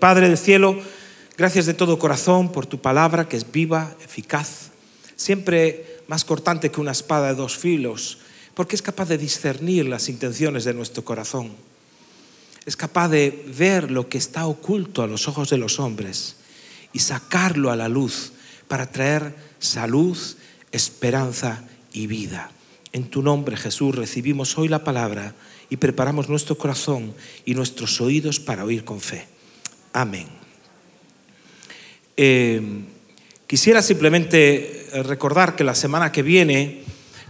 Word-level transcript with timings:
Padre 0.00 0.30
del 0.30 0.38
cielo, 0.38 0.80
gracias 1.36 1.66
de 1.66 1.74
todo 1.74 1.98
corazón 1.98 2.52
por 2.52 2.64
tu 2.64 2.80
palabra 2.80 3.28
que 3.28 3.36
es 3.36 3.52
viva, 3.52 3.94
eficaz, 4.02 4.70
siempre 5.14 6.00
más 6.08 6.24
cortante 6.24 6.70
que 6.70 6.80
una 6.80 6.92
espada 6.92 7.28
de 7.28 7.34
dos 7.34 7.58
filos, 7.58 8.16
porque 8.54 8.76
es 8.76 8.80
capaz 8.80 9.10
de 9.10 9.18
discernir 9.18 9.86
las 9.86 10.08
intenciones 10.08 10.64
de 10.64 10.72
nuestro 10.72 11.04
corazón. 11.04 11.52
Es 12.64 12.76
capaz 12.76 13.10
de 13.10 13.44
ver 13.58 13.90
lo 13.90 14.08
que 14.08 14.16
está 14.16 14.46
oculto 14.46 15.02
a 15.02 15.06
los 15.06 15.28
ojos 15.28 15.50
de 15.50 15.58
los 15.58 15.78
hombres 15.78 16.36
y 16.94 17.00
sacarlo 17.00 17.70
a 17.70 17.76
la 17.76 17.90
luz 17.90 18.32
para 18.68 18.90
traer 18.90 19.34
salud, 19.58 20.16
esperanza 20.72 21.62
y 21.92 22.06
vida. 22.06 22.50
En 22.94 23.10
tu 23.10 23.20
nombre, 23.20 23.58
Jesús, 23.58 23.94
recibimos 23.94 24.56
hoy 24.56 24.68
la 24.68 24.82
palabra 24.82 25.34
y 25.68 25.76
preparamos 25.76 26.30
nuestro 26.30 26.56
corazón 26.56 27.12
y 27.44 27.54
nuestros 27.54 28.00
oídos 28.00 28.40
para 28.40 28.64
oír 28.64 28.82
con 28.82 29.02
fe. 29.02 29.29
Amén. 29.92 30.26
Eh, 32.16 32.60
quisiera 33.46 33.82
simplemente 33.82 34.86
recordar 35.04 35.56
que 35.56 35.64
la 35.64 35.74
semana 35.74 36.12
que 36.12 36.22
viene 36.22 36.82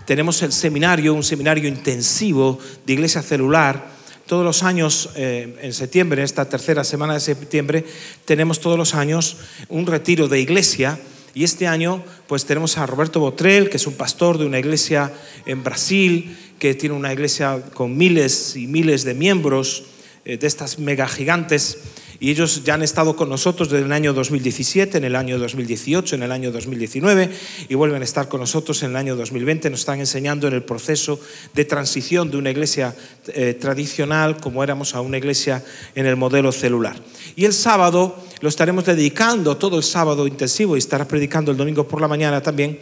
tenemos 0.04 0.42
el 0.42 0.52
seminario, 0.52 1.14
un 1.14 1.22
seminario 1.22 1.68
intensivo 1.68 2.58
de 2.84 2.92
iglesia 2.92 3.22
celular. 3.22 3.86
Todos 4.26 4.44
los 4.44 4.62
años, 4.62 5.10
eh, 5.16 5.56
en 5.62 5.72
septiembre, 5.72 6.22
esta 6.22 6.48
tercera 6.48 6.84
semana 6.84 7.14
de 7.14 7.20
septiembre, 7.20 7.84
tenemos 8.24 8.60
todos 8.60 8.76
los 8.76 8.94
años 8.94 9.38
un 9.68 9.86
retiro 9.86 10.28
de 10.28 10.40
iglesia. 10.40 10.98
Y 11.32 11.44
este 11.44 11.66
año, 11.66 12.02
pues 12.26 12.44
tenemos 12.44 12.76
a 12.76 12.86
Roberto 12.86 13.20
Botrel, 13.20 13.70
que 13.70 13.76
es 13.76 13.86
un 13.86 13.94
pastor 13.94 14.36
de 14.36 14.46
una 14.46 14.58
iglesia 14.58 15.12
en 15.46 15.62
Brasil, 15.62 16.36
que 16.58 16.74
tiene 16.74 16.94
una 16.94 17.12
iglesia 17.12 17.62
con 17.72 17.96
miles 17.96 18.56
y 18.56 18.66
miles 18.66 19.04
de 19.04 19.14
miembros, 19.14 19.84
eh, 20.24 20.36
de 20.36 20.46
estas 20.46 20.78
mega 20.78 21.08
gigantes 21.08 21.78
y 22.20 22.30
ellos 22.30 22.62
ya 22.64 22.74
han 22.74 22.82
estado 22.82 23.16
con 23.16 23.30
nosotros 23.30 23.70
desde 23.70 23.86
el 23.86 23.92
año 23.92 24.12
2017, 24.12 24.98
en 24.98 25.04
el 25.04 25.16
año 25.16 25.38
2018, 25.38 26.16
en 26.16 26.22
el 26.22 26.32
año 26.32 26.52
2019 26.52 27.30
y 27.68 27.74
vuelven 27.74 28.02
a 28.02 28.04
estar 28.04 28.28
con 28.28 28.40
nosotros 28.40 28.82
en 28.82 28.90
el 28.90 28.96
año 28.96 29.16
2020. 29.16 29.70
Nos 29.70 29.80
están 29.80 30.00
enseñando 30.00 30.46
en 30.46 30.52
el 30.52 30.62
proceso 30.62 31.18
de 31.54 31.64
transición 31.64 32.30
de 32.30 32.36
una 32.36 32.50
iglesia 32.50 32.94
eh, 33.28 33.56
tradicional 33.58 34.36
como 34.36 34.62
éramos 34.62 34.94
a 34.94 35.00
una 35.00 35.16
iglesia 35.16 35.64
en 35.94 36.04
el 36.04 36.16
modelo 36.16 36.52
celular. 36.52 36.94
Y 37.36 37.46
el 37.46 37.54
sábado 37.54 38.16
lo 38.40 38.50
estaremos 38.50 38.84
dedicando 38.84 39.56
todo 39.56 39.78
el 39.78 39.82
sábado 39.82 40.26
intensivo 40.26 40.76
y 40.76 40.78
estará 40.78 41.08
predicando 41.08 41.50
el 41.50 41.56
domingo 41.56 41.88
por 41.88 42.02
la 42.02 42.08
mañana 42.08 42.42
también 42.42 42.78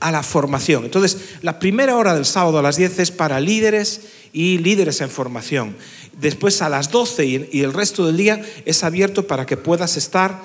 a 0.00 0.10
la 0.10 0.22
formación. 0.22 0.84
Entonces, 0.84 1.36
la 1.42 1.58
primera 1.58 1.96
hora 1.96 2.14
del 2.14 2.24
sábado 2.24 2.58
a 2.58 2.62
las 2.62 2.76
10 2.76 2.98
es 2.98 3.10
para 3.10 3.40
líderes 3.40 4.00
y 4.32 4.58
líderes 4.58 5.00
en 5.00 5.10
formación. 5.10 5.76
Después 6.20 6.60
a 6.62 6.68
las 6.68 6.90
12 6.90 7.48
y 7.50 7.62
el 7.62 7.72
resto 7.72 8.06
del 8.06 8.16
día 8.16 8.42
es 8.64 8.84
abierto 8.84 9.26
para 9.26 9.46
que 9.46 9.56
puedas 9.56 9.96
estar 9.96 10.40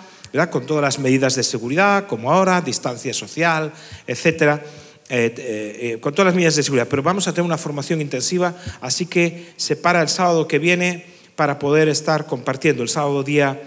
con 0.52 0.66
todas 0.66 0.82
las 0.82 1.00
medidas 1.00 1.36
de 1.36 1.44
seguridad, 1.44 2.08
como 2.08 2.32
ahora, 2.32 2.62
distancia 2.62 3.14
social, 3.14 3.72
etcétera. 4.06 4.62
Eh, 5.08 5.34
eh, 5.38 5.80
eh, 5.80 6.00
con 6.00 6.16
todas 6.16 6.26
las 6.26 6.36
medidas 6.36 6.56
de 6.56 6.64
seguridad, 6.64 6.88
pero 6.90 7.04
vamos 7.04 7.28
a 7.28 7.32
tener 7.32 7.46
una 7.46 7.60
formación 7.60 8.02
intensiva, 8.02 8.56
así 8.82 9.06
que 9.06 9.54
se 9.56 9.76
para 9.76 10.02
el 10.02 10.10
sábado 10.10 10.48
que 10.48 10.58
viene 10.58 11.06
para 11.36 11.60
poder 11.60 11.90
estar 11.90 12.26
compartiendo, 12.26 12.82
el 12.82 12.90
sábado 12.90 13.22
día 13.22 13.62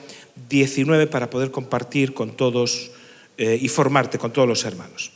19 0.48 1.06
para 1.06 1.30
poder 1.30 1.52
compartir 1.52 2.12
con 2.12 2.36
todos 2.36 2.90
y 3.38 3.68
formarte 3.68 4.18
con 4.18 4.32
todos 4.32 4.48
los 4.48 4.64
hermanos. 4.64 5.12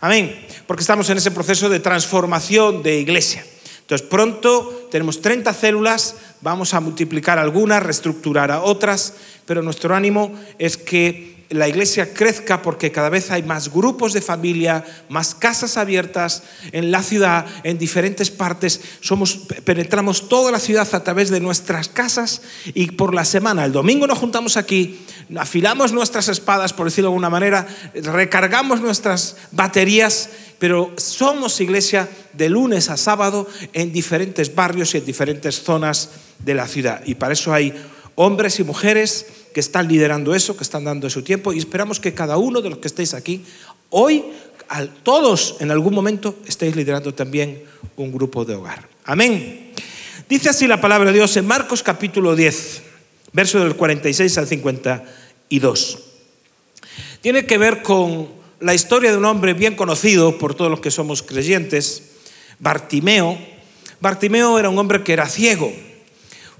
Amén, 0.00 0.46
porque 0.68 0.82
estamos 0.82 1.10
en 1.10 1.18
ese 1.18 1.32
proceso 1.32 1.68
de 1.68 1.80
transformación 1.80 2.84
de 2.84 3.00
iglesia. 3.00 3.44
Entonces, 3.84 4.06
pronto 4.08 4.88
tenemos 4.90 5.20
30 5.20 5.52
células, 5.52 6.16
vamos 6.40 6.72
a 6.72 6.80
multiplicar 6.80 7.38
algunas, 7.38 7.82
reestructurar 7.82 8.50
a 8.50 8.62
otras, 8.62 9.12
pero 9.44 9.60
nuestro 9.60 9.94
ánimo 9.94 10.32
es 10.58 10.78
que 10.78 11.33
la 11.50 11.68
iglesia 11.68 12.12
crezca 12.12 12.62
porque 12.62 12.90
cada 12.90 13.08
vez 13.08 13.30
hay 13.30 13.42
más 13.42 13.72
grupos 13.72 14.12
de 14.12 14.20
familia, 14.20 14.84
más 15.08 15.34
casas 15.34 15.76
abiertas 15.76 16.42
en 16.72 16.90
la 16.90 17.02
ciudad, 17.02 17.46
en 17.62 17.78
diferentes 17.78 18.30
partes. 18.30 18.80
Somos, 19.00 19.36
penetramos 19.64 20.28
toda 20.28 20.50
la 20.50 20.58
ciudad 20.58 20.88
a 20.92 21.04
través 21.04 21.30
de 21.30 21.40
nuestras 21.40 21.88
casas 21.88 22.42
y 22.74 22.92
por 22.92 23.14
la 23.14 23.24
semana, 23.24 23.64
el 23.64 23.72
domingo 23.72 24.06
nos 24.06 24.18
juntamos 24.18 24.56
aquí, 24.56 25.00
afilamos 25.36 25.92
nuestras 25.92 26.28
espadas, 26.28 26.72
por 26.72 26.86
decirlo 26.86 27.08
de 27.08 27.12
alguna 27.12 27.30
manera, 27.30 27.66
recargamos 27.94 28.80
nuestras 28.80 29.36
baterías 29.52 30.30
pero 30.58 30.92
somos 30.96 31.60
iglesia 31.60 32.08
de 32.32 32.48
lunes 32.48 32.88
a 32.88 32.96
sábado 32.96 33.46
en 33.72 33.92
diferentes 33.92 34.54
barrios 34.54 34.94
y 34.94 34.98
en 34.98 35.04
diferentes 35.04 35.62
zonas 35.62 36.10
de 36.38 36.54
la 36.54 36.66
ciudad. 36.68 37.02
Y 37.04 37.16
para 37.16 37.34
eso 37.34 37.52
hay 37.52 37.74
hombres 38.16 38.58
y 38.60 38.64
mujeres 38.64 39.26
que 39.52 39.60
están 39.60 39.88
liderando 39.88 40.34
eso, 40.34 40.56
que 40.56 40.64
están 40.64 40.84
dando 40.84 41.08
su 41.10 41.22
tiempo 41.22 41.52
y 41.52 41.58
esperamos 41.58 42.00
que 42.00 42.14
cada 42.14 42.36
uno 42.36 42.60
de 42.60 42.70
los 42.70 42.78
que 42.78 42.88
estéis 42.88 43.14
aquí, 43.14 43.44
hoy, 43.90 44.24
todos 45.02 45.56
en 45.60 45.70
algún 45.70 45.94
momento, 45.94 46.36
estéis 46.46 46.76
liderando 46.76 47.14
también 47.14 47.62
un 47.96 48.12
grupo 48.12 48.44
de 48.44 48.54
hogar. 48.54 48.88
Amén. 49.04 49.72
Dice 50.28 50.48
así 50.48 50.66
la 50.66 50.80
palabra 50.80 51.10
de 51.10 51.18
Dios 51.18 51.36
en 51.36 51.46
Marcos 51.46 51.82
capítulo 51.82 52.34
10, 52.34 52.82
verso 53.32 53.60
del 53.60 53.76
46 53.76 54.38
al 54.38 54.46
52. 54.46 55.98
Tiene 57.20 57.46
que 57.46 57.58
ver 57.58 57.82
con 57.82 58.28
la 58.60 58.74
historia 58.74 59.10
de 59.10 59.18
un 59.18 59.24
hombre 59.24 59.54
bien 59.54 59.76
conocido 59.76 60.38
por 60.38 60.54
todos 60.54 60.70
los 60.70 60.80
que 60.80 60.90
somos 60.90 61.22
creyentes, 61.22 62.02
Bartimeo. 62.58 63.38
Bartimeo 64.00 64.58
era 64.58 64.68
un 64.68 64.78
hombre 64.78 65.02
que 65.02 65.12
era 65.12 65.28
ciego, 65.28 65.72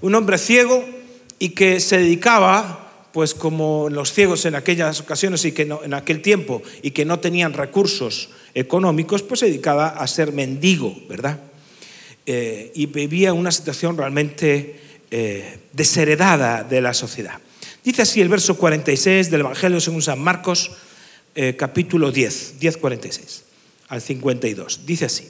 un 0.01 0.15
hombre 0.15 0.37
ciego 0.37 0.94
y 1.39 1.49
que 1.49 1.79
se 1.79 1.97
dedicaba, 1.97 3.09
pues 3.11 3.33
como 3.33 3.89
los 3.89 4.13
ciegos 4.13 4.45
en 4.45 4.55
aquellas 4.55 4.99
ocasiones 4.99 5.45
y 5.45 5.51
que 5.51 5.63
en 5.63 5.93
aquel 5.93 6.21
tiempo 6.21 6.61
y 6.81 6.91
que 6.91 7.05
no 7.05 7.19
tenían 7.19 7.53
recursos 7.53 8.29
económicos, 8.53 9.23
pues 9.23 9.41
se 9.41 9.47
dedicaba 9.47 9.89
a 9.89 10.07
ser 10.07 10.31
mendigo, 10.31 10.95
¿verdad? 11.07 11.39
Eh, 12.25 12.71
y 12.73 12.87
vivía 12.87 13.33
una 13.33 13.51
situación 13.51 13.97
realmente 13.97 14.79
eh, 15.11 15.59
desheredada 15.73 16.63
de 16.63 16.81
la 16.81 16.93
sociedad. 16.93 17.39
Dice 17.83 18.01
así 18.01 18.19
el 18.19 18.29
verso 18.29 18.57
46 18.57 19.29
del 19.29 19.41
Evangelio 19.41 19.79
según 19.79 20.01
San 20.01 20.19
Marcos, 20.19 20.71
eh, 21.35 21.55
capítulo 21.55 22.11
10, 22.11 22.59
10.46 22.59 23.41
al 23.89 24.01
52. 24.01 24.87
Dice 24.87 25.05
así, 25.05 25.29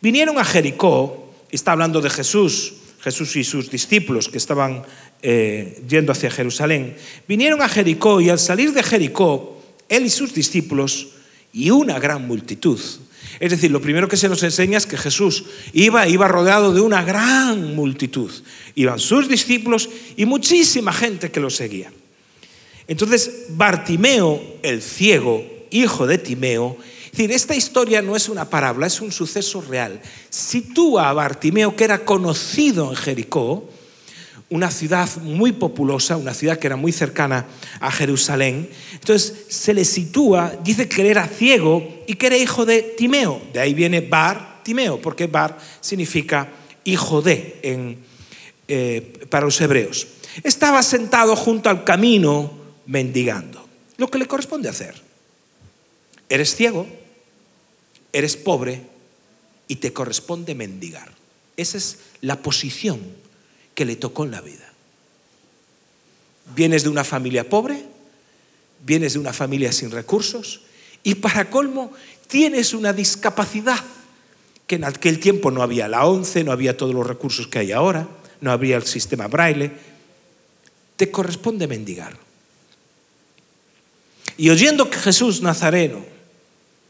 vinieron 0.00 0.38
a 0.38 0.44
Jericó, 0.44 1.34
está 1.50 1.72
hablando 1.72 2.00
de 2.00 2.08
Jesús, 2.08 2.72
Jesús 3.02 3.36
y 3.36 3.44
sus 3.44 3.70
discípulos 3.70 4.28
que 4.28 4.38
estaban 4.38 4.82
eh, 5.22 5.82
yendo 5.88 6.12
hacia 6.12 6.30
Jerusalén, 6.30 6.96
vinieron 7.26 7.62
a 7.62 7.68
Jericó 7.68 8.20
y 8.20 8.30
al 8.30 8.38
salir 8.38 8.72
de 8.72 8.82
Jericó, 8.82 9.62
él 9.88 10.06
y 10.06 10.10
sus 10.10 10.34
discípulos 10.34 11.08
y 11.52 11.70
una 11.70 11.98
gran 11.98 12.26
multitud. 12.26 12.80
Es 13.38 13.50
decir, 13.50 13.70
lo 13.70 13.80
primero 13.80 14.08
que 14.08 14.16
se 14.16 14.28
nos 14.28 14.42
enseña 14.42 14.78
es 14.78 14.86
que 14.86 14.98
Jesús 14.98 15.44
iba, 15.72 16.06
iba 16.06 16.28
rodeado 16.28 16.72
de 16.74 16.80
una 16.80 17.02
gran 17.02 17.74
multitud. 17.74 18.30
Iban 18.74 18.98
sus 18.98 19.28
discípulos 19.28 19.88
y 20.16 20.26
muchísima 20.26 20.92
gente 20.92 21.30
que 21.30 21.40
lo 21.40 21.50
seguía. 21.50 21.92
Entonces, 22.86 23.46
Bartimeo, 23.50 24.42
el 24.62 24.82
ciego, 24.82 25.44
hijo 25.70 26.06
de 26.06 26.18
Timeo, 26.18 26.76
es 27.10 27.18
decir, 27.18 27.32
esta 27.32 27.56
historia 27.56 28.02
no 28.02 28.14
es 28.14 28.28
una 28.28 28.48
parábola, 28.48 28.86
es 28.86 29.00
un 29.00 29.10
suceso 29.10 29.60
real. 29.60 30.00
Sitúa 30.28 31.10
a 31.10 31.12
Bartimeo, 31.12 31.74
que 31.74 31.82
era 31.82 32.04
conocido 32.04 32.88
en 32.90 32.96
Jericó, 32.96 33.68
una 34.48 34.70
ciudad 34.70 35.08
muy 35.22 35.50
populosa, 35.50 36.16
una 36.16 36.34
ciudad 36.34 36.58
que 36.58 36.68
era 36.68 36.76
muy 36.76 36.92
cercana 36.92 37.46
a 37.80 37.90
Jerusalén. 37.90 38.70
Entonces 38.92 39.46
se 39.48 39.74
le 39.74 39.84
sitúa, 39.84 40.52
dice 40.62 40.88
que 40.88 41.08
era 41.08 41.26
ciego 41.26 42.04
y 42.06 42.14
que 42.14 42.28
era 42.28 42.36
hijo 42.36 42.64
de 42.64 42.82
Timeo. 42.82 43.42
De 43.52 43.58
ahí 43.58 43.74
viene 43.74 44.00
Bar 44.00 44.60
Timeo, 44.62 45.00
porque 45.02 45.26
Bar 45.26 45.58
significa 45.80 46.48
hijo 46.84 47.22
de 47.22 47.58
eh, 48.68 49.26
para 49.28 49.46
los 49.46 49.60
hebreos. 49.60 50.06
Estaba 50.44 50.80
sentado 50.84 51.34
junto 51.34 51.68
al 51.70 51.82
camino 51.82 52.52
mendigando. 52.86 53.66
Lo 53.96 54.08
que 54.08 54.18
le 54.18 54.26
corresponde 54.26 54.68
hacer. 54.68 54.94
Eres 56.28 56.54
ciego, 56.54 56.86
eres 58.12 58.36
pobre 58.36 58.82
y 59.68 59.76
te 59.76 59.92
corresponde 59.92 60.54
mendigar. 60.54 61.12
Esa 61.56 61.78
es 61.78 61.98
la 62.20 62.42
posición 62.42 63.00
que 63.74 63.84
le 63.84 63.96
tocó 63.96 64.24
en 64.24 64.30
la 64.30 64.40
vida. 64.40 64.72
Vienes 66.54 66.82
de 66.82 66.88
una 66.88 67.04
familia 67.04 67.48
pobre, 67.48 67.84
vienes 68.84 69.12
de 69.12 69.18
una 69.18 69.32
familia 69.32 69.72
sin 69.72 69.90
recursos 69.90 70.62
y 71.02 71.16
para 71.16 71.50
colmo 71.50 71.92
tienes 72.26 72.74
una 72.74 72.92
discapacidad 72.92 73.82
que 74.66 74.76
en 74.76 74.84
aquel 74.84 75.18
tiempo 75.18 75.50
no 75.50 75.62
había 75.62 75.88
la 75.88 76.06
ONCE, 76.06 76.44
no 76.44 76.52
había 76.52 76.76
todos 76.76 76.94
los 76.94 77.06
recursos 77.06 77.48
que 77.48 77.58
hay 77.58 77.72
ahora, 77.72 78.08
no 78.40 78.52
había 78.52 78.76
el 78.76 78.84
sistema 78.84 79.26
braille. 79.26 79.72
Te 80.96 81.10
corresponde 81.10 81.66
mendigar. 81.66 82.16
Y 84.36 84.48
oyendo 84.48 84.88
que 84.88 84.98
Jesús 84.98 85.42
Nazareno, 85.42 86.04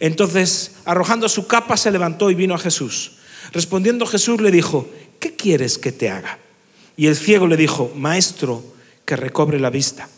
Entonces, 0.00 0.72
arrojando 0.84 1.28
su 1.28 1.46
capa, 1.46 1.76
se 1.76 1.90
levantó 1.90 2.30
y 2.30 2.34
vino 2.34 2.54
a 2.54 2.58
Jesús. 2.58 3.12
Respondiendo 3.52 4.06
Jesús 4.06 4.40
le 4.40 4.50
dijo, 4.50 4.88
¿qué 5.20 5.36
quieres 5.36 5.78
que 5.78 5.92
te 5.92 6.10
haga? 6.10 6.38
Y 6.96 7.06
el 7.06 7.16
ciego 7.16 7.46
le 7.46 7.56
dijo, 7.56 7.92
Maestro, 7.94 8.64
que 9.04 9.16
recobre 9.16 9.60
la 9.60 9.70
vista. 9.70 10.08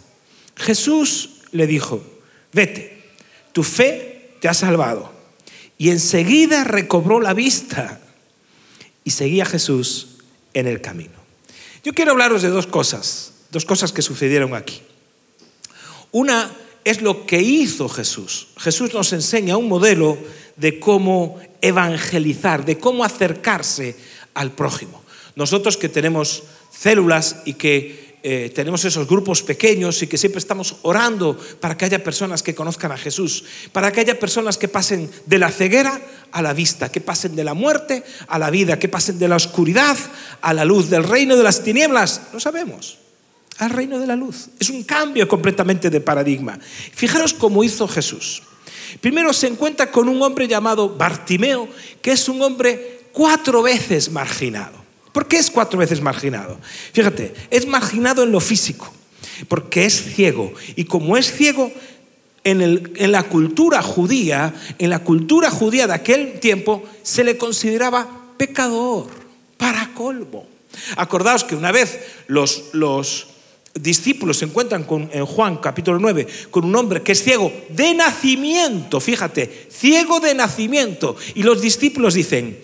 Jesús 0.56 1.42
le 1.52 1.66
dijo, 1.66 2.02
vete, 2.52 3.04
tu 3.52 3.62
fe 3.62 4.36
te 4.40 4.48
ha 4.48 4.54
salvado. 4.54 5.12
Y 5.78 5.90
enseguida 5.90 6.64
recobró 6.64 7.20
la 7.20 7.34
vista 7.34 8.00
y 9.04 9.10
seguía 9.10 9.44
Jesús 9.44 10.18
en 10.54 10.66
el 10.66 10.80
camino. 10.80 11.14
Yo 11.84 11.92
quiero 11.92 12.12
hablaros 12.12 12.42
de 12.42 12.48
dos 12.48 12.66
cosas, 12.66 13.32
dos 13.50 13.64
cosas 13.64 13.92
que 13.92 14.02
sucedieron 14.02 14.54
aquí. 14.54 14.82
Una 16.12 16.50
es 16.86 17.02
lo 17.02 17.26
que 17.26 17.42
hizo 17.42 17.88
Jesús. 17.88 18.46
Jesús 18.58 18.94
nos 18.94 19.12
enseña 19.12 19.56
un 19.56 19.66
modelo 19.66 20.16
de 20.54 20.78
cómo 20.78 21.36
evangelizar, 21.60 22.64
de 22.64 22.78
cómo 22.78 23.02
acercarse 23.02 23.96
al 24.34 24.52
prójimo. 24.52 25.02
Nosotros 25.34 25.76
que 25.76 25.88
tenemos 25.88 26.44
células 26.70 27.42
y 27.44 27.54
que 27.54 28.14
eh, 28.22 28.52
tenemos 28.54 28.84
esos 28.84 29.08
grupos 29.08 29.42
pequeños 29.42 30.00
y 30.00 30.06
que 30.06 30.16
siempre 30.16 30.38
estamos 30.38 30.76
orando 30.82 31.36
para 31.58 31.76
que 31.76 31.86
haya 31.86 32.04
personas 32.04 32.44
que 32.44 32.54
conozcan 32.54 32.92
a 32.92 32.96
Jesús, 32.96 33.42
para 33.72 33.90
que 33.90 34.02
haya 34.02 34.20
personas 34.20 34.56
que 34.56 34.68
pasen 34.68 35.10
de 35.26 35.38
la 35.40 35.50
ceguera 35.50 36.00
a 36.30 36.40
la 36.40 36.52
vista, 36.52 36.92
que 36.92 37.00
pasen 37.00 37.34
de 37.34 37.42
la 37.42 37.54
muerte 37.54 38.04
a 38.28 38.38
la 38.38 38.50
vida, 38.50 38.78
que 38.78 38.88
pasen 38.88 39.18
de 39.18 39.26
la 39.26 39.34
oscuridad 39.34 39.98
a 40.40 40.54
la 40.54 40.64
luz, 40.64 40.88
del 40.88 41.02
reino 41.02 41.36
de 41.36 41.42
las 41.42 41.64
tinieblas, 41.64 42.28
lo 42.32 42.38
sabemos 42.38 42.98
al 43.58 43.70
reino 43.70 43.98
de 43.98 44.06
la 44.06 44.16
luz. 44.16 44.48
Es 44.58 44.70
un 44.70 44.82
cambio 44.82 45.26
completamente 45.28 45.90
de 45.90 46.00
paradigma. 46.00 46.58
Fijaros 46.94 47.34
cómo 47.34 47.64
hizo 47.64 47.88
Jesús. 47.88 48.42
Primero 49.00 49.32
se 49.32 49.46
encuentra 49.46 49.90
con 49.90 50.08
un 50.08 50.22
hombre 50.22 50.48
llamado 50.48 50.88
Bartimeo, 50.90 51.68
que 52.02 52.12
es 52.12 52.28
un 52.28 52.40
hombre 52.42 53.00
cuatro 53.12 53.62
veces 53.62 54.10
marginado. 54.10 54.74
¿Por 55.12 55.26
qué 55.26 55.38
es 55.38 55.50
cuatro 55.50 55.78
veces 55.78 56.00
marginado? 56.00 56.58
Fíjate, 56.92 57.34
es 57.50 57.66
marginado 57.66 58.22
en 58.22 58.32
lo 58.32 58.40
físico, 58.40 58.92
porque 59.48 59.86
es 59.86 60.14
ciego. 60.14 60.52
Y 60.76 60.84
como 60.84 61.16
es 61.16 61.32
ciego, 61.32 61.72
en, 62.44 62.60
en, 62.62 63.12
la 63.12 63.24
cultura 63.24 63.82
judía, 63.82 64.54
en 64.78 64.90
la 64.90 65.00
cultura 65.00 65.50
judía 65.50 65.86
de 65.86 65.94
aquel 65.94 66.38
tiempo, 66.38 66.84
se 67.02 67.24
le 67.24 67.38
consideraba 67.38 68.08
pecador, 68.36 69.08
para 69.56 69.92
colmo. 69.94 70.46
Acordaos 70.96 71.44
que 71.44 71.56
una 71.56 71.72
vez 71.72 71.98
los, 72.28 72.64
los 72.72 73.28
discípulos 73.80 74.38
se 74.38 74.46
encuentran 74.46 74.84
con, 74.84 75.10
en 75.12 75.26
Juan 75.26 75.58
capítulo 75.58 75.98
9 75.98 76.26
con 76.50 76.64
un 76.64 76.74
hombre 76.76 77.02
que 77.02 77.12
es 77.12 77.22
ciego 77.22 77.52
de 77.68 77.94
nacimiento, 77.94 79.00
fíjate, 79.00 79.68
ciego 79.70 80.20
de 80.20 80.34
nacimiento. 80.34 81.16
Y 81.34 81.42
los 81.42 81.60
discípulos 81.60 82.14
dicen, 82.14 82.58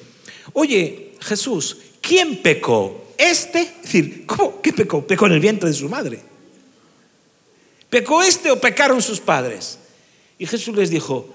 oye 0.53 1.12
Jesús, 1.20 1.79
¿quién 2.00 2.43
pecó? 2.43 3.12
¿Este? 3.19 3.61
Es 3.61 3.82
decir, 3.82 4.26
¿cómo? 4.26 4.61
¿Qué 4.61 4.73
pecó? 4.73 5.06
Pecó 5.06 5.26
en 5.26 5.32
el 5.32 5.41
vientre 5.41 5.69
de 5.69 5.75
su 5.75 5.88
madre. 5.88 6.20
¿Pecó 7.88 8.23
este 8.23 8.50
o 8.50 8.61
pecaron 8.61 9.03
sus 9.03 9.20
padres? 9.20 9.79
Y 10.38 10.47
Jesús 10.47 10.75
les 10.75 10.91
dijo 10.91 11.29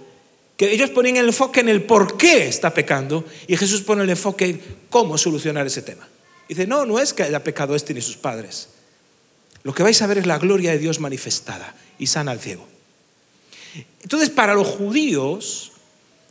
que 0.58 0.72
ellos 0.72 0.90
ponían 0.90 1.18
el 1.18 1.28
enfoque 1.28 1.60
en 1.60 1.70
el 1.70 1.84
por 1.84 2.18
qué 2.18 2.48
está 2.48 2.74
pecando 2.74 3.24
y 3.48 3.56
Jesús 3.56 3.82
pone 3.82 4.04
el 4.04 4.10
enfoque 4.10 4.46
en 4.46 4.62
cómo 4.90 5.18
solucionar 5.18 5.68
ese 5.68 5.84
tema. 5.84 6.08
Dice, 6.50 6.66
no, 6.66 6.86
no 6.86 7.00
es 7.00 7.14
que 7.14 7.24
haya 7.24 7.44
pecado 7.44 7.76
este 7.76 7.94
ni 7.94 8.02
sus 8.02 8.18
padres 8.18 8.70
lo 9.64 9.74
que 9.74 9.84
vais 9.84 10.02
a 10.02 10.08
ver 10.08 10.20
es 10.20 10.26
la 10.26 10.38
gloria 10.38 10.72
de 10.72 10.80
Dios 10.80 11.00
manifestada 11.00 11.76
y 12.00 12.08
sana 12.08 12.32
al 12.32 12.40
ciego. 12.40 12.68
Entonces, 14.02 14.30
para 14.30 14.54
los 14.54 14.68
judíos, 14.68 15.72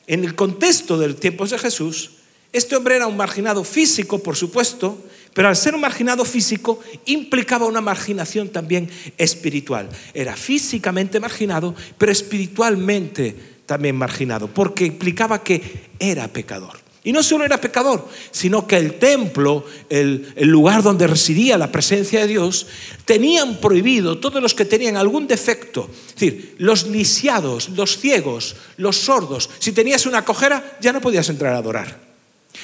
en 0.06 0.24
el 0.24 0.34
contexto 0.34 0.98
del 0.98 1.16
tiempo 1.16 1.46
de 1.46 1.58
Jesús, 1.58 2.12
este 2.52 2.76
hombre 2.76 2.96
era 2.96 3.06
un 3.06 3.16
marginado 3.16 3.64
físico, 3.64 4.22
por 4.22 4.36
supuesto, 4.36 5.04
pero 5.34 5.48
al 5.48 5.56
ser 5.56 5.74
un 5.74 5.82
marginado 5.82 6.24
físico 6.24 6.80
implicaba 7.04 7.66
una 7.66 7.82
marginación 7.82 8.48
también 8.48 8.88
espiritual. 9.18 9.90
Era 10.14 10.34
físicamente 10.34 11.20
marginado, 11.20 11.74
pero 11.98 12.10
espiritualmente 12.10 13.36
también 13.66 13.96
marginado, 13.96 14.48
porque 14.48 14.86
implicaba 14.86 15.42
que 15.42 15.90
era 15.98 16.28
pecador. 16.28 16.85
Y 17.06 17.12
no 17.12 17.22
solo 17.22 17.44
era 17.44 17.60
pecador, 17.60 18.08
sino 18.32 18.66
que 18.66 18.76
el 18.76 18.98
templo, 18.98 19.64
el, 19.88 20.34
lugar 20.38 20.82
donde 20.82 21.06
residía 21.06 21.56
la 21.56 21.70
presencia 21.70 22.18
de 22.18 22.26
Dios, 22.26 22.66
tenían 23.04 23.60
prohibido 23.60 24.18
todos 24.18 24.42
los 24.42 24.54
que 24.54 24.64
tenían 24.64 24.96
algún 24.96 25.28
defecto. 25.28 25.88
Es 26.08 26.14
decir, 26.14 26.56
los 26.58 26.88
lisiados, 26.88 27.68
los 27.68 27.98
ciegos, 28.00 28.56
los 28.76 28.96
sordos. 28.96 29.48
Si 29.60 29.70
tenías 29.70 30.04
una 30.06 30.24
cojera, 30.24 30.78
ya 30.80 30.92
no 30.92 31.00
podías 31.00 31.28
entrar 31.28 31.54
a 31.54 31.58
adorar. 31.58 31.96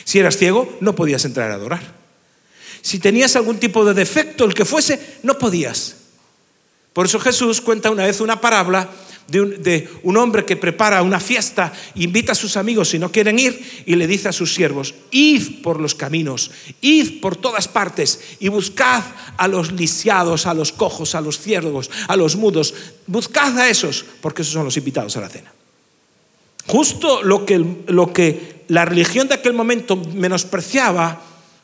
Si 0.03 0.19
eras 0.19 0.37
ciego, 0.37 0.77
no 0.81 0.97
podías 0.97 1.25
entrar 1.25 1.53
a 1.53 1.55
adorar. 1.55 1.95
Si 2.81 2.99
tenías 2.99 3.37
algún 3.37 3.61
tipo 3.61 3.85
de 3.85 3.95
defecto, 3.95 4.45
el 4.45 4.55
que 4.55 4.65
fuese, 4.65 5.19
no 5.23 5.39
podías. 5.39 5.99
Por 6.93 7.07
eso 7.07 7.21
Jesús 7.21 7.61
cuenta 7.61 7.93
una 7.93 8.07
vez 8.07 8.21
una 8.21 8.41
parábola 8.41 8.91
de 9.29 9.89
un, 10.03 10.17
hombre 10.17 10.45
que 10.45 10.57
prepara 10.57 11.03
una 11.03 11.21
fiesta, 11.21 11.73
invita 11.95 12.33
a 12.33 12.35
sus 12.35 12.57
amigos 12.57 12.91
si 12.91 12.99
no 12.99 13.11
quieren 13.11 13.39
ir 13.39 13.85
y 13.87 13.97
le 13.97 14.07
dice 14.07 14.29
a 14.29 14.33
sus 14.33 14.55
siervos, 14.55 14.95
id 15.11 15.63
por 15.63 15.81
los 15.81 15.95
caminos, 15.95 16.51
id 16.81 17.21
por 17.21 17.37
todas 17.37 17.69
partes 17.69 18.21
y 18.41 18.49
buscad 18.49 19.03
a 19.37 19.49
los 19.49 19.73
lisiados, 19.73 20.47
a 20.47 20.55
los 20.55 20.73
cojos, 20.73 21.15
a 21.15 21.21
los 21.21 21.39
ciervos, 21.39 21.91
a 22.09 22.17
los 22.17 22.37
mudos, 22.37 22.75
buscad 23.07 23.59
a 23.59 23.69
esos, 23.69 24.05
porque 24.21 24.43
esos 24.43 24.55
son 24.55 24.65
los 24.65 24.77
invitados 24.77 25.17
a 25.17 25.21
la 25.21 25.29
cena. 25.29 25.53
Justo 26.67 27.23
lo 27.23 27.45
que, 27.45 27.59
lo 27.87 28.13
que 28.13 28.65
la 28.69 28.85
religión 28.85 29.29
de 29.29 29.35
aquel 29.35 29.53
momento 29.53 29.97
menospreciaba, 29.97 31.21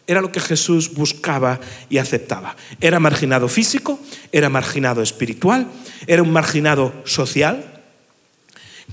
era 0.09 0.23
lo 0.23 0.33
que 0.33 0.41
Jesús 0.41 0.95
buscaba 0.95 1.61
y 1.91 1.99
aceptaba. 1.99 2.57
Era 2.81 2.99
marginado 2.99 3.47
físico, 3.47 4.01
era 4.33 4.49
marginado 4.49 5.03
espiritual, 5.03 5.69
era 6.07 6.23
un 6.23 6.33
marginado 6.33 6.95
social, 7.05 7.85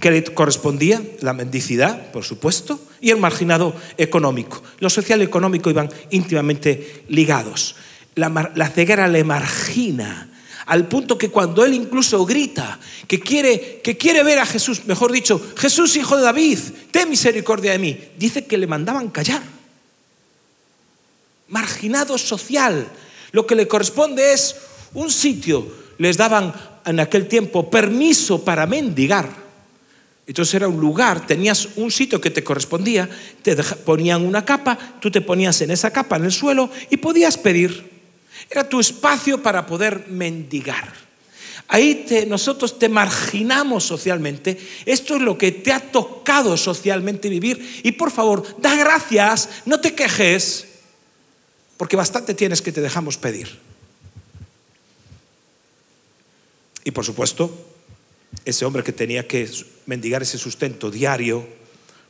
que 0.02 0.12
le 0.12 0.24
correspondía 0.26 1.02
la 1.22 1.32
mendicidad, 1.32 2.12
por 2.12 2.26
supuesto, 2.26 2.82
y 3.00 3.12
el 3.12 3.18
marginado 3.18 3.74
económico. 3.98 4.62
Lo 4.80 4.90
social 4.90 5.22
y 5.22 5.24
económico 5.24 5.70
iban 5.70 5.90
íntimamente 6.12 7.06
ligados. 7.08 7.78
La, 8.16 8.52
la 8.54 8.68
ceguera 8.68 9.08
le 9.08 9.24
margina 9.24 10.30
al 10.66 10.88
punto 10.90 11.18
que 11.18 11.30
cuando 11.30 11.64
él 11.64 11.76
incluso 11.76 12.26
grita 12.26 12.78
que 13.08 13.22
quiere, 13.22 13.80
que 13.82 13.96
quiere 13.96 14.22
ver 14.24 14.40
a 14.40 14.46
Jesús, 14.46 14.86
mejor 14.86 15.14
dicho, 15.14 15.42
Jesús 15.56 15.96
hijo 15.96 16.18
de 16.18 16.24
David, 16.24 16.60
ten 16.92 17.10
misericordia 17.10 17.72
de 17.72 17.80
mí, 17.80 17.98
dice 18.18 18.46
que 18.46 18.58
le 18.58 18.68
mandaban 18.68 19.10
callar 19.10 19.44
marginado 21.48 22.18
social. 22.18 22.88
Lo 23.32 23.46
que 23.46 23.56
le 23.56 23.68
corresponde 23.68 24.34
es 24.34 24.56
un 24.94 25.12
sitio. 25.12 25.68
Les 25.98 26.18
daban 26.18 26.54
en 26.86 27.00
aquel 27.00 27.28
tiempo 27.28 27.70
permiso 27.70 28.44
para 28.44 28.66
mendigar. 28.66 29.46
Entonces 30.28 30.56
era 30.56 30.68
un 30.68 30.80
lugar, 30.80 31.28
tenías 31.28 31.70
un 31.76 31.92
sitio 31.92 32.20
que 32.20 32.32
te 32.32 32.44
correspondía, 32.44 33.08
te 33.44 33.56
ponían 33.56 34.26
una 34.26 34.44
capa, 34.44 34.78
tú 35.00 35.12
te 35.12 35.22
ponías 35.22 35.62
en 35.62 35.70
esa 35.70 35.92
capa 35.92 36.16
en 36.16 36.26
el 36.26 36.32
suelo 36.32 36.70
y 36.90 36.98
podías 36.98 37.38
pedir. 37.38 37.92
Era 38.50 38.68
tu 38.68 38.80
espacio 38.80 39.42
para 39.42 39.66
poder 39.66 40.06
mendigar. 40.10 40.94
Ahí 41.68 42.06
nosotros 42.28 42.78
te 42.78 42.90
marginamos 42.90 43.84
socialmente. 43.84 44.58
Esto 44.86 45.16
es 45.16 45.22
lo 45.22 45.38
que 45.38 45.52
te 45.52 45.72
ha 45.72 45.80
tocado 45.80 46.58
socialmente 46.58 47.30
vivir. 47.30 47.82
Y 47.84 47.94
por 47.94 48.12
favor, 48.12 48.44
da 48.60 48.76
gracias, 48.76 49.50
no 49.66 49.80
te 49.80 49.94
quejes 49.96 50.68
porque 51.78 51.96
bastante 51.96 52.34
tienes 52.34 52.62
que 52.62 52.72
te 52.72 52.82
dejamos 52.82 53.18
pedir. 53.18 53.60
Y 56.84 56.92
por 56.92 57.04
supuesto, 57.04 57.52
ese 58.46 58.66
hombre 58.66 58.84
que 58.84 58.94
tenía 58.94 59.28
que 59.28 59.50
mendigar 59.86 60.22
ese 60.22 60.38
sustento 60.38 60.92
diario, 60.92 61.48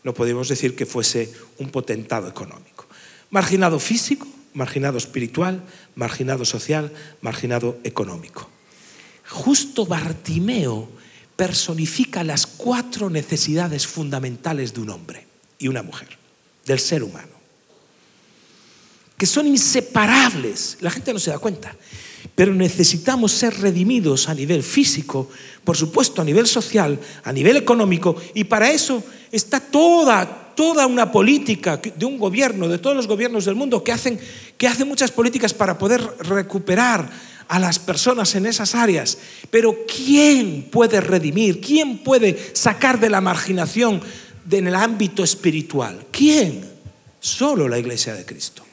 no 0.04 0.14
podemos 0.14 0.50
decir 0.50 0.76
que 0.76 0.86
fuese 0.86 1.34
un 1.58 1.70
potentado 1.70 2.28
económico. 2.28 2.86
Marginado 3.30 3.80
físico, 3.80 4.28
marginado 4.54 4.98
espiritual, 4.98 5.64
marginado 5.96 6.46
social, 6.46 6.92
marginado 7.22 7.80
económico. 7.84 8.50
Justo 9.28 9.86
Bartimeo 9.86 10.90
personifica 11.36 12.24
las 12.24 12.46
cuatro 12.46 13.10
necesidades 13.10 13.88
fundamentales 13.88 14.74
de 14.74 14.82
un 14.82 14.90
hombre 14.90 15.28
y 15.58 15.68
una 15.68 15.82
mujer, 15.82 16.10
del 16.66 16.80
ser 16.80 17.04
humano 17.04 17.35
que 19.18 19.26
son 19.26 19.48
inseparables. 19.48 20.78
La 20.82 20.92
gente 20.92 21.14
no 21.14 21.20
se 21.20 21.32
da 21.32 21.40
cuenta. 21.40 21.76
pero 22.36 22.54
necesitamos 22.54 23.32
ser 23.32 23.62
redimidos 23.62 24.28
a 24.28 24.34
nivel 24.34 24.62
físico, 24.62 25.30
por 25.64 25.78
supuesto 25.78 26.22
a 26.22 26.26
nivel 26.26 26.48
social, 26.48 27.00
a 27.24 27.32
nivel 27.32 27.56
económico, 27.56 28.16
y 28.34 28.44
para 28.44 28.72
eso 28.72 29.02
está 29.32 29.60
toda, 29.60 30.54
toda 30.54 30.86
una 30.86 31.12
política 31.12 31.78
de 31.78 32.06
un 32.06 32.18
gobierno, 32.18 32.68
de 32.68 32.78
todos 32.78 32.96
los 32.96 33.08
gobiernos 33.08 33.46
del 33.46 33.56
mundo, 33.56 33.84
que 33.84 33.94
hacen, 33.94 34.20
que 34.58 34.68
hacen 34.68 34.88
muchas 34.88 35.12
políticas 35.12 35.54
para 35.54 35.78
poder 35.78 36.02
recuperar 36.20 37.10
a 37.48 37.60
las 37.60 37.80
personas 37.80 38.36
en 38.36 38.48
esas 38.48 38.76
áreas. 38.76 39.18
Pero 39.50 39.86
¿quién 39.88 40.68
puede 40.72 41.00
redimir? 41.00 41.62
¿Quién 41.62 42.00
puede 42.00 42.52
sacar 42.54 43.00
de 43.00 43.10
la 43.10 43.22
marginación 43.22 44.02
en 44.50 44.68
el 44.68 44.76
ámbito 44.76 45.24
espiritual? 45.24 46.08
¿Quién? 46.12 46.68
Solo 47.20 47.70
la 47.70 47.80
iglesia 47.80 48.14
de 48.14 48.26
Cristo. 48.26 48.65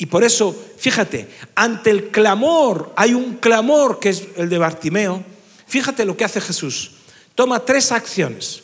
Y 0.00 0.06
por 0.06 0.24
eso, 0.24 0.56
fíjate, 0.78 1.28
ante 1.54 1.90
el 1.90 2.08
clamor, 2.08 2.90
hay 2.96 3.12
un 3.12 3.34
clamor 3.36 4.00
que 4.00 4.08
es 4.08 4.28
el 4.36 4.48
de 4.48 4.56
Bartimeo. 4.56 5.22
Fíjate 5.66 6.06
lo 6.06 6.16
que 6.16 6.24
hace 6.24 6.40
Jesús. 6.40 6.92
Toma 7.34 7.66
tres 7.66 7.92
acciones. 7.92 8.62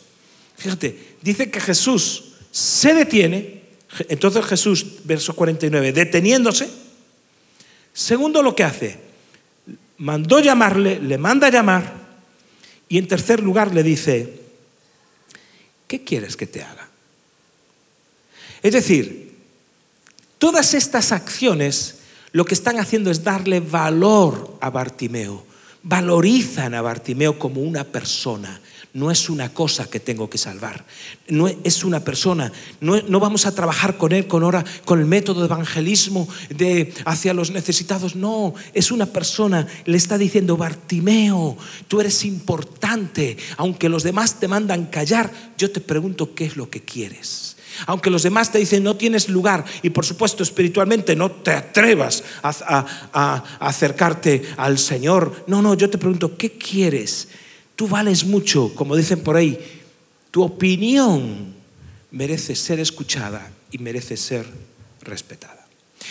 Fíjate, 0.57 1.17
dice 1.21 1.51
que 1.51 1.61
Jesús 1.61 2.33
se 2.51 2.95
detiene. 2.95 3.65
Entonces 4.09 4.47
Jesús, 4.47 4.87
verso 5.05 5.37
49, 5.37 5.93
deteniéndose. 5.93 6.71
Segundo, 7.93 8.43
lo 8.43 8.57
que 8.57 8.65
hace, 8.65 8.99
mandó 9.99 10.41
llamarle, 10.41 11.01
le 11.01 11.19
manda 11.19 11.51
llamar. 11.51 11.93
Y 12.89 12.97
en 12.97 13.09
tercer 13.09 13.43
lugar 13.43 13.75
le 13.75 13.83
dice, 13.83 14.41
¿qué 15.87 16.03
quieres 16.03 16.35
que 16.35 16.47
te 16.47 16.63
haga? 16.63 16.89
Es 18.63 18.73
decir, 18.73 19.26
Todas 20.39 20.75
estas 20.75 21.13
acciones 21.13 21.97
lo 22.33 22.45
que 22.45 22.55
están 22.55 22.79
haciendo 22.79 23.11
es 23.11 23.25
darle 23.25 23.61
valor 23.61 24.59
a 24.61 24.69
Bartimeo. 24.69 25.45
Valorizan 25.83 26.75
a 26.75 26.83
Bartimeo 26.83 27.39
como 27.39 27.63
una 27.63 27.85
persona. 27.85 28.61
No 28.93 29.11
es 29.11 29.29
una 29.31 29.53
cosa 29.53 29.89
que 29.89 30.01
tengo 30.01 30.29
que 30.29 30.37
salvar. 30.37 30.85
No 31.29 31.49
es 31.49 31.85
una 31.85 32.01
persona. 32.01 32.53
No, 32.81 33.21
vamos 33.21 33.47
a 33.47 33.55
trabajar 33.55 33.97
con 33.97 34.13
él 34.13 34.27
con, 34.27 34.43
ahora, 34.43 34.65
con 34.85 35.01
el 35.01 35.07
método 35.07 35.41
de 35.41 35.47
evangelismo 35.47 36.29
de 36.51 36.93
hacia 37.05 37.33
los 37.33 37.51
necesitados. 37.51 38.17
No, 38.17 38.55
es 38.75 38.91
una 38.91 39.07
persona. 39.07 39.67
Le 39.85 39.97
está 39.97 40.19
diciendo, 40.19 40.57
Bartimeo, 40.57 41.57
tú 41.89 42.01
eres 42.01 42.25
importante. 42.25 43.37
Aunque 43.57 43.89
los 43.89 44.03
demás 44.03 44.41
te 44.41 44.49
mandan 44.49 44.87
callar, 44.87 45.33
yo 45.57 45.71
te 45.71 45.81
pregunto 45.81 46.35
qué 46.35 46.47
es 46.47 46.57
lo 46.57 46.69
que 46.69 46.83
quieres. 46.83 47.56
Aunque 47.87 48.11
los 48.11 48.23
demás 48.23 48.51
te 48.51 48.59
dicen 48.59 48.83
no 48.83 48.97
tienes 48.97 49.29
lugar 49.29 49.65
y 49.83 49.91
por 49.91 50.07
supuesto 50.07 50.43
espiritualmente 50.43 51.15
no 51.15 51.31
te 51.31 51.51
atrevas 51.51 52.25
a, 52.43 53.45
acercarte 53.61 54.43
al 54.57 54.79
Señor. 54.79 55.45
No, 55.47 55.61
no, 55.63 55.75
yo 55.75 55.91
te 55.91 55.99
pregunto, 55.99 56.37
¿qué 56.37 56.53
quieres? 56.53 57.29
Tú 57.75 57.89
vales 57.89 58.25
mucho, 58.25 58.75
como 58.75 58.97
dicen 58.97 59.21
por 59.21 59.37
ahí. 59.37 59.59
Tu 60.31 60.43
opinión 60.43 61.55
merece 62.11 62.57
ser 62.57 62.81
escuchada 62.81 63.51
y 63.71 63.79
merece 63.79 64.17
ser 64.17 64.47
respetada. 65.03 65.67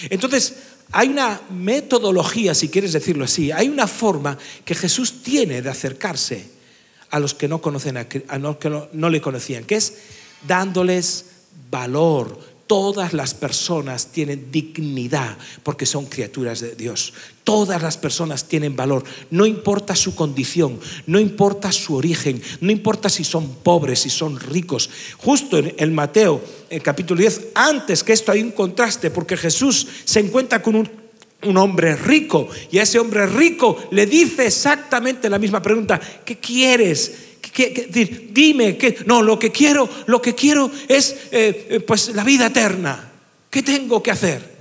Entonces, 0.10 0.56
hay 0.92 1.10
una 1.10 1.42
metodología, 1.50 2.54
si 2.54 2.70
quieres 2.70 2.94
decirlo 2.94 3.26
así, 3.26 3.52
hay 3.52 3.70
una 3.70 3.88
forma 3.88 4.38
que 4.64 4.76
Jesús 4.76 5.24
tiene 5.24 5.62
de 5.62 5.70
acercarse 5.70 6.50
a 7.10 7.20
los 7.20 7.34
que 7.34 7.48
no 7.48 7.62
conocen 7.62 7.98
a, 7.98 8.38
los 8.38 8.58
que 8.58 8.70
no 8.92 9.10
le 9.10 9.22
conocían, 9.22 9.64
que 9.64 9.76
es 9.76 9.94
dándoles 10.48 11.26
valor. 11.70 12.56
Todas 12.68 13.14
las 13.14 13.36
personas 13.36 14.08
tienen 14.08 14.52
dignidad 14.52 15.38
porque 15.62 15.86
son 15.86 16.08
criaturas 16.08 16.62
de 16.62 16.76
Dios. 16.76 17.14
Todas 17.44 17.80
las 17.84 17.96
personas 17.96 18.48
tienen 18.48 18.76
valor. 18.76 19.04
No 19.30 19.46
importa 19.46 19.96
su 19.96 20.16
condición, 20.16 20.80
no 21.06 21.20
importa 21.20 21.72
su 21.72 21.94
origen, 21.94 22.42
no 22.62 22.72
importa 22.72 23.08
si 23.08 23.24
son 23.24 23.58
pobres, 23.58 24.00
si 24.00 24.10
son 24.10 24.40
ricos. 24.40 24.90
Justo 25.18 25.60
en, 25.60 25.94
Mateo, 25.94 26.42
en 26.72 26.80
capítulo 26.80 27.22
10, 27.22 27.50
antes 27.54 28.04
que 28.04 28.14
esto 28.14 28.32
hay 28.32 28.42
un 28.42 28.52
contraste 28.52 29.12
porque 29.12 29.38
Jesús 29.38 29.88
se 30.04 30.22
encuentra 30.22 30.64
con 30.64 30.76
un, 30.76 30.90
un 31.44 31.58
hombre 31.58 31.96
rico 31.96 32.48
y 32.72 32.80
a 32.80 32.84
ese 32.84 32.98
hombre 32.98 33.28
rico 33.28 33.78
le 33.92 34.08
dice 34.08 34.48
exactamente 34.48 35.30
la 35.30 35.38
misma 35.38 35.62
pregunta, 35.62 36.00
¿qué 36.26 36.40
quieres? 36.40 37.35
Dime, 37.56 38.78
que, 38.78 39.04
no, 39.06 39.22
lo 39.22 39.40
que 39.40 39.52
quiero, 39.52 39.90
lo 40.08 40.22
que 40.22 40.36
quiero 40.36 40.70
es 40.88 41.12
eh, 41.32 41.68
eh, 41.70 41.80
pues 41.80 42.10
la 42.10 42.24
vida 42.24 42.48
eterna. 42.48 43.12
¿Qué 43.50 43.64
tengo 43.64 44.04
que 44.04 44.12
hacer? 44.12 44.56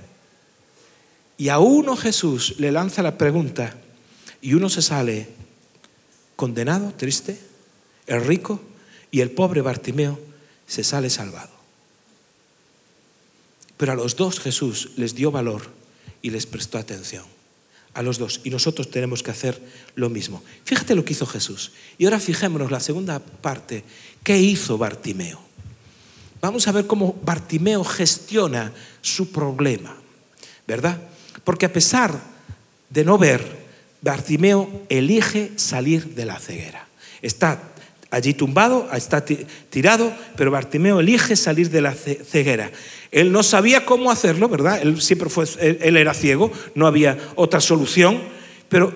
Y 1.37 1.49
a 1.49 1.59
uno 1.59 1.97
Jesús 1.97 2.55
le 2.57 2.71
lanza 2.71 3.03
la 3.03 3.17
pregunta 3.17 3.75
y 4.41 4.53
uno 4.53 4.69
se 4.69 4.81
sale 4.81 5.27
condenado, 6.35 6.93
triste, 6.95 7.37
el 8.07 8.23
rico 8.23 8.61
y 9.11 9.21
el 9.21 9.31
pobre 9.31 9.61
Bartimeo 9.61 10.19
se 10.65 10.83
sale 10.83 11.09
salvado. 11.09 11.53
Pero 13.75 13.91
a 13.91 13.95
los 13.95 14.15
dos 14.15 14.39
Jesús 14.39 14.91
les 14.95 15.15
dio 15.15 15.31
valor 15.31 15.63
y 16.21 16.29
les 16.29 16.45
prestó 16.45 16.77
atención 16.77 17.34
a 17.95 18.03
los 18.03 18.19
dos. 18.19 18.41
Y 18.43 18.51
nosotros 18.51 18.91
tenemos 18.91 19.23
que 19.23 19.31
hacer 19.31 19.59
lo 19.95 20.09
mismo. 20.09 20.43
Fíjate 20.65 20.93
lo 20.93 21.03
que 21.03 21.13
hizo 21.13 21.25
Jesús. 21.25 21.71
Y 21.97 22.05
ahora 22.05 22.19
fijémonos 22.19 22.69
la 22.69 22.79
segunda 22.79 23.19
parte. 23.19 23.83
¿Qué 24.21 24.37
hizo 24.37 24.77
Bartimeo? 24.77 25.39
Vamos 26.41 26.67
a 26.67 26.71
ver 26.73 26.85
cómo 26.85 27.17
Bartimeo 27.23 27.83
gestiona 27.83 28.73
su 29.01 29.31
problema. 29.31 29.95
¿Verdad? 30.67 31.01
Porque 31.43 31.65
a 31.65 31.73
pesar 31.73 32.19
de 32.89 33.05
no 33.05 33.17
ver, 33.17 33.65
Bartimeo 34.01 34.85
elige 34.89 35.53
salir 35.55 36.15
de 36.15 36.25
la 36.25 36.37
ceguera. 36.37 36.87
Está 37.21 37.74
allí 38.11 38.33
tumbado, 38.33 38.87
está 38.93 39.23
tirado, 39.23 40.13
pero 40.35 40.51
Bartimeo 40.51 40.99
elige 40.99 41.35
salir 41.35 41.69
de 41.69 41.81
la 41.81 41.93
ceguera. 41.93 42.71
Él 43.11 43.31
no 43.31 43.43
sabía 43.43 43.85
cómo 43.85 44.11
hacerlo, 44.11 44.49
¿verdad? 44.49 44.81
Él 44.81 45.01
siempre 45.01 45.29
fue, 45.29 45.45
él 45.59 45.97
era 45.97 46.13
ciego, 46.13 46.51
no 46.75 46.87
había 46.87 47.17
otra 47.35 47.61
solución, 47.61 48.19
pero 48.69 48.93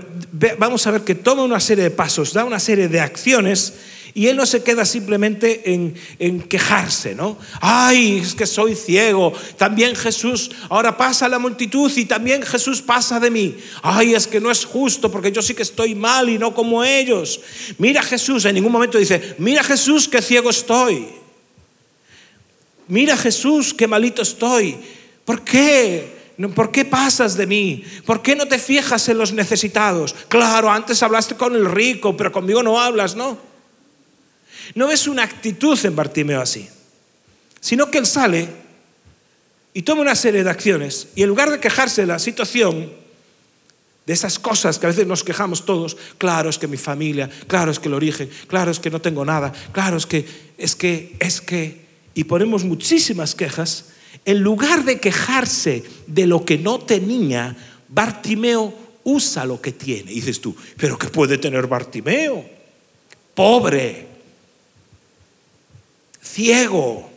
vamos 0.58 0.86
a 0.88 0.92
ver 0.92 1.01
que 1.01 1.16
toma 1.16 1.44
una 1.44 1.60
serie 1.60 1.84
de 1.84 1.92
pasos, 1.92 2.34
da 2.34 2.44
una 2.44 2.60
serie 2.60 2.88
de 2.88 3.00
acciones 3.00 3.74
y 4.13 4.28
él 4.28 4.38
no 4.38 4.46
se 4.46 4.63
queda 4.63 4.86
simplemente 4.86 5.74
en, 5.74 6.42
quejarse, 6.42 7.16
¿no? 7.16 7.38
Ay, 7.62 8.20
es 8.20 8.36
que 8.36 8.46
soy 8.46 8.75
ciego. 8.75 9.34
También 9.58 9.96
Jesús, 9.96 10.51
ahora 10.70 10.98
pasa 10.98 11.28
la 11.28 11.39
multitud 11.39 11.92
y 11.96 12.06
también 12.06 12.44
Jesús 12.44 12.82
pasa 12.82 13.20
de 13.20 13.32
mí. 13.32 13.56
Ay, 13.82 14.13
es 14.13 14.28
que 14.28 14.39
no 14.39 14.51
es 14.51 14.66
justo 14.66 15.12
porque 15.12 15.32
yo 15.32 15.42
sí 15.42 15.54
que 15.54 15.63
estoy 15.63 15.96
mal 15.96 16.30
y 16.30 16.38
no 16.38 16.54
como 16.54 16.84
ellos. 16.84 17.39
Mira 17.78 18.01
Jesús, 18.01 18.46
en 18.46 18.56
ningún 18.56 18.72
momento 18.72 18.98
dice, 18.98 19.36
mira 19.38 19.63
Jesús, 19.63 20.08
que 20.08 20.22
ciego 20.22 20.50
estoy 20.50 21.20
mira 22.89 23.16
Jesús, 23.16 23.74
qué 23.74 23.88
malito 23.88 24.22
estoy. 24.22 24.78
¿Por 25.24 25.44
qué? 25.44 26.20
¿Por 26.54 26.72
qué 26.72 26.84
pasas 26.84 27.38
de 27.38 27.48
mí? 27.48 27.84
¿Por 28.06 28.22
qué 28.22 28.36
no 28.36 28.48
te 28.48 28.60
fijas 28.60 29.08
en 29.08 29.18
los 29.18 29.32
necesitados? 29.32 30.13
Claro, 30.28 30.70
antes 30.70 31.01
hablaste 31.01 31.36
con 31.36 31.56
el 31.56 31.66
rico, 31.66 32.18
pero 32.18 32.32
conmigo 32.32 32.62
no 32.62 32.80
hablas, 32.80 33.16
¿no? 33.16 33.49
No 34.76 34.88
ves 34.88 35.08
una 35.08 35.24
actitud 35.24 35.78
en 35.86 35.96
Bartimeo 35.96 36.42
así, 36.42 36.68
sino 37.60 37.90
que 37.90 37.98
él 37.98 38.06
sale 38.06 38.48
y 39.74 39.82
toma 39.82 40.02
una 40.02 40.16
serie 40.16 40.44
de 40.44 40.50
acciones 40.50 41.10
y 41.16 41.24
en 41.24 41.30
lugar 41.30 41.50
de 41.52 41.60
quejarse 41.60 42.02
de 42.02 42.08
la 42.08 42.20
situación, 42.20 42.92
de 44.06 44.14
esas 44.14 44.40
cosas 44.40 44.80
que 44.80 44.88
a 44.88 44.90
veces 44.90 45.06
nos 45.06 45.24
quejamos 45.24 45.66
todos, 45.66 45.96
claro 46.18 46.50
es 46.50 46.58
que 46.58 46.68
mi 46.68 46.78
familia, 46.78 47.30
claro 47.48 47.72
es 47.72 47.80
que 47.80 47.90
el 47.90 47.94
origen, 47.94 48.30
claro 48.48 48.72
es 48.72 48.80
que 48.80 48.90
no 48.90 49.00
tengo 49.00 49.24
nada, 49.24 49.54
claro 49.72 49.98
es 49.98 50.08
que, 50.08 50.26
es 50.58 50.76
que, 50.76 51.16
es 51.20 51.42
que, 51.42 51.86
y 52.16 52.24
ponemos 52.24 52.64
muchísimas 52.64 53.36
quejas, 53.36 53.86
en 54.26 54.40
lugar 54.40 54.84
de 54.84 55.00
quejarse 55.00 55.84
de 56.08 56.26
lo 56.26 56.44
que 56.44 56.58
no 56.58 56.80
tenía, 56.80 57.56
Bartimeo 57.88 58.74
usa 59.04 59.46
lo 59.46 59.62
que 59.62 59.72
tiene. 59.72 60.12
Y 60.12 60.16
dices 60.16 60.42
tú, 60.42 60.56
¿pero 60.78 60.98
qué 60.98 61.08
puede 61.08 61.38
tener 61.38 61.68
Bartimeo? 61.68 62.44
Pobre, 63.34 64.08
ciego, 66.39 67.10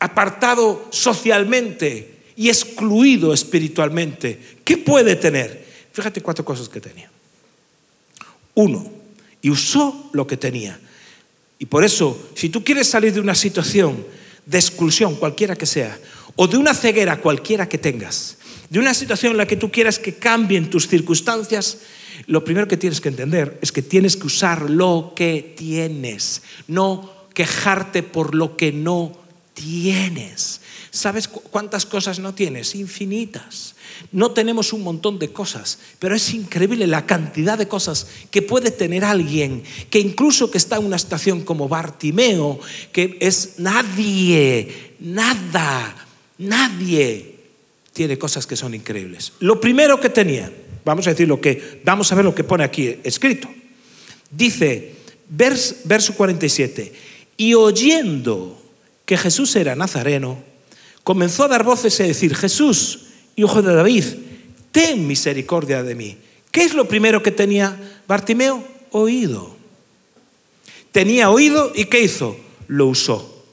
apartado 0.00 0.88
socialmente 0.90 2.14
y 2.34 2.48
excluido 2.48 3.34
espiritualmente. 3.34 4.56
¿Qué 4.64 4.78
puede 4.78 5.16
tener? 5.16 5.66
Fíjate 5.92 6.22
cuatro 6.22 6.42
cosas 6.42 6.70
que 6.70 6.80
tenía. 6.80 7.10
Uno, 8.54 8.90
y 9.42 9.50
usó 9.50 10.08
lo 10.14 10.26
que 10.26 10.38
tenía. 10.38 10.80
Y 11.58 11.66
por 11.66 11.84
eso, 11.84 12.30
si 12.34 12.48
tú 12.48 12.64
quieres 12.64 12.88
salir 12.88 13.12
de 13.12 13.20
una 13.20 13.34
situación 13.34 14.06
de 14.46 14.58
exclusión, 14.58 15.16
cualquiera 15.16 15.54
que 15.54 15.66
sea, 15.66 15.98
o 16.36 16.46
de 16.46 16.56
una 16.56 16.72
ceguera 16.72 17.20
cualquiera 17.20 17.68
que 17.68 17.76
tengas, 17.76 18.38
de 18.70 18.78
una 18.78 18.94
situación 18.94 19.32
en 19.32 19.38
la 19.38 19.46
que 19.46 19.56
tú 19.56 19.70
quieras 19.70 19.98
que 19.98 20.14
cambien 20.14 20.70
tus 20.70 20.88
circunstancias, 20.88 21.80
lo 22.28 22.42
primero 22.44 22.66
que 22.66 22.78
tienes 22.78 23.02
que 23.02 23.10
entender 23.10 23.58
es 23.60 23.72
que 23.72 23.82
tienes 23.82 24.16
que 24.16 24.26
usar 24.26 24.70
lo 24.70 25.12
que 25.14 25.54
tienes, 25.54 26.40
no 26.66 27.15
quejarte 27.36 28.02
por 28.02 28.34
lo 28.34 28.56
que 28.56 28.72
no 28.72 29.12
tienes. 29.52 30.62
¿Sabes 30.90 31.28
cuántas 31.28 31.84
cosas 31.84 32.18
no 32.18 32.34
tienes? 32.34 32.74
Infinitas. 32.74 33.74
No 34.10 34.30
tenemos 34.30 34.72
un 34.72 34.82
montón 34.82 35.18
de 35.18 35.30
cosas, 35.34 35.78
pero 35.98 36.14
es 36.14 36.32
increíble 36.32 36.86
la 36.86 37.04
cantidad 37.04 37.58
de 37.58 37.68
cosas 37.68 38.06
que 38.30 38.40
puede 38.40 38.70
tener 38.70 39.04
alguien 39.04 39.62
que 39.90 39.98
incluso 39.98 40.50
que 40.50 40.56
está 40.56 40.76
en 40.76 40.86
una 40.86 40.96
estación 40.96 41.42
como 41.42 41.68
Bartimeo, 41.68 42.58
que 42.90 43.18
es 43.20 43.58
nadie, 43.58 44.94
nada, 45.00 45.94
nadie 46.38 47.34
tiene 47.92 48.16
cosas 48.16 48.46
que 48.46 48.56
son 48.56 48.72
increíbles. 48.72 49.34
Lo 49.40 49.60
primero 49.60 50.00
que 50.00 50.08
tenía, 50.08 50.50
vamos 50.86 51.06
a 51.06 51.10
decir 51.10 51.28
lo 51.28 51.38
que, 51.38 51.82
vamos 51.84 52.10
a 52.10 52.14
ver 52.14 52.24
lo 52.24 52.34
que 52.34 52.44
pone 52.44 52.64
aquí 52.64 52.96
escrito. 53.04 53.46
Dice, 54.30 54.96
verso 55.28 56.14
47, 56.14 57.05
y 57.36 57.54
oyendo 57.54 58.60
que 59.04 59.16
Jesús 59.16 59.54
era 59.56 59.76
nazareno, 59.76 60.38
comenzó 61.04 61.44
a 61.44 61.48
dar 61.48 61.64
voces 61.64 61.98
y 62.00 62.02
a 62.02 62.06
decir, 62.06 62.34
Jesús, 62.34 63.00
hijo 63.36 63.62
de 63.62 63.74
David, 63.74 64.04
ten 64.72 65.06
misericordia 65.06 65.82
de 65.82 65.94
mí. 65.94 66.16
¿Qué 66.50 66.64
es 66.64 66.74
lo 66.74 66.88
primero 66.88 67.22
que 67.22 67.30
tenía 67.30 67.78
Bartimeo? 68.08 68.64
Oído. 68.90 69.56
Tenía 70.92 71.30
oído 71.30 71.72
y 71.74 71.84
¿qué 71.84 72.00
hizo? 72.00 72.36
Lo 72.68 72.86
usó. 72.86 73.44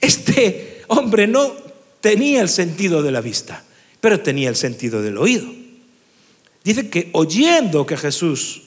Este 0.00 0.82
hombre 0.88 1.26
no 1.26 1.52
tenía 2.00 2.42
el 2.42 2.48
sentido 2.48 3.02
de 3.02 3.12
la 3.12 3.20
vista, 3.20 3.64
pero 4.00 4.20
tenía 4.20 4.48
el 4.48 4.56
sentido 4.56 5.00
del 5.00 5.16
oído. 5.16 5.46
Dice 6.64 6.90
que 6.90 7.08
oyendo 7.12 7.86
que 7.86 7.96
Jesús 7.96 8.61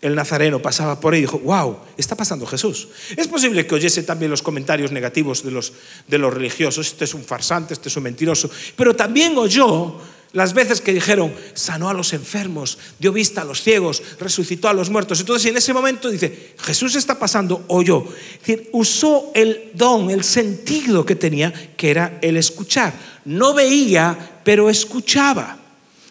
el 0.00 0.14
nazareno 0.14 0.62
pasaba 0.62 0.98
por 0.98 1.12
ahí 1.12 1.18
y 1.18 1.22
dijo, 1.22 1.38
wow, 1.40 1.78
está 1.96 2.16
pasando 2.16 2.46
Jesús. 2.46 2.88
Es 3.16 3.28
posible 3.28 3.66
que 3.66 3.74
oyese 3.74 4.02
también 4.02 4.30
los 4.30 4.42
comentarios 4.42 4.92
negativos 4.92 5.42
de 5.44 5.50
los, 5.50 5.72
de 6.08 6.18
los 6.18 6.32
religiosos, 6.32 6.86
este 6.86 7.04
es 7.04 7.14
un 7.14 7.24
farsante, 7.24 7.74
este 7.74 7.88
es 7.88 7.96
un 7.96 8.04
mentiroso, 8.04 8.50
pero 8.76 8.96
también 8.96 9.36
oyó 9.36 10.00
las 10.32 10.54
veces 10.54 10.80
que 10.80 10.92
dijeron, 10.92 11.34
sanó 11.54 11.88
a 11.88 11.94
los 11.94 12.12
enfermos, 12.12 12.78
dio 13.00 13.12
vista 13.12 13.42
a 13.42 13.44
los 13.44 13.62
ciegos, 13.62 14.02
resucitó 14.20 14.68
a 14.68 14.72
los 14.72 14.88
muertos. 14.88 15.18
Entonces 15.18 15.50
en 15.50 15.56
ese 15.56 15.72
momento 15.72 16.08
dice, 16.08 16.54
Jesús 16.58 16.94
está 16.94 17.18
pasando, 17.18 17.64
oyó. 17.66 18.04
Es 18.34 18.46
decir, 18.46 18.68
usó 18.72 19.32
el 19.34 19.72
don, 19.74 20.08
el 20.10 20.22
sentido 20.22 21.04
que 21.04 21.16
tenía, 21.16 21.52
que 21.76 21.90
era 21.90 22.18
el 22.22 22.36
escuchar. 22.36 22.94
No 23.24 23.54
veía, 23.54 24.40
pero 24.44 24.70
escuchaba. 24.70 25.58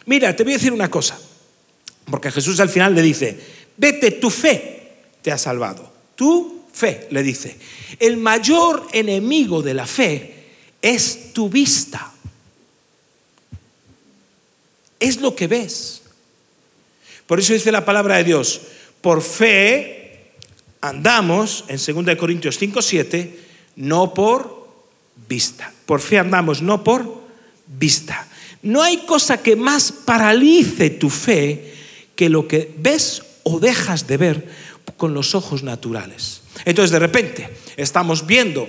Mira, 0.05 0.35
te 0.35 0.43
voy 0.43 0.53
a 0.53 0.57
decir 0.57 0.73
una 0.73 0.91
cosa, 0.91 1.17
porque 2.09 2.31
Jesús 2.31 2.59
al 2.59 2.69
final 2.69 2.95
le 2.95 3.01
dice, 3.01 3.39
vete, 3.79 4.11
tu 4.11 4.29
fe 4.29 4.91
te 5.21 5.31
ha 5.31 5.37
salvado. 5.37 5.91
Tu 6.15 6.65
fe, 6.71 7.07
le 7.11 7.23
dice. 7.23 7.57
El 7.99 8.17
mayor 8.17 8.87
enemigo 8.91 9.61
de 9.61 9.73
la 9.73 9.87
fe 9.87 10.33
es 10.81 11.33
tu 11.33 11.49
vista. 11.49 12.11
Es 14.99 15.21
lo 15.21 15.35
que 15.35 15.47
ves. 15.47 16.01
Por 17.25 17.39
eso 17.39 17.53
dice 17.53 17.71
la 17.71 17.85
palabra 17.85 18.17
de 18.17 18.23
Dios, 18.25 18.61
por 19.01 19.21
fe 19.21 20.31
andamos, 20.81 21.63
en 21.67 22.05
2 22.05 22.15
Corintios 22.17 22.57
5, 22.57 22.81
7, 22.81 23.39
no 23.77 24.13
por 24.13 24.67
vista. 25.27 25.71
Por 25.85 26.01
fe 26.01 26.19
andamos, 26.19 26.61
no 26.61 26.83
por 26.83 27.23
vista. 27.67 28.27
No 28.61 28.81
hay 28.81 28.97
cosa 28.97 29.41
que 29.41 29.55
más 29.55 29.91
paralice 29.91 30.89
tu 30.89 31.09
fe 31.09 31.73
que 32.15 32.29
lo 32.29 32.47
que 32.47 32.73
ves 32.77 33.21
o 33.49 33.59
dejas 33.59 34.05
de 34.05 34.17
ver 34.17 34.47
con 34.97 35.13
los 35.13 35.33
ojos 35.33 35.63
naturales. 35.63 36.41
Entonces 36.65 36.91
de 36.91 36.99
repente 36.99 37.49
estamos 37.77 38.25
viendo 38.25 38.67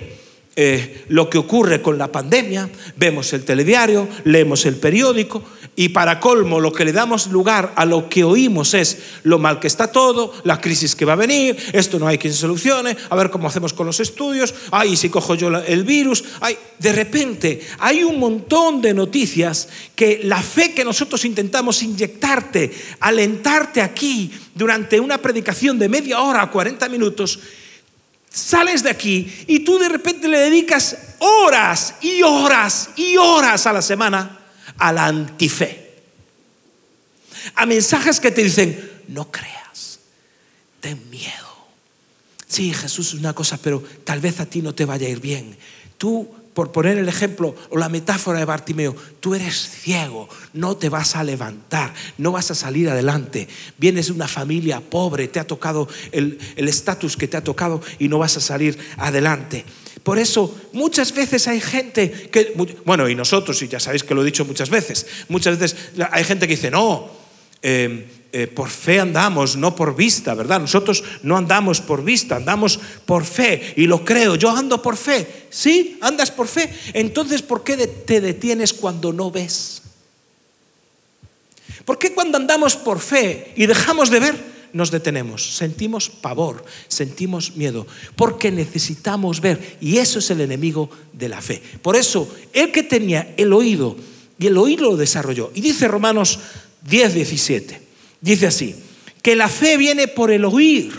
eh, 0.57 1.05
lo 1.07 1.29
que 1.29 1.37
ocurre 1.37 1.81
con 1.81 1.97
la 1.97 2.11
pandemia, 2.11 2.69
vemos 2.97 3.31
el 3.31 3.45
telediario, 3.45 4.09
leemos 4.25 4.65
el 4.65 4.75
periódico 4.75 5.41
y 5.77 5.89
para 5.89 6.19
colmo 6.19 6.59
lo 6.59 6.73
que 6.73 6.83
le 6.83 6.91
damos 6.91 7.27
lugar 7.27 7.71
a 7.77 7.85
lo 7.85 8.09
que 8.09 8.25
oímos 8.25 8.73
es 8.73 8.97
lo 9.23 9.39
mal 9.39 9.61
que 9.61 9.67
está 9.67 9.93
todo, 9.93 10.33
la 10.43 10.59
crisis 10.59 10.93
que 10.93 11.05
va 11.05 11.13
a 11.13 11.15
venir, 11.15 11.55
esto 11.71 11.99
no 11.99 12.07
hay 12.07 12.17
quien 12.17 12.33
solucione, 12.33 12.97
a 13.09 13.15
ver 13.15 13.29
cómo 13.29 13.47
hacemos 13.47 13.71
con 13.71 13.87
los 13.87 14.01
estudios, 14.01 14.53
ay, 14.71 14.97
si 14.97 15.09
cojo 15.09 15.35
yo 15.35 15.47
el 15.47 15.85
virus, 15.85 16.25
ay, 16.41 16.57
de 16.77 16.91
repente 16.91 17.61
hay 17.79 18.03
un 18.03 18.19
montón 18.19 18.81
de 18.81 18.93
noticias 18.93 19.69
que 19.95 20.19
la 20.23 20.41
fe 20.41 20.73
que 20.73 20.83
nosotros 20.83 21.23
intentamos 21.23 21.81
inyectarte, 21.81 22.71
alentarte 22.99 23.81
aquí 23.81 24.29
durante 24.53 24.99
una 24.99 25.17
predicación 25.19 25.79
de 25.79 25.87
media 25.87 26.19
hora, 26.19 26.51
40 26.51 26.89
minutos, 26.89 27.39
sales 28.31 28.83
de 28.83 28.89
aquí 28.89 29.31
y 29.47 29.59
tú 29.59 29.77
de 29.77 29.89
repente 29.89 30.27
le 30.27 30.39
dedicas 30.39 30.97
horas 31.19 31.95
y 32.01 32.21
horas 32.23 32.89
y 32.95 33.17
horas 33.17 33.67
a 33.67 33.73
la 33.73 33.81
semana 33.81 34.39
a 34.77 34.91
la 34.91 35.05
antife. 35.05 35.91
A 37.55 37.65
mensajes 37.65 38.19
que 38.19 38.31
te 38.31 38.43
dicen, 38.43 39.03
no 39.07 39.31
creas, 39.31 39.99
ten 40.79 41.09
miedo. 41.09 41.51
Sí, 42.47 42.73
Jesús 42.73 43.09
es 43.09 43.13
una 43.15 43.33
cosa, 43.33 43.57
pero 43.57 43.81
tal 44.03 44.19
vez 44.19 44.39
a 44.39 44.45
ti 44.45 44.61
no 44.61 44.73
te 44.73 44.85
vaya 44.85 45.07
a 45.07 45.09
ir 45.09 45.19
bien. 45.19 45.57
Tú 45.97 46.29
por 46.53 46.71
poner 46.71 46.97
el 46.97 47.07
ejemplo 47.07 47.55
o 47.69 47.77
la 47.77 47.89
metáfora 47.89 48.39
de 48.39 48.45
Bartimeo, 48.45 48.95
tú 49.19 49.35
eres 49.35 49.69
ciego, 49.69 50.27
no 50.53 50.77
te 50.77 50.89
vas 50.89 51.15
a 51.15 51.23
levantar, 51.23 51.93
no 52.17 52.31
vas 52.31 52.51
a 52.51 52.55
salir 52.55 52.89
adelante. 52.89 53.47
Vienes 53.77 54.07
de 54.07 54.13
una 54.13 54.27
familia 54.27 54.81
pobre, 54.81 55.27
te 55.27 55.39
ha 55.39 55.47
tocado 55.47 55.87
el 56.11 56.37
estatus 56.57 57.15
que 57.17 57.27
te 57.27 57.37
ha 57.37 57.43
tocado 57.43 57.81
y 57.99 58.07
no 58.07 58.19
vas 58.19 58.37
a 58.37 58.41
salir 58.41 58.77
adelante. 58.97 59.65
Por 60.03 60.17
eso 60.17 60.55
muchas 60.73 61.13
veces 61.13 61.47
hay 61.47 61.61
gente 61.61 62.11
que, 62.31 62.53
bueno, 62.85 63.07
y 63.07 63.15
nosotros, 63.15 63.61
y 63.61 63.67
ya 63.67 63.79
sabéis 63.79 64.03
que 64.03 64.15
lo 64.15 64.23
he 64.23 64.25
dicho 64.25 64.45
muchas 64.45 64.69
veces, 64.69 65.05
muchas 65.29 65.59
veces 65.59 65.75
hay 66.11 66.23
gente 66.23 66.47
que 66.47 66.55
dice, 66.55 66.71
no, 66.71 67.11
eh, 67.61 68.07
eh, 68.33 68.47
por 68.47 68.69
fe 68.69 68.99
andamos, 69.01 69.57
no 69.57 69.75
por 69.75 69.93
vista, 69.93 70.33
¿verdad? 70.33 70.61
Nosotros 70.61 71.03
no 71.21 71.35
andamos 71.35 71.81
por 71.81 72.01
vista, 72.01 72.37
andamos 72.37 72.79
por 73.05 73.25
fe. 73.25 73.73
Y 73.75 73.87
lo 73.87 74.05
creo, 74.05 74.35
yo 74.35 74.49
ando 74.49 74.81
por 74.81 74.95
fe. 74.95 75.47
¿Sí? 75.49 75.97
¿Andas 75.99 76.31
por 76.31 76.47
fe? 76.47 76.73
Entonces, 76.93 77.41
¿por 77.41 77.63
qué 77.63 77.75
te 77.87 78.21
detienes 78.21 78.73
cuando 78.73 79.11
no 79.11 79.31
ves? 79.31 79.81
¿Por 81.83 81.97
qué 81.97 82.13
cuando 82.13 82.37
andamos 82.37 82.77
por 82.77 82.99
fe 82.99 83.53
y 83.57 83.65
dejamos 83.65 84.09
de 84.09 84.21
ver, 84.21 84.51
nos 84.71 84.91
detenemos? 84.91 85.57
Sentimos 85.57 86.09
pavor, 86.09 86.63
sentimos 86.87 87.57
miedo, 87.57 87.85
porque 88.15 88.49
necesitamos 88.49 89.41
ver. 89.41 89.77
Y 89.81 89.97
eso 89.97 90.19
es 90.19 90.29
el 90.29 90.39
enemigo 90.39 90.89
de 91.11 91.27
la 91.27 91.41
fe. 91.41 91.61
Por 91.81 91.97
eso, 91.97 92.33
el 92.53 92.71
que 92.71 92.83
tenía 92.83 93.33
el 93.35 93.51
oído, 93.51 93.97
y 94.39 94.47
el 94.47 94.57
oído 94.57 94.91
lo 94.91 94.95
desarrolló. 94.95 95.51
Y 95.53 95.59
dice 95.59 95.89
Romanos 95.89 96.39
10, 96.87 97.13
17. 97.13 97.90
Dice 98.21 98.47
así, 98.47 98.75
que 99.21 99.35
la 99.35 99.49
fe 99.49 99.77
viene 99.77 100.07
por 100.07 100.31
el 100.31 100.45
oír. 100.45 100.93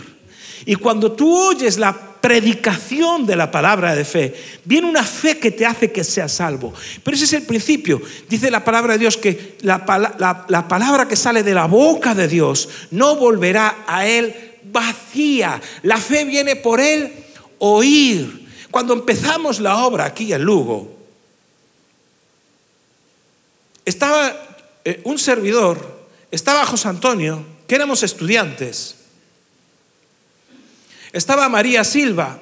Y 0.67 0.75
cuando 0.75 1.13
tú 1.13 1.35
oyes 1.35 1.79
la 1.79 2.13
predicación 2.21 3.27
de 3.27 3.35
la 3.35 3.51
palabra 3.51 3.97
de 3.97 4.05
fe, 4.05 4.35
viene 4.65 4.89
una 4.89 5.03
fe 5.03 5.39
que 5.39 5.51
te 5.51 5.67
hace 5.67 5.91
que 5.91 6.05
seas 6.05 6.33
salvo. 6.33 6.73
Pero 7.03 7.17
ese 7.17 7.25
es 7.25 7.33
el 7.33 7.43
principio. 7.43 8.01
Dice 8.29 8.51
la 8.51 8.65
palabra 8.65 8.93
de 8.93 9.01
Dios 9.01 9.17
que 9.17 9.57
la, 9.63 10.45
la 10.49 10.69
palabra 10.69 11.09
que 11.09 11.17
sale 11.17 11.43
de 11.43 11.55
la 11.55 11.67
boca 11.67 12.15
de 12.15 12.29
Dios 12.29 12.69
no 12.91 13.17
volverá 13.17 13.85
a 13.87 14.07
él 14.07 14.35
vacía. 14.65 15.61
La 15.83 15.97
fe 15.97 16.25
viene 16.25 16.57
por 16.57 16.81
el 16.81 17.13
oír. 17.59 18.49
Cuando 18.71 18.95
empezamos 18.95 19.61
la 19.61 19.85
obra 19.85 20.07
aquí 20.07 20.33
en 20.33 20.43
Lugo, 20.43 20.97
estaba 23.85 24.33
eh, 24.85 25.01
un 25.05 25.19
servidor, 25.19 26.02
estaba 26.33 26.65
José 26.65 26.89
Antonio, 26.89 27.45
que 27.69 27.75
éramos 27.75 28.03
estudiantes, 28.03 28.97
estaba 31.13 31.49
María 31.51 31.85
Silva, 31.85 32.41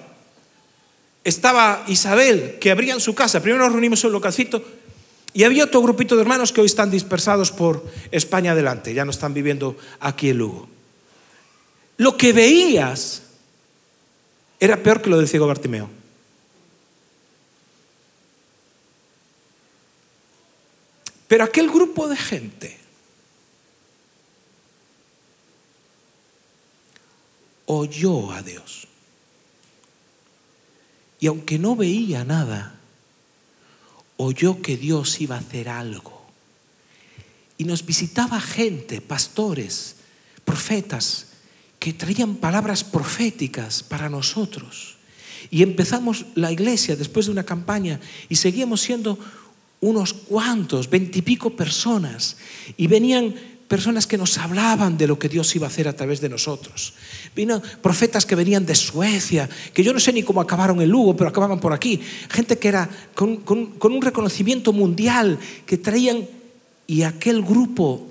estaba 1.25 1.85
Isabel, 1.89 2.59
que 2.61 2.71
abrían 2.71 3.01
su 3.01 3.15
casa. 3.17 3.43
Primero 3.43 3.65
nos 3.65 3.73
reunimos 3.73 4.03
en 4.03 4.09
un 4.09 4.13
localcito 4.13 4.65
y 5.35 5.43
había 5.43 5.65
otro 5.65 5.83
grupito 5.83 6.15
de 6.15 6.23
hermanos 6.23 6.53
que 6.53 6.61
hoy 6.61 6.67
están 6.67 6.91
dispersados 6.91 7.51
por 7.51 7.85
España 8.13 8.53
adelante, 8.53 8.95
ya 8.95 9.05
no 9.05 9.11
están 9.11 9.35
viviendo 9.35 9.77
aquí 9.99 10.31
en 10.31 10.39
Lugo. 10.39 10.69
Lo 11.97 12.17
que 12.17 12.33
veías 12.33 13.23
era 14.61 14.81
peor 14.83 15.03
que 15.03 15.11
lo 15.11 15.19
del 15.19 15.29
ciego 15.29 15.49
Bartimeo. 15.49 15.91
Pero 21.27 21.45
aquel 21.45 21.69
grupo 21.69 22.09
de 22.09 22.17
gente 22.17 22.80
oyó 27.73 28.33
a 28.33 28.43
Dios. 28.43 28.89
Y 31.21 31.29
aunque 31.29 31.57
no 31.57 31.77
veía 31.77 32.25
nada, 32.25 32.75
oyó 34.17 34.61
que 34.61 34.77
Dios 34.77 35.21
iba 35.21 35.37
a 35.37 35.39
hacer 35.39 35.69
algo. 35.69 36.27
Y 37.59 37.65
nos 37.65 37.87
visitaba 37.87 38.41
gente, 38.41 39.01
pastores, 39.01 39.97
profetas, 40.45 41.29
que 41.79 41.93
traían 41.93 42.37
palabras 42.37 42.83
proféticas 42.83 43.85
para 43.85 44.09
nosotros. 44.09 44.97
Y 45.49 45.63
empezamos 45.63 46.27
la 46.35 46.51
iglesia 46.51 46.97
después 46.97 47.27
de 47.27 47.33
una 47.33 47.45
campaña 47.45 48.01
y 48.29 48.35
seguíamos 48.35 48.81
siendo 48.81 49.17
unos 49.81 50.13
cuantos, 50.13 50.91
veintipico 50.91 51.55
personas. 51.55 52.37
Y 52.77 52.89
venían 52.89 53.35
personas 53.71 54.09
que 54.09 54.19
nos 54.19 54.37
hablaban 54.37 54.99
de 54.99 55.07
lo 55.07 55.17
que 55.17 55.29
Dios 55.29 55.55
iba 55.55 55.69
a 55.69 55.71
hacer 55.71 55.87
a 55.87 55.95
través 55.95 56.21
de 56.21 56.29
nosotros. 56.29 56.93
Vino 57.37 57.63
profetas 57.81 58.27
que 58.27 58.35
venían 58.35 58.67
de 58.67 58.75
Suecia, 58.75 59.49
que 59.73 59.85
yo 59.85 59.93
no 59.93 60.01
sé 60.01 60.13
ni 60.13 60.25
cómo 60.25 60.41
acabaron 60.41 60.83
en 60.83 60.89
Lugo, 60.89 61.17
pero 61.17 61.31
acababan 61.31 61.61
por 61.61 61.73
aquí. 61.73 62.01
Gente 62.31 62.59
que 62.59 62.67
era 62.67 62.91
con, 63.15 63.45
un 63.47 64.03
reconocimiento 64.03 64.73
mundial, 64.73 65.39
que 65.67 65.79
traían, 65.79 66.27
y 66.89 67.03
aquel 67.03 67.43
grupo 67.43 68.09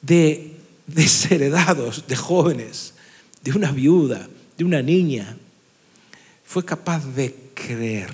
de 0.00 0.52
desheredados, 0.86 2.06
de 2.08 2.16
jóvenes, 2.16 2.94
de 3.42 3.52
una 3.52 3.72
viuda, 3.72 4.26
de 4.56 4.64
una 4.64 4.80
niña, 4.80 5.36
fue 6.46 6.64
capaz 6.64 7.04
de 7.14 7.34
creer. 7.52 8.10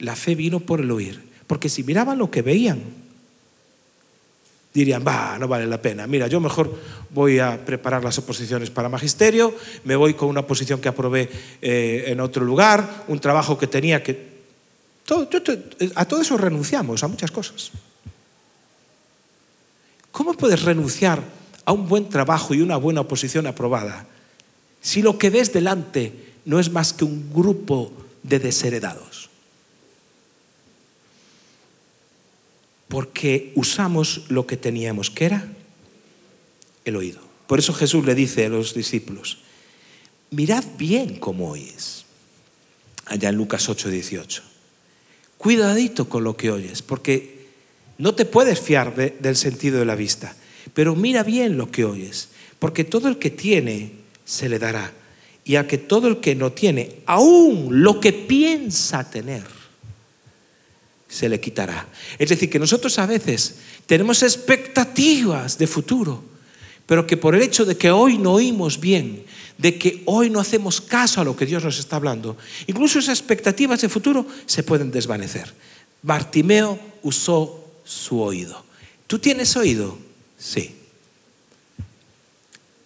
La 0.00 0.16
fe 0.16 0.34
vino 0.34 0.60
por 0.60 0.82
el 0.82 0.90
oír, 0.90 1.24
porque 1.46 1.70
si 1.70 1.82
miraban 1.82 2.18
lo 2.18 2.30
que 2.30 2.42
veían, 2.42 3.05
dirían, 4.76 5.02
va, 5.06 5.38
no 5.38 5.48
vale 5.48 5.66
la 5.66 5.80
pena. 5.80 6.06
Mira, 6.06 6.26
yo 6.26 6.38
mejor 6.38 6.70
voy 7.10 7.38
a 7.38 7.64
preparar 7.64 8.04
las 8.04 8.18
oposiciones 8.18 8.68
para 8.68 8.90
magisterio, 8.90 9.54
me 9.84 9.96
voy 9.96 10.12
con 10.12 10.28
una 10.28 10.46
posición 10.46 10.80
que 10.80 10.88
aprobé 10.88 11.30
eh, 11.62 12.04
en 12.08 12.20
otro 12.20 12.44
lugar, 12.44 13.04
un 13.08 13.18
trabajo 13.18 13.56
que 13.56 13.66
tenía 13.66 14.02
que... 14.02 14.36
a 15.94 16.04
todo 16.04 16.20
eso 16.20 16.36
renunciamos, 16.36 17.02
a 17.02 17.08
muchas 17.08 17.30
cosas. 17.30 17.72
¿Cómo 20.12 20.34
puedes 20.34 20.62
renunciar 20.62 21.22
a 21.64 21.72
un 21.72 21.88
buen 21.88 22.10
trabajo 22.10 22.52
y 22.52 22.60
una 22.60 22.76
buena 22.76 23.00
oposición 23.00 23.46
aprobada 23.46 24.06
si 24.82 25.00
lo 25.00 25.18
que 25.18 25.30
ves 25.30 25.52
delante 25.52 26.12
no 26.44 26.60
es 26.60 26.70
más 26.70 26.92
que 26.92 27.04
un 27.04 27.32
grupo 27.32 27.92
de 28.22 28.38
desheredados? 28.38 29.25
Porque 32.88 33.52
usamos 33.54 34.24
lo 34.28 34.46
que 34.46 34.56
teníamos, 34.56 35.10
que 35.10 35.24
era 35.24 35.48
el 36.84 36.96
oído. 36.96 37.20
Por 37.46 37.58
eso 37.58 37.72
Jesús 37.72 38.04
le 38.04 38.14
dice 38.14 38.46
a 38.46 38.48
los 38.48 38.74
discípulos, 38.74 39.38
mirad 40.30 40.64
bien 40.78 41.18
cómo 41.18 41.50
oyes. 41.50 42.04
Allá 43.06 43.28
en 43.28 43.36
Lucas 43.36 43.68
8, 43.68 43.88
18. 43.88 44.42
Cuidadito 45.38 46.08
con 46.08 46.24
lo 46.24 46.36
que 46.36 46.50
oyes, 46.50 46.82
porque 46.82 47.46
no 47.98 48.14
te 48.14 48.24
puedes 48.24 48.60
fiar 48.60 48.94
del 48.94 49.36
sentido 49.36 49.78
de 49.78 49.84
la 49.84 49.94
vista, 49.94 50.34
pero 50.74 50.94
mira 50.94 51.22
bien 51.22 51.56
lo 51.56 51.70
que 51.70 51.84
oyes, 51.84 52.28
porque 52.58 52.84
todo 52.84 53.08
el 53.08 53.18
que 53.18 53.30
tiene 53.30 53.92
se 54.24 54.48
le 54.48 54.58
dará, 54.58 54.92
y 55.44 55.56
a 55.56 55.68
que 55.68 55.78
todo 55.78 56.08
el 56.08 56.18
que 56.18 56.34
no 56.34 56.52
tiene, 56.52 56.96
aún 57.06 57.82
lo 57.82 58.00
que 58.00 58.12
piensa 58.12 59.08
tener, 59.08 59.44
se 61.16 61.28
le 61.30 61.40
quitará. 61.40 61.88
Es 62.18 62.28
decir, 62.28 62.50
que 62.50 62.58
nosotros 62.58 62.98
a 62.98 63.06
veces 63.06 63.56
tenemos 63.86 64.22
expectativas 64.22 65.56
de 65.56 65.66
futuro, 65.66 66.22
pero 66.84 67.06
que 67.06 67.16
por 67.16 67.34
el 67.34 67.42
hecho 67.42 67.64
de 67.64 67.76
que 67.76 67.90
hoy 67.90 68.18
no 68.18 68.34
oímos 68.34 68.78
bien, 68.78 69.24
de 69.56 69.78
que 69.78 70.02
hoy 70.04 70.28
no 70.28 70.40
hacemos 70.40 70.82
caso 70.82 71.20
a 71.20 71.24
lo 71.24 71.34
que 71.34 71.46
Dios 71.46 71.64
nos 71.64 71.78
está 71.78 71.96
hablando, 71.96 72.36
incluso 72.66 72.98
esas 72.98 73.18
expectativas 73.18 73.80
de 73.80 73.88
futuro 73.88 74.26
se 74.44 74.62
pueden 74.62 74.90
desvanecer. 74.90 75.54
Bartimeo 76.02 76.78
usó 77.02 77.64
su 77.82 78.20
oído. 78.20 78.62
¿Tú 79.06 79.18
tienes 79.18 79.56
oído? 79.56 79.96
Sí. 80.36 80.74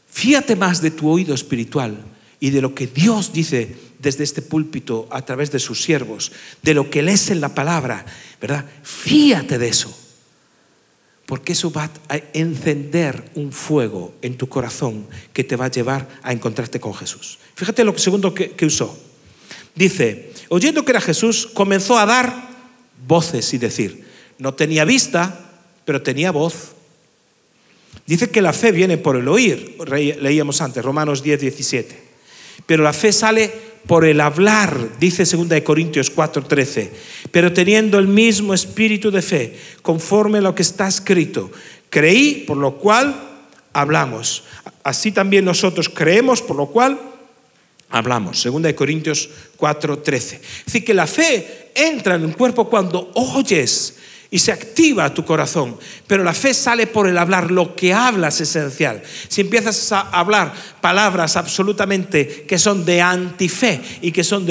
Fíjate 0.08 0.54
más 0.54 0.80
de 0.80 0.92
tu 0.92 1.08
oído 1.08 1.34
espiritual 1.34 1.96
y 2.38 2.50
de 2.50 2.62
lo 2.62 2.74
que 2.74 2.86
Dios 2.86 3.32
dice 3.32 3.89
desde 4.00 4.24
este 4.24 4.42
púlpito 4.42 5.06
a 5.10 5.24
través 5.24 5.50
de 5.50 5.58
sus 5.58 5.82
siervos, 5.82 6.32
de 6.62 6.74
lo 6.74 6.90
que 6.90 7.02
lees 7.02 7.30
en 7.30 7.40
la 7.40 7.54
palabra, 7.54 8.04
¿verdad? 8.40 8.64
Fíjate 8.82 9.58
de 9.58 9.68
eso. 9.68 9.96
Porque 11.26 11.52
eso 11.52 11.70
va 11.70 11.90
a 12.08 12.16
encender 12.32 13.30
un 13.34 13.52
fuego 13.52 14.14
en 14.22 14.36
tu 14.36 14.48
corazón 14.48 15.06
que 15.32 15.44
te 15.44 15.54
va 15.54 15.66
a 15.66 15.70
llevar 15.70 16.08
a 16.22 16.32
encontrarte 16.32 16.80
con 16.80 16.94
Jesús. 16.94 17.38
Fíjate 17.54 17.84
lo 17.84 17.96
segundo 17.96 18.34
que, 18.34 18.50
que 18.52 18.66
usó. 18.66 18.98
Dice, 19.74 20.32
oyendo 20.48 20.84
que 20.84 20.92
era 20.92 21.00
Jesús, 21.00 21.46
comenzó 21.54 21.98
a 21.98 22.06
dar 22.06 22.50
voces 23.06 23.54
y 23.54 23.58
decir, 23.58 24.04
no 24.38 24.54
tenía 24.54 24.84
vista, 24.84 25.52
pero 25.84 26.02
tenía 26.02 26.32
voz. 26.32 26.72
Dice 28.06 28.30
que 28.30 28.42
la 28.42 28.52
fe 28.52 28.72
viene 28.72 28.98
por 28.98 29.16
el 29.16 29.28
oír, 29.28 29.76
leíamos 30.20 30.60
antes, 30.62 30.84
Romanos 30.84 31.22
10, 31.22 31.40
17. 31.40 32.10
Pero 32.66 32.82
la 32.82 32.92
fe 32.92 33.12
sale 33.12 33.69
por 33.86 34.04
el 34.04 34.20
hablar, 34.20 34.98
dice 34.98 35.24
2 35.24 35.60
Corintios 35.62 36.10
4, 36.10 36.44
13. 36.44 36.92
Pero 37.30 37.52
teniendo 37.52 37.98
el 37.98 38.08
mismo 38.08 38.54
espíritu 38.54 39.10
de 39.10 39.22
fe, 39.22 39.56
conforme 39.82 40.38
a 40.38 40.42
lo 40.42 40.54
que 40.54 40.62
está 40.62 40.86
escrito. 40.86 41.50
Creí, 41.88 42.44
por 42.46 42.56
lo 42.56 42.76
cual 42.76 43.14
hablamos. 43.72 44.44
Así 44.82 45.12
también 45.12 45.44
nosotros 45.44 45.88
creemos, 45.88 46.40
por 46.42 46.56
lo 46.56 46.66
cual 46.66 47.00
hablamos. 47.88 48.44
2 48.44 48.72
Corintios 48.74 49.28
4, 49.56 49.98
13. 49.98 50.40
Es 50.66 50.84
que 50.84 50.94
la 50.94 51.06
fe 51.06 51.70
entra 51.74 52.14
en 52.14 52.24
el 52.24 52.36
cuerpo 52.36 52.68
cuando 52.68 53.10
oyes 53.14 53.96
y 54.30 54.38
se 54.38 54.52
activa 54.52 55.12
tu 55.12 55.24
corazón. 55.24 55.76
Pero 56.06 56.22
la 56.22 56.34
fe 56.34 56.54
sale 56.54 56.86
por 56.86 57.08
el 57.08 57.18
hablar, 57.18 57.50
lo 57.50 57.74
que 57.74 57.92
hablas 57.92 58.40
es 58.40 58.54
esencial. 58.54 59.02
Si 59.28 59.40
empiezas 59.40 59.90
a 59.92 60.00
hablar 60.00 60.52
palabras 60.80 61.36
absolutamente 61.36 62.44
que 62.46 62.58
son 62.58 62.84
de 62.84 63.00
antife 63.00 63.80
y 64.00 64.12
que 64.12 64.24
son 64.24 64.46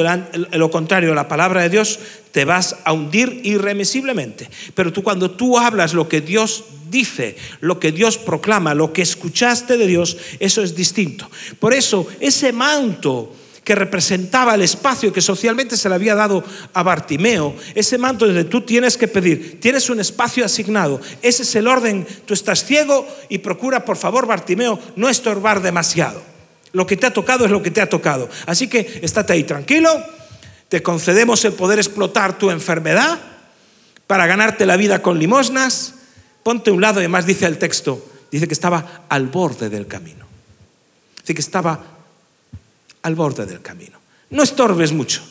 lo 0.51 0.71
contrario 0.71 1.13
a 1.13 1.15
la 1.15 1.27
palabra 1.27 1.61
de 1.61 1.69
Dios, 1.69 1.99
te 2.31 2.45
vas 2.45 2.75
a 2.83 2.93
hundir 2.93 3.41
irremisiblemente. 3.43 4.49
Pero 4.75 4.91
tú 4.91 5.01
cuando 5.01 5.31
tú 5.31 5.57
hablas 5.57 5.93
lo 5.93 6.09
que 6.09 6.21
Dios 6.21 6.65
dice, 6.89 7.37
lo 7.61 7.79
que 7.79 7.91
Dios 7.91 8.17
proclama, 8.17 8.73
lo 8.73 8.91
que 8.91 9.01
escuchaste 9.01 9.77
de 9.77 9.87
Dios, 9.87 10.17
eso 10.39 10.61
es 10.61 10.75
distinto. 10.75 11.29
Por 11.59 11.73
eso 11.73 12.05
ese 12.19 12.51
manto 12.51 13.33
que 13.69 13.75
representaba 13.75 14.55
el 14.55 14.63
espacio 14.63 15.13
que 15.13 15.21
socialmente 15.21 15.77
se 15.77 15.89
le 15.89 15.93
había 15.93 16.15
dado 16.15 16.43
a 16.73 16.81
Bartimeo, 16.81 17.55
ese 17.75 17.99
manto 17.99 18.25
donde 18.25 18.45
tú 18.45 18.61
tienes 18.61 18.97
que 18.97 19.07
pedir, 19.07 19.59
tienes 19.59 19.91
un 19.91 19.99
espacio 19.99 20.43
asignado, 20.43 20.99
ese 21.21 21.43
es 21.43 21.53
el 21.53 21.67
orden, 21.67 22.03
tú 22.25 22.33
estás 22.33 22.65
ciego 22.65 23.07
y 23.29 23.37
procura, 23.37 23.85
por 23.85 23.95
favor, 23.95 24.25
Bartimeo, 24.25 24.79
no 24.95 25.07
estorbar 25.07 25.61
demasiado. 25.61 26.19
Lo 26.71 26.87
que 26.87 26.97
te 26.97 27.05
ha 27.05 27.13
tocado 27.13 27.45
es 27.45 27.51
lo 27.51 27.61
que 27.61 27.69
te 27.69 27.79
ha 27.79 27.87
tocado. 27.87 28.27
Así 28.47 28.67
que 28.67 29.01
estate 29.03 29.33
ahí 29.33 29.43
tranquilo, 29.43 30.03
te 30.67 30.81
concedemos 30.81 31.45
el 31.45 31.53
poder 31.53 31.77
explotar 31.77 32.39
tu 32.39 32.49
enfermedad 32.49 33.19
para 34.07 34.25
ganarte 34.25 34.65
la 34.65 34.77
vida 34.77 35.03
con 35.03 35.19
limosnas, 35.19 35.93
ponte 36.41 36.71
a 36.71 36.73
un 36.73 36.81
lado, 36.81 37.01
además 37.01 37.27
dice 37.27 37.45
el 37.45 37.59
texto, 37.59 38.03
dice 38.31 38.47
que 38.47 38.55
estaba 38.55 39.03
al 39.09 39.27
borde 39.27 39.69
del 39.69 39.85
camino. 39.85 40.25
Dice 41.21 41.35
que 41.35 41.41
estaba 41.41 41.98
al 43.01 43.15
borde 43.15 43.45
del 43.45 43.61
camino. 43.61 43.99
No 44.29 44.43
estorbes 44.43 44.91
mucho. 44.91 45.21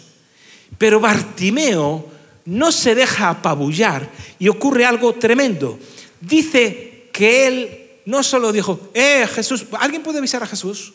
Pero 0.77 1.01
Bartimeo 1.01 2.09
no 2.47 2.73
se 2.73 2.95
deja 2.95 3.31
apabullar 3.31 4.09
y 4.39 4.49
ocurre 4.49 4.85
algo 4.85 5.15
tremendo. 5.15 5.79
Dice 6.21 7.09
que 7.13 7.47
él 7.47 7.89
no 8.07 8.23
solo 8.23 8.53
dijo, 8.53 8.91
eh, 8.95 9.27
Jesús, 9.33 9.67
¿alguien 9.79 10.03
puede 10.03 10.19
avisar 10.19 10.43
a 10.43 10.47
Jesús? 10.47 10.95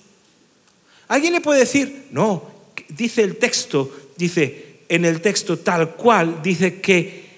¿Alguien 1.08 1.34
le 1.34 1.42
puede 1.42 1.60
decir? 1.60 2.08
No, 2.12 2.44
dice 2.90 3.22
el 3.22 3.38
texto, 3.38 3.92
dice 4.18 4.80
en 4.90 5.06
el 5.06 5.22
texto 5.22 5.60
tal 5.60 5.96
cual, 5.96 6.42
dice 6.42 6.82
que, 6.82 7.30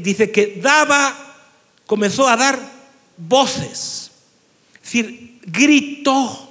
dice 0.00 0.30
que 0.30 0.58
daba, 0.62 1.14
comenzó 1.86 2.28
a 2.28 2.36
dar 2.36 2.58
voces. 3.16 4.10
Es 4.74 4.80
decir, 4.82 5.40
gritó 5.44 6.49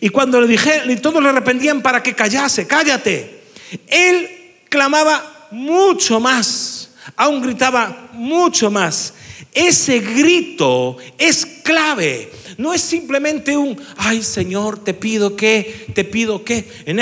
y 0.00 0.08
cuando 0.08 0.40
le 0.40 0.46
dije, 0.46 0.82
todos 1.00 1.22
le 1.22 1.28
arrepentían 1.28 1.82
para 1.82 2.02
que 2.02 2.14
callase, 2.14 2.66
cállate. 2.66 3.42
Él 3.86 4.28
clamaba 4.68 5.48
mucho 5.50 6.20
más, 6.20 6.90
aún 7.16 7.42
gritaba 7.42 8.10
mucho 8.12 8.70
más. 8.70 9.14
Ese 9.54 10.00
grito 10.00 10.96
es 11.18 11.44
clave. 11.44 12.30
No 12.56 12.72
es 12.72 12.80
simplemente 12.80 13.56
un, 13.56 13.80
ay 13.96 14.22
Señor, 14.22 14.82
te 14.82 14.94
pido 14.94 15.36
que, 15.36 15.86
te 15.94 16.04
pido 16.04 16.44
que. 16.44 16.70
En 16.86 17.00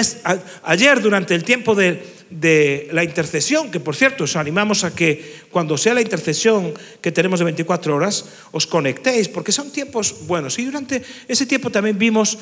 ayer, 0.65 1.01
durante 1.01 1.35
el 1.35 1.45
tiempo 1.45 1.75
de, 1.75 2.20
de 2.31 2.89
la 2.93 3.03
intercesión, 3.03 3.71
que 3.71 3.81
por 3.81 3.97
cierto 3.97 4.25
os 4.25 4.37
animamos 4.37 4.85
a 4.85 4.95
que 4.95 5.43
cuando 5.51 5.77
sea 5.77 5.95
la 5.95 6.01
intercesión 6.01 6.73
que 7.03 7.13
tenemos 7.13 7.41
de 7.41 7.45
24 7.45 7.95
horas, 7.95 8.25
os 8.53 8.67
conectéis, 8.67 9.29
porque 9.29 9.53
son 9.53 9.71
tiempos 9.71 10.27
buenos. 10.27 10.59
Y 10.59 10.65
durante 10.65 11.03
ese 11.27 11.47
tiempo 11.47 11.71
también 11.71 11.99
vimos 11.99 12.39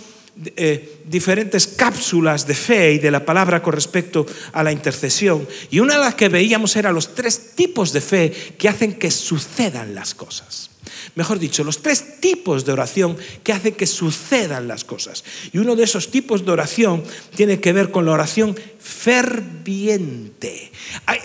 eh, 0.55 1.01
diferentes 1.09 1.67
cápsulas 1.67 2.47
de 2.47 2.55
fe 2.55 2.93
y 2.93 2.99
de 2.99 3.11
la 3.11 3.25
palabra 3.25 3.63
con 3.63 3.73
respecto 3.73 4.27
a 4.53 4.63
la 4.63 4.73
intercesión. 4.73 5.49
Y 5.71 5.81
una 5.81 5.95
de 5.95 6.01
las 6.01 6.15
que 6.15 6.29
veíamos 6.29 6.77
era 6.77 6.93
los 6.93 7.15
tres 7.15 7.57
tipos 7.57 7.93
de 7.93 8.01
fe 8.01 8.33
que 8.57 8.69
hacen 8.69 8.95
que 8.95 9.11
sucedan 9.11 9.95
las 9.95 10.15
cosas. 10.15 10.68
Mejor 11.15 11.39
dicho, 11.39 11.65
los 11.65 11.83
tres 11.83 12.21
tipos 12.21 12.65
de 12.65 12.73
oración 12.73 13.17
que 13.43 13.53
hacen 13.53 13.75
que 13.75 13.87
sucedan 13.87 14.69
las 14.69 14.85
cosas. 14.85 15.25
Y 15.53 15.59
uno 15.59 15.77
de 15.77 15.85
esos 15.85 16.11
tipos 16.11 16.45
de 16.45 16.53
oración 16.53 17.03
tiene 17.35 17.61
que 17.61 17.73
ver 17.73 17.91
con 17.91 18.05
la 18.05 18.13
oración 18.13 18.57
ferviente. 18.79 20.71
Ah, 21.07 21.17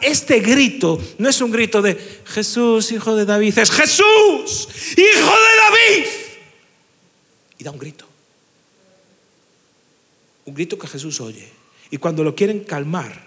este 0.00 0.40
grito 0.40 1.00
no 1.18 1.28
es 1.28 1.40
un 1.40 1.50
grito 1.50 1.82
de 1.82 1.98
Jesús, 2.24 2.92
hijo 2.92 3.16
de 3.16 3.24
David, 3.24 3.58
es 3.58 3.70
Jesús, 3.70 4.68
hijo 4.96 5.32
de 5.32 5.56
David. 5.60 6.06
Y 7.58 7.64
da 7.64 7.70
un 7.70 7.78
grito. 7.78 8.06
Un 10.46 10.54
grito 10.54 10.78
que 10.78 10.86
Jesús 10.86 11.20
oye. 11.20 11.48
Y 11.90 11.96
cuando 11.96 12.24
lo 12.24 12.34
quieren 12.34 12.60
calmar, 12.60 13.24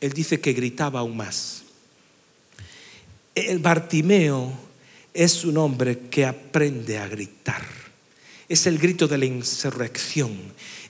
Él 0.00 0.12
dice 0.12 0.40
que 0.40 0.52
gritaba 0.52 1.00
aún 1.00 1.16
más. 1.16 1.64
El 3.48 3.58
Bartimeo 3.58 4.52
es 5.14 5.44
un 5.44 5.56
hombre 5.56 5.98
que 6.10 6.26
aprende 6.26 6.98
a 6.98 7.08
gritar. 7.08 7.62
Es 8.48 8.66
el 8.66 8.78
grito 8.78 9.08
de 9.08 9.18
la 9.18 9.24
insurrección, 9.24 10.36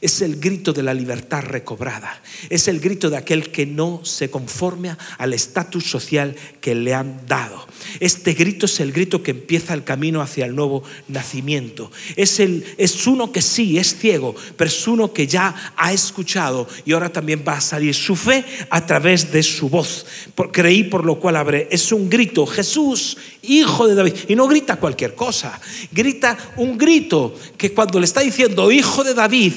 es 0.01 0.23
el 0.23 0.41
grito 0.41 0.73
de 0.73 0.83
la 0.83 0.95
libertad 0.95 1.43
recobrada, 1.43 2.23
es 2.49 2.69
el 2.69 2.81
grito 2.81 3.11
de 3.11 3.19
aquel 3.19 3.51
que 3.51 3.67
no 3.67 4.01
se 4.05 4.31
conforme 4.31 4.97
al 5.19 5.35
estatus 5.35 5.85
social 5.85 6.35
que 6.61 6.75
le 6.75 6.95
han 6.95 7.27
dado. 7.27 7.67
Este 7.99 8.33
grito 8.33 8.67
es 8.67 8.81
el 8.81 8.93
grito 8.93 9.23
que 9.23 9.33
empieza 9.33 9.75
el 9.75 9.85
camino 9.85 10.23
hacia 10.23 10.47
el 10.47 10.55
nuevo 10.55 10.83
nacimiento. 11.09 11.91
Es, 12.17 12.41
el, 12.41 12.65
es 12.79 13.07
uno 13.07 13.33
que 13.33 13.43
sí, 13.43 13.79
es 13.79 13.97
ciego, 13.97 14.35
pero 14.57 14.69
es 14.69 14.89
uno 14.89 15.13
que 15.13 15.27
ya 15.27 15.75
ha 15.77 15.93
escuchado 15.93 16.67
y 16.85 16.93
ahora 16.93 17.13
también 17.13 17.45
va 17.47 17.55
a 17.55 17.61
salir 17.61 17.95
su 17.95 18.17
fe 18.17 18.45
a 18.71 18.87
través 18.87 19.31
de 19.33 19.43
su 19.43 19.69
voz. 19.69 20.07
creí 20.53 20.85
por 20.85 21.05
lo 21.05 21.19
cual 21.19 21.37
habré. 21.37 21.69
Es 21.71 21.93
un 21.93 22.09
grito, 22.09 22.47
Jesús, 22.47 23.19
hijo 23.43 23.87
de 23.87 23.95
David. 23.95 24.15
Y 24.29 24.35
no 24.35 24.47
grita 24.47 24.77
cualquier 24.77 25.15
cosa, 25.15 25.61
grita 25.93 26.37
un 26.57 26.79
grito 26.79 27.35
que 27.57 27.73
cuando 27.73 27.99
le 27.99 28.07
está 28.07 28.21
diciendo 28.21 28.71
hijo 28.71 29.05
de 29.05 29.15
David, 29.15 29.53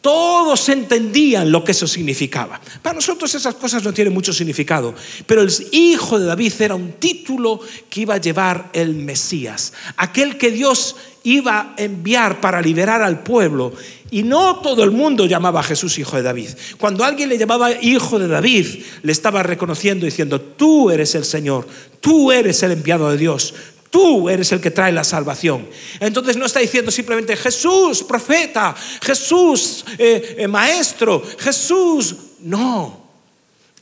todos 0.00 0.68
entendían 0.68 1.50
lo 1.50 1.64
que 1.64 1.72
eso 1.72 1.86
significaba. 1.86 2.60
Para 2.82 2.94
nosotros 2.94 3.34
esas 3.34 3.54
cosas 3.54 3.82
no 3.82 3.92
tienen 3.92 4.14
mucho 4.14 4.32
significado, 4.32 4.94
pero 5.26 5.42
el 5.42 5.52
hijo 5.72 6.18
de 6.18 6.26
David 6.26 6.52
era 6.60 6.74
un 6.74 6.92
título 6.92 7.60
que 7.90 8.02
iba 8.02 8.14
a 8.14 8.20
llevar 8.20 8.70
el 8.72 8.94
Mesías, 8.94 9.72
aquel 9.96 10.38
que 10.38 10.50
Dios 10.50 10.96
iba 11.24 11.74
a 11.76 11.82
enviar 11.82 12.40
para 12.40 12.62
liberar 12.62 13.02
al 13.02 13.22
pueblo. 13.22 13.72
Y 14.10 14.22
no 14.22 14.60
todo 14.60 14.84
el 14.84 14.90
mundo 14.90 15.26
llamaba 15.26 15.60
a 15.60 15.64
Jesús 15.64 15.98
hijo 15.98 16.16
de 16.16 16.22
David. 16.22 16.48
Cuando 16.78 17.04
alguien 17.04 17.28
le 17.28 17.36
llamaba 17.36 17.72
hijo 17.72 18.18
de 18.18 18.28
David, 18.28 18.66
le 19.02 19.12
estaba 19.12 19.42
reconociendo 19.42 20.06
diciendo, 20.06 20.40
tú 20.40 20.90
eres 20.90 21.14
el 21.14 21.24
Señor, 21.24 21.66
tú 22.00 22.32
eres 22.32 22.62
el 22.62 22.72
enviado 22.72 23.10
de 23.10 23.18
Dios, 23.18 23.52
Tú 23.90 24.28
eres 24.28 24.52
el 24.52 24.60
que 24.60 24.70
trae 24.70 24.92
la 24.92 25.04
salvación. 25.04 25.66
Entonces 25.98 26.36
no 26.36 26.46
está 26.46 26.60
diciendo 26.60 26.90
simplemente 26.90 27.36
Jesús, 27.36 28.02
profeta, 28.02 28.74
Jesús, 29.02 29.84
eh, 29.96 30.36
eh, 30.38 30.48
maestro, 30.48 31.22
Jesús. 31.38 32.14
No. 32.40 33.08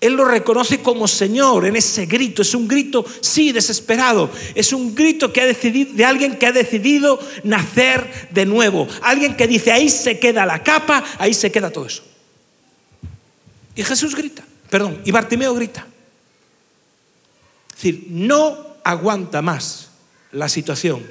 Él 0.00 0.12
lo 0.12 0.24
reconoce 0.24 0.80
como 0.80 1.08
Señor 1.08 1.66
en 1.66 1.74
ese 1.74 2.06
grito. 2.06 2.42
Es 2.42 2.54
un 2.54 2.68
grito, 2.68 3.04
sí, 3.20 3.50
desesperado. 3.50 4.30
Es 4.54 4.72
un 4.72 4.94
grito 4.94 5.32
que 5.32 5.40
ha 5.40 5.46
decidido, 5.46 5.94
de 5.94 6.04
alguien 6.04 6.38
que 6.38 6.46
ha 6.46 6.52
decidido 6.52 7.18
nacer 7.42 8.28
de 8.30 8.46
nuevo. 8.46 8.86
Alguien 9.02 9.36
que 9.36 9.48
dice, 9.48 9.72
ahí 9.72 9.88
se 9.88 10.20
queda 10.20 10.46
la 10.46 10.62
capa, 10.62 11.02
ahí 11.18 11.34
se 11.34 11.50
queda 11.50 11.70
todo 11.70 11.86
eso. 11.86 12.04
Y 13.74 13.82
Jesús 13.82 14.14
grita, 14.14 14.44
perdón, 14.70 15.00
y 15.04 15.10
Bartimeo 15.10 15.54
grita. 15.54 15.86
Es 17.70 17.82
decir, 17.82 18.06
no 18.08 18.76
aguanta 18.84 19.42
más 19.42 19.85
la 20.36 20.48
situación 20.48 21.02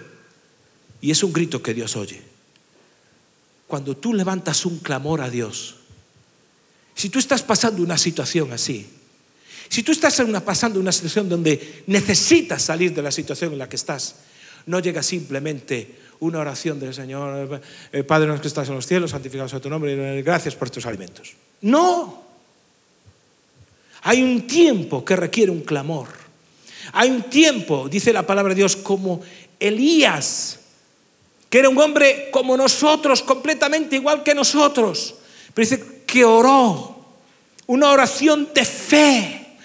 y 1.01 1.11
es 1.11 1.23
un 1.23 1.33
grito 1.33 1.61
que 1.61 1.73
Dios 1.73 1.95
oye. 1.95 2.21
Cuando 3.67 3.97
tú 3.97 4.13
levantas 4.13 4.65
un 4.65 4.79
clamor 4.79 5.21
a 5.21 5.29
Dios, 5.29 5.77
si 6.93 7.09
tú 7.09 7.19
estás 7.19 7.41
pasando 7.41 7.81
una 7.81 7.97
situación 7.97 8.53
así, 8.53 8.87
si 9.67 9.83
tú 9.83 9.91
estás 9.91 10.21
pasando 10.45 10.79
una 10.79 10.91
situación 10.91 11.27
donde 11.27 11.83
necesitas 11.87 12.61
salir 12.61 12.93
de 12.93 13.01
la 13.01 13.11
situación 13.11 13.53
en 13.53 13.59
la 13.59 13.67
que 13.67 13.75
estás, 13.75 14.15
no 14.67 14.79
llega 14.79 15.01
simplemente 15.01 15.95
una 16.19 16.39
oración 16.39 16.79
del 16.79 16.93
Señor, 16.93 17.61
eh, 17.91 18.03
Padre 18.03 18.27
nuestro 18.27 18.43
que 18.43 18.47
estás 18.47 18.69
en 18.69 18.75
los 18.75 18.87
cielos, 18.87 19.11
santificado 19.11 19.49
sea 19.49 19.59
tu 19.59 19.69
nombre, 19.69 20.21
gracias 20.21 20.55
por 20.55 20.69
tus 20.69 20.85
alimentos. 20.85 21.33
No. 21.61 22.23
Hay 24.03 24.21
un 24.21 24.45
tiempo 24.45 25.03
que 25.03 25.15
requiere 25.15 25.51
un 25.51 25.61
clamor. 25.61 26.24
Hay 26.93 27.09
un 27.09 27.23
tiempo, 27.23 27.87
dice 27.89 28.13
la 28.13 28.25
palabra 28.25 28.53
de 28.53 28.59
Dios, 28.59 28.75
como 28.75 29.21
Elías, 29.59 30.59
que 31.49 31.59
era 31.59 31.69
un 31.69 31.77
hombre 31.77 32.29
como 32.31 32.57
nosotros, 32.57 33.21
completamente 33.21 33.95
igual 33.95 34.23
que 34.23 34.35
nosotros, 34.35 35.15
pero 35.53 35.69
dice 35.69 35.83
que 36.05 36.25
oró 36.25 36.95
una 37.67 37.91
oración 37.91 38.49
de 38.53 38.65
fe, 38.65 39.57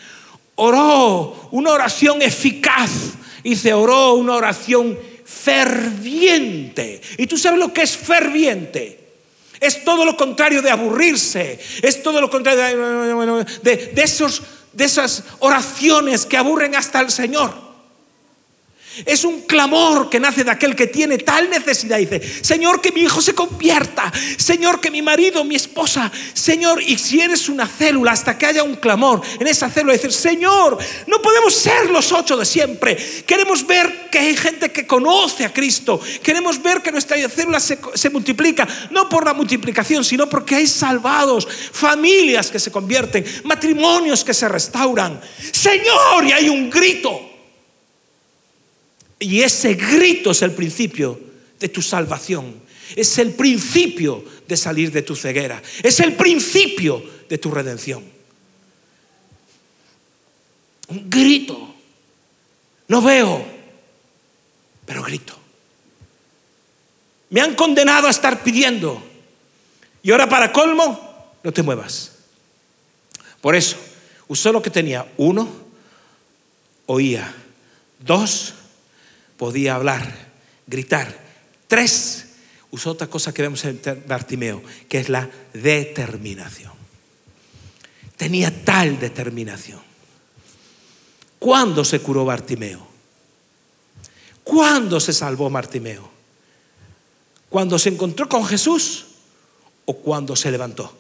oró 0.55 1.49
una 1.51 1.73
oración 1.73 2.23
eficaz, 2.23 2.91
dice, 3.43 3.73
oró 3.73 4.15
una 4.15 4.35
oración 4.35 4.99
ferviente. 5.25 7.01
¿Y 7.19 7.27
tú 7.27 7.37
sabes 7.37 7.59
lo 7.59 7.73
que 7.73 7.83
es 7.83 7.97
ferviente? 7.97 8.99
Es 9.59 9.85
todo 9.85 10.05
lo 10.05 10.17
contrario 10.17 10.63
de 10.63 10.71
aburrirse, 10.71 11.59
es 11.83 12.03
todo 12.03 12.21
lo 12.21 12.31
contrario 12.31 13.45
de, 13.63 13.77
de 13.93 14.03
esos 14.03 14.43
de 14.73 14.85
esas 14.85 15.25
oraciones 15.39 16.27
que 16.27 16.37
aburren 16.37 16.75
hasta 16.75 17.01
el 17.01 17.11
Señor. 17.11 17.70
Es 19.05 19.25
un 19.25 19.43
clamor 19.43 20.09
que 20.09 20.21
nace 20.21 20.45
de 20.45 20.51
aquel 20.51 20.75
que 20.77 20.87
tiene 20.87 21.19
tal 21.19 21.51
necesidad. 21.51 21.99
Dice, 21.99 22.21
Señor, 22.43 22.81
que 22.81 22.93
mi 22.93 23.03
hijo 23.03 23.21
se 23.21 23.35
convierta. 23.35 24.13
Señor, 24.37 24.81
que 24.81 24.91
mi 24.91 25.03
marido, 25.03 25.45
mi 25.45 25.57
esposa. 25.57 26.11
Señor, 26.33 26.83
y 26.83 26.99
si 26.99 27.21
eres 27.21 27.49
una 27.49 27.67
célula, 27.67 28.13
hasta 28.13 28.37
que 28.37 28.47
haya 28.47 28.63
un 28.63 28.77
clamor 28.77 29.21
en 29.39 29.47
esa 29.47 29.71
célula, 29.71 29.93
decir, 29.93 30.13
Señor, 30.13 30.79
no 31.07 31.23
podemos 31.23 31.55
ser 31.55 31.91
los 31.91 32.13
ocho 32.13 32.37
de 32.37 32.45
siempre. 32.45 32.97
Queremos 33.27 33.67
ver 33.67 34.09
que 34.11 34.19
hay 34.19 34.37
gente 34.37 34.71
que 34.71 34.87
conoce 34.87 35.45
a 35.45 35.53
Cristo. 35.53 36.01
Queremos 36.23 36.63
ver 36.63 36.83
que 36.83 36.93
nuestra 36.93 37.17
célula 37.29 37.61
se, 37.61 37.79
se 37.95 38.11
multiplica, 38.11 38.67
no 38.91 39.09
por 39.09 39.25
la 39.25 39.35
multiplicación, 39.35 40.05
sino 40.05 40.29
porque 40.29 40.57
hay 40.57 40.67
salvados, 40.67 41.47
familias 41.73 42.51
que 42.51 42.59
se 42.59 42.71
convierten, 42.71 43.25
matrimonios 43.45 44.25
que 44.25 44.35
se 44.35 44.49
restauran. 44.49 45.21
Señor, 45.53 46.25
y 46.25 46.33
hay 46.33 46.49
un 46.49 46.71
grito. 46.71 47.30
Y 49.21 49.43
ese 49.43 49.75
grito 49.75 50.31
es 50.31 50.43
el 50.43 50.53
principio 50.53 51.21
de 51.61 51.69
tu 51.69 51.83
salvación. 51.83 52.63
Es 52.97 53.19
el 53.19 53.33
principio 53.35 54.25
de 54.49 54.57
salir 54.57 54.91
de 54.91 55.03
tu 55.03 55.15
ceguera. 55.15 55.63
Es 55.83 56.01
el 56.01 56.15
principio 56.15 57.05
de 57.29 57.39
tu 57.39 57.51
redención. 57.51 58.03
Un 60.89 61.09
grito. 61.09 61.75
No 62.89 63.03
veo, 63.03 63.47
pero 64.85 65.03
grito. 65.05 65.39
Me 67.29 67.41
han 67.41 67.55
condenado 67.55 68.09
a 68.09 68.11
estar 68.11 68.43
pidiendo. 68.43 69.01
Y 70.03 70.11
ahora 70.11 70.29
para 70.29 70.53
colmo, 70.53 71.35
no 71.45 71.53
te 71.53 71.63
muevas. 71.63 72.13
Por 73.41 73.55
eso, 73.55 73.77
usó 74.27 74.51
lo 74.51 74.63
que 74.63 74.71
tenía. 74.71 75.13
Uno, 75.17 75.49
oía. 76.87 77.33
Dos, 78.01 78.55
podía 79.41 79.75
hablar, 79.75 80.07
gritar. 80.67 81.19
Tres, 81.67 82.27
usó 82.73 82.91
otra 82.91 83.07
cosa 83.07 83.33
que 83.33 83.41
vemos 83.41 83.65
en 83.65 83.81
Bartimeo, 84.07 84.63
que 84.87 84.99
es 84.99 85.09
la 85.09 85.31
determinación. 85.55 86.75
Tenía 88.19 88.53
tal 88.67 89.01
determinación. 89.01 89.81
¿Cuándo 91.39 91.87
se 91.87 92.01
curó 92.01 92.27
Bartimeo? 92.27 92.87
¿Cuándo 94.45 95.01
se 95.01 95.15
salvó 95.15 95.49
Bartimeo? 95.49 96.11
¿Cuando 97.49 97.79
se 97.79 97.89
encontró 97.89 98.29
con 98.29 98.45
Jesús 98.45 99.07
o 99.87 99.97
cuando 99.97 100.37
se 100.37 100.51
levantó? 100.51 100.95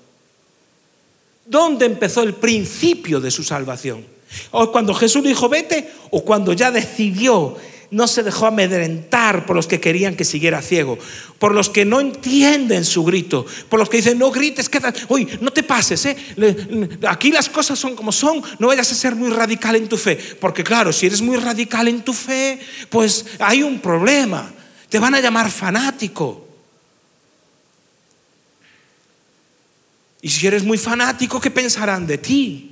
¿Dónde 1.45 1.85
empezó 1.85 2.23
el 2.23 2.33
principio 2.33 3.21
de 3.21 3.31
su 3.31 3.45
salvación? 3.45 4.03
¿O 4.53 4.73
cuando 4.73 4.95
Jesús 4.95 5.23
dijo 5.23 5.51
vete 5.51 5.93
o 6.11 6.25
cuando 6.25 6.55
ya 6.55 6.71
decidió 6.71 7.59
no 7.91 8.07
se 8.07 8.23
dejó 8.23 8.47
amedrentar 8.47 9.47
por 9.47 9.57
los 9.57 9.67
que 9.67 9.81
querían 9.81 10.15
que 10.15 10.25
siguiera 10.25 10.63
ciego, 10.63 10.99
por 11.39 11.55
los 11.55 11.69
que 11.69 11.85
no 11.85 12.01
entienden 12.01 12.85
su 12.85 13.05
grito, 13.05 13.45
por 13.69 13.81
los 13.81 13.89
que 13.89 13.97
dicen, 13.99 14.19
no 14.19 14.31
grites, 14.31 14.69
quédate, 14.69 15.03
uy, 15.09 15.29
no 15.41 15.51
te 15.51 15.63
pases, 15.63 16.07
¿eh? 16.07 16.17
aquí 17.09 17.33
las 17.33 17.49
cosas 17.49 17.79
son 17.79 17.97
como 17.97 18.13
son, 18.13 18.43
no 18.59 18.69
vayas 18.69 18.91
a 18.93 18.95
ser 18.95 19.17
muy 19.17 19.31
radical 19.31 19.75
en 19.77 19.89
tu 19.89 19.97
fe, 19.97 20.17
porque 20.41 20.63
claro, 20.63 20.93
si 20.93 21.07
eres 21.07 21.21
muy 21.21 21.37
radical 21.37 21.89
en 21.89 22.03
tu 22.03 22.13
fe, 22.13 22.61
pues 22.89 23.27
hay 23.41 23.63
un 23.63 23.81
problema, 23.81 24.53
te 24.89 24.99
van 24.99 25.15
a 25.15 25.21
llamar 25.21 25.51
fanático. 25.51 26.47
Y 30.23 30.29
si 30.29 30.47
eres 30.47 30.63
muy 30.63 30.77
fanático, 30.77 31.41
¿qué 31.41 31.51
pensarán 31.51 32.07
de 32.07 32.19
ti? 32.19 32.70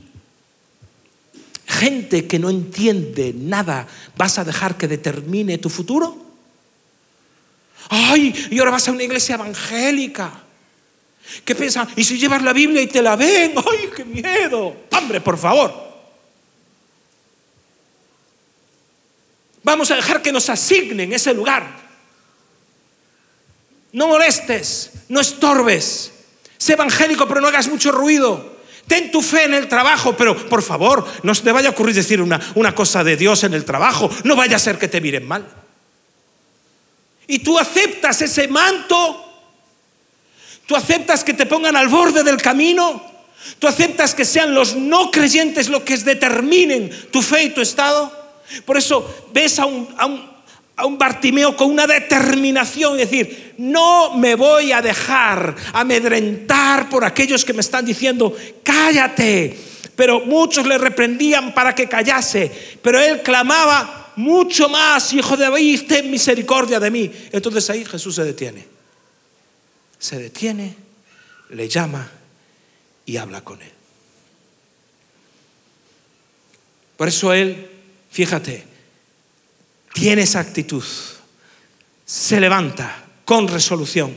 Gente 1.69 2.27
que 2.27 2.39
no 2.39 2.49
entiende 2.49 3.35
nada, 3.37 3.87
¿vas 4.17 4.39
a 4.39 4.45
dejar 4.45 4.77
que 4.77 4.89
determine 4.89 5.59
tu 5.59 5.69
futuro? 5.69 6.17
Ay, 7.91 8.35
y 8.51 8.59
ahora 8.59 8.73
vas 8.73 8.89
a 8.89 8.93
una 8.93 9.03
iglesia 9.03 9.35
evangélica. 9.35 10.33
¿Qué 11.45 11.55
piensan? 11.55 11.89
¿Y 11.95 12.05
si 12.05 12.19
llevas 12.19 12.43
la 12.43 12.55
Biblia 12.55 12.81
y 12.81 12.87
te 12.87 13.03
la 13.03 13.17
ven? 13.17 13.55
¡Ay, 13.57 13.91
qué 13.95 14.05
miedo! 14.05 14.77
Hombre, 14.91 15.21
por 15.21 15.37
favor. 15.37 15.89
Vamos 19.63 19.91
a 19.91 19.97
dejar 19.97 20.23
que 20.23 20.33
nos 20.33 20.49
asignen 20.49 21.13
ese 21.13 21.35
lugar. 21.35 21.89
No 23.93 24.09
molestes, 24.09 24.93
no 25.09 25.21
estorbes. 25.21 26.13
Sé 26.57 26.73
evangélico, 26.73 27.29
pero 27.29 27.43
no 27.43 27.49
hagas 27.49 27.69
mucho 27.69 27.93
ruido. 27.93 28.58
Ten 28.89 29.11
tu 29.11 29.21
fe 29.21 29.45
en 29.45 29.55
el 29.55 29.69
trabajo, 29.69 30.17
pero 30.17 30.35
por 30.49 30.63
favor, 30.63 31.07
no 31.23 31.35
te 31.35 31.53
vaya 31.53 31.69
a 31.69 31.73
ocurrir 31.73 31.95
decir 31.95 32.23
una, 32.23 32.75
cosa 32.75 33.05
de 33.05 33.17
Dios 33.17 33.45
en 33.45 33.53
el 33.53 33.67
trabajo. 33.67 34.11
No 34.25 34.35
vaya 34.35 34.57
a 34.57 34.59
ser 34.59 34.79
que 34.79 34.89
te 34.89 35.01
miren 35.01 35.29
mal. 35.29 35.47
Y 37.27 37.41
tú 37.41 37.59
aceptas 37.59 38.23
ese 38.23 38.49
manto. 38.49 39.27
Tú 40.65 40.75
aceptas 40.75 41.23
que 41.23 41.35
te 41.35 41.45
pongan 41.45 41.77
al 41.77 41.89
borde 41.89 42.23
del 42.25 42.41
camino. 42.41 43.05
Tú 43.59 43.69
aceptas 43.69 44.15
que 44.15 44.25
sean 44.25 44.55
los 44.55 44.75
no 44.75 45.11
creyentes 45.11 45.69
los 45.69 45.83
que 45.83 45.99
determinen 45.99 46.91
tu 47.11 47.21
fe 47.21 47.45
y 47.45 47.51
tu 47.51 47.61
estado. 47.61 48.11
Por 48.65 48.79
eso 48.79 49.29
ves 49.33 49.59
a 49.59 49.67
un, 49.67 49.89
a 50.79 50.87
un 50.87 50.97
Bartimeo 50.97 51.57
con 51.57 51.71
una 51.71 51.89
determinación, 51.89 52.99
es 53.01 53.11
decir, 53.11 53.55
no 53.59 54.15
me 54.15 54.37
voy 54.37 54.71
a 54.71 54.81
dejar 54.81 55.57
amedrentar 55.73 56.89
por 56.89 57.05
aquellos 57.05 57.45
que 57.45 57.53
me 57.53 57.61
están 57.61 57.85
diciendo, 57.85 58.35
cállate. 58.63 59.59
Pero 59.97 60.21
muchos 60.21 60.65
le 60.69 60.79
reprendían 60.79 61.53
para 61.53 61.75
que 61.75 61.89
callase, 61.89 62.53
pero 62.81 63.01
él 63.01 63.23
clamaba 63.23 64.13
mucho 64.15 64.69
más, 64.69 65.13
hijo 65.13 65.37
de 65.37 65.45
David, 65.45 65.83
ten 65.89 66.09
misericordia 66.09 66.79
de 66.79 66.93
mí. 66.93 67.11
Entonces 67.33 67.69
ahí 67.71 67.85
Jesús 67.85 68.15
se 68.15 68.23
detiene. 68.23 68.65
Se 69.99 70.17
detiene, 70.17 70.77
le 71.51 71.69
llama 71.69 72.09
y 73.05 73.17
habla 73.17 73.43
con 73.43 73.61
él. 73.61 73.73
Por 76.97 77.09
eso 77.09 77.33
él, 77.33 77.69
fíjate, 78.13 78.78
tiene 79.93 80.23
esa 80.23 80.41
actitud. 80.41 80.85
Se 82.05 82.41
levanta 82.41 83.05
con 83.25 83.49
resolución. 83.49 84.15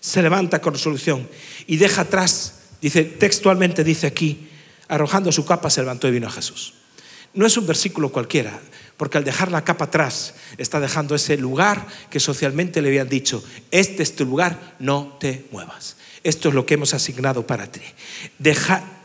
Se 0.00 0.22
levanta 0.22 0.62
con 0.62 0.72
resolución 0.72 1.28
y 1.66 1.76
deja 1.76 2.02
atrás, 2.02 2.54
dice 2.80 3.04
textualmente 3.04 3.84
dice 3.84 4.06
aquí, 4.06 4.48
arrojando 4.88 5.30
su 5.30 5.44
capa 5.44 5.68
se 5.68 5.82
levantó 5.82 6.08
y 6.08 6.12
vino 6.12 6.26
a 6.26 6.30
Jesús. 6.30 6.72
No 7.34 7.44
es 7.46 7.56
un 7.58 7.66
versículo 7.66 8.10
cualquiera, 8.10 8.58
porque 8.96 9.18
al 9.18 9.24
dejar 9.24 9.52
la 9.52 9.62
capa 9.62 9.84
atrás 9.84 10.34
está 10.56 10.80
dejando 10.80 11.14
ese 11.14 11.36
lugar 11.36 11.86
que 12.08 12.18
socialmente 12.18 12.80
le 12.80 12.88
habían 12.88 13.10
dicho, 13.10 13.44
este 13.70 14.02
es 14.02 14.16
tu 14.16 14.24
lugar, 14.24 14.76
no 14.78 15.18
te 15.20 15.44
muevas. 15.52 15.96
Esto 16.24 16.48
es 16.48 16.54
lo 16.54 16.64
que 16.64 16.74
hemos 16.74 16.94
asignado 16.94 17.46
para 17.46 17.70
ti. 17.70 17.82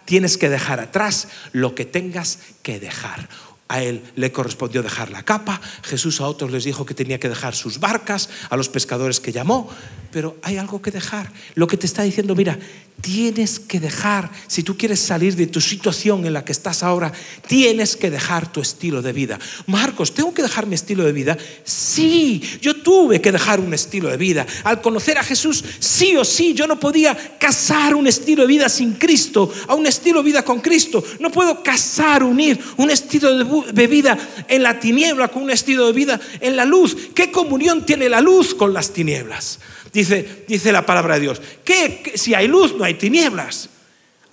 Tienes 0.06 0.38
que 0.38 0.50
dejar 0.50 0.80
atrás 0.80 1.28
lo 1.52 1.76
que 1.76 1.84
tengas 1.86 2.40
que 2.62 2.80
dejar. 2.80 3.28
A 3.68 3.82
él 3.82 4.04
le 4.16 4.32
correspondió 4.32 4.84
dejar 4.84 5.10
la 5.10 5.24
capa, 5.24 5.60
Jesús 5.84 6.22
a 6.22 6.28
otros 6.28 6.52
les 6.52 6.64
dijo 6.64 6.86
que 6.86 6.94
tenía 6.94 7.20
que 7.20 7.30
dejar 7.30 7.56
sus 7.56 7.80
barcas, 7.80 8.30
a 8.50 8.58
los 8.58 8.70
pescadores 8.70 9.20
que 9.20 9.32
llamó, 9.32 9.70
pero 10.16 10.38
hay 10.44 10.56
algo 10.56 10.82
que 10.82 10.92
dejar. 10.92 11.30
Lo 11.56 11.68
que 11.68 11.76
te 11.76 11.86
está 11.86 12.04
diciendo, 12.04 12.36
mira, 12.36 12.58
tienes 13.02 13.60
que 13.60 13.82
dejar, 13.82 14.32
si 14.48 14.64
tú 14.64 14.78
quieres 14.78 15.02
salir 15.02 15.36
de 15.36 15.46
tu 15.46 15.60
situación 15.60 16.26
en 16.26 16.32
la 16.32 16.46
que 16.46 16.54
estás 16.54 16.84
ahora, 16.84 17.12
tienes 17.48 17.98
que 17.98 18.10
dejar 18.10 18.50
tu 18.50 18.62
estilo 18.62 19.02
de 19.02 19.12
vida. 19.12 19.38
Marcos, 19.68 20.14
¿tengo 20.14 20.34
que 20.34 20.42
dejar 20.42 20.68
mi 20.68 20.76
estilo 20.76 21.04
de 21.04 21.12
vida? 21.12 21.38
Sí, 21.66 22.42
yo 22.62 22.78
tuve 22.78 23.20
que 23.20 23.34
dejar 23.34 23.60
un 23.60 23.74
estilo 23.74 24.08
de 24.08 24.16
vida. 24.16 24.48
Al 24.64 24.80
conocer 24.80 25.18
a 25.18 25.24
Jesús, 25.24 25.62
sí 25.80 26.16
o 26.16 26.24
sí, 26.24 26.54
yo 26.54 26.66
no 26.66 26.80
podía 26.80 27.38
casar 27.38 27.94
un 27.94 28.08
estilo 28.08 28.44
de 28.44 28.48
vida 28.48 28.70
sin 28.70 28.94
Cristo 28.94 29.52
a 29.68 29.76
un 29.76 29.86
estilo 29.86 30.20
de 30.20 30.28
vida 30.28 30.46
con 30.46 30.62
Cristo. 30.62 31.04
No 31.20 31.30
puedo 31.30 31.62
casar, 31.62 32.24
unir 32.24 32.58
un 32.78 32.90
estilo 32.90 33.64
de 33.66 33.88
vida 33.88 34.18
en 34.48 34.64
la 34.64 34.80
tiniebla 34.80 35.28
con 35.28 35.44
un 35.44 35.52
estilo 35.52 35.88
de 35.88 35.92
vida 35.92 36.22
en 36.40 36.56
la 36.56 36.64
luz. 36.64 36.96
¿Qué 37.14 37.32
comunión 37.32 37.86
tiene 37.86 38.08
la 38.08 38.22
luz 38.22 38.56
con 38.56 38.74
las 38.74 38.94
tinieblas? 38.94 39.60
Dice, 39.94 40.46
dice 40.48 40.72
la 40.72 40.86
palabra 40.86 41.16
de 41.16 41.22
Dios. 41.22 41.42
que 41.64 42.14
si 42.16 42.34
hay 42.34 42.48
luz, 42.48 42.76
no 42.76 42.84
hay 42.84 42.96
tinieblas. 42.96 43.70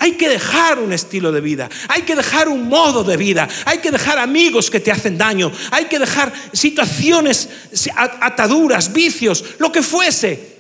Hay 0.02 0.14
que 0.14 0.28
dejar 0.28 0.80
un 0.80 0.92
estilo 0.92 1.30
de 1.30 1.40
vida, 1.40 1.68
hay 1.86 2.02
que 2.02 2.16
dejar 2.16 2.48
un 2.48 2.68
modo 2.68 3.04
de 3.04 3.16
vida, 3.16 3.48
hay 3.64 3.78
que 3.78 3.92
dejar 3.92 4.18
amigos 4.18 4.68
que 4.68 4.80
te 4.80 4.90
hacen 4.90 5.16
daño, 5.16 5.52
hay 5.70 5.84
que 5.84 6.00
dejar 6.00 6.32
situaciones, 6.52 7.48
ataduras, 7.94 8.92
vicios, 8.92 9.44
lo 9.60 9.70
que 9.70 9.80
fuese. 9.80 10.56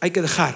Hay 0.00 0.10
que 0.10 0.20
dejar 0.20 0.54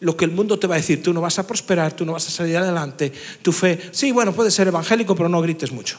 lo 0.00 0.16
que 0.16 0.24
el 0.24 0.30
mundo 0.30 0.58
te 0.58 0.66
va 0.66 0.76
a 0.76 0.78
decir. 0.78 1.02
Tú 1.02 1.12
no 1.12 1.20
vas 1.20 1.38
a 1.38 1.46
prosperar, 1.46 1.92
tú 1.92 2.06
no 2.06 2.12
vas 2.12 2.26
a 2.28 2.30
salir 2.30 2.56
adelante, 2.56 3.12
tu 3.42 3.52
fe, 3.52 3.90
sí, 3.92 4.12
bueno, 4.12 4.32
puede 4.32 4.50
ser 4.50 4.68
evangélico, 4.68 5.14
pero 5.14 5.28
no 5.28 5.42
grites 5.42 5.70
mucho. 5.70 5.98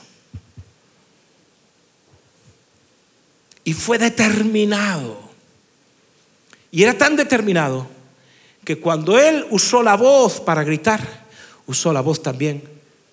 Y 3.64 3.74
fue 3.74 4.00
determinado 4.00 5.29
y 6.72 6.84
era 6.84 6.98
tan 6.98 7.16
determinado 7.16 7.88
que 8.64 8.80
cuando 8.80 9.18
él 9.18 9.46
usó 9.50 9.82
la 9.82 9.96
voz 9.96 10.40
para 10.40 10.64
gritar, 10.64 11.26
usó 11.66 11.92
la 11.92 12.02
voz 12.02 12.22
también 12.22 12.64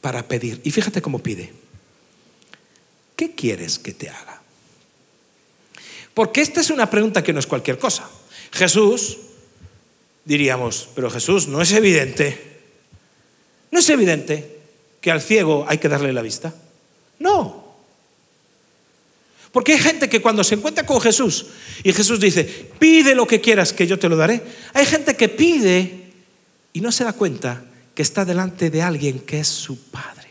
para 0.01 0.27
pedir. 0.27 0.61
Y 0.65 0.71
fíjate 0.71 1.01
cómo 1.01 1.19
pide. 1.19 1.53
¿Qué 3.15 3.35
quieres 3.35 3.79
que 3.79 3.95
te 3.95 4.11
haga? 4.11 4.43
Porque 6.13 6.43
esta 6.43 6.61
es 6.61 6.71
una 6.71 6.89
pregunta 6.89 7.23
que 7.23 7.33
no 7.33 7.41
es 7.41 7.47
cualquier 7.47 7.79
cosa. 7.79 8.09
Jesús, 8.53 9.19
diríamos, 10.25 10.89
pero 10.95 11.11
Jesús, 11.11 11.49
no 11.49 11.61
es 11.61 11.73
evidente, 11.73 12.61
no 13.71 13.79
es 13.79 13.89
evidente 13.89 14.61
que 15.01 15.11
al 15.11 15.21
ciego 15.21 15.65
hay 15.69 15.79
que 15.79 15.89
darle 15.89 16.13
la 16.13 16.23
vista. 16.23 16.55
No, 17.19 17.66
porque 19.57 19.73
hay 19.73 19.79
gente 19.79 20.11
que 20.11 20.21
cuando 20.21 20.45
se 20.45 20.55
encuentra 20.55 20.85
con 20.85 21.01
Jesús 21.01 21.47
y 21.83 21.91
Jesús 21.91 22.21
dice, 22.21 22.45
pide 22.79 23.15
lo 23.15 23.27
que 23.27 23.41
quieras 23.41 23.73
que 23.73 23.87
yo 23.87 23.99
te 23.99 24.07
lo 24.07 24.15
daré, 24.15 24.43
hay 24.75 24.85
gente 24.85 25.17
que 25.17 25.31
pide 25.31 26.13
y 26.75 26.83
no 26.83 26.93
se 26.93 27.05
da 27.05 27.15
cuenta 27.15 27.65
que 27.95 28.03
está 28.03 28.27
delante 28.27 28.69
de 28.69 28.83
alguien 28.83 29.21
que 29.21 29.41
es 29.41 29.49
su 29.49 29.85
Padre. 29.85 30.29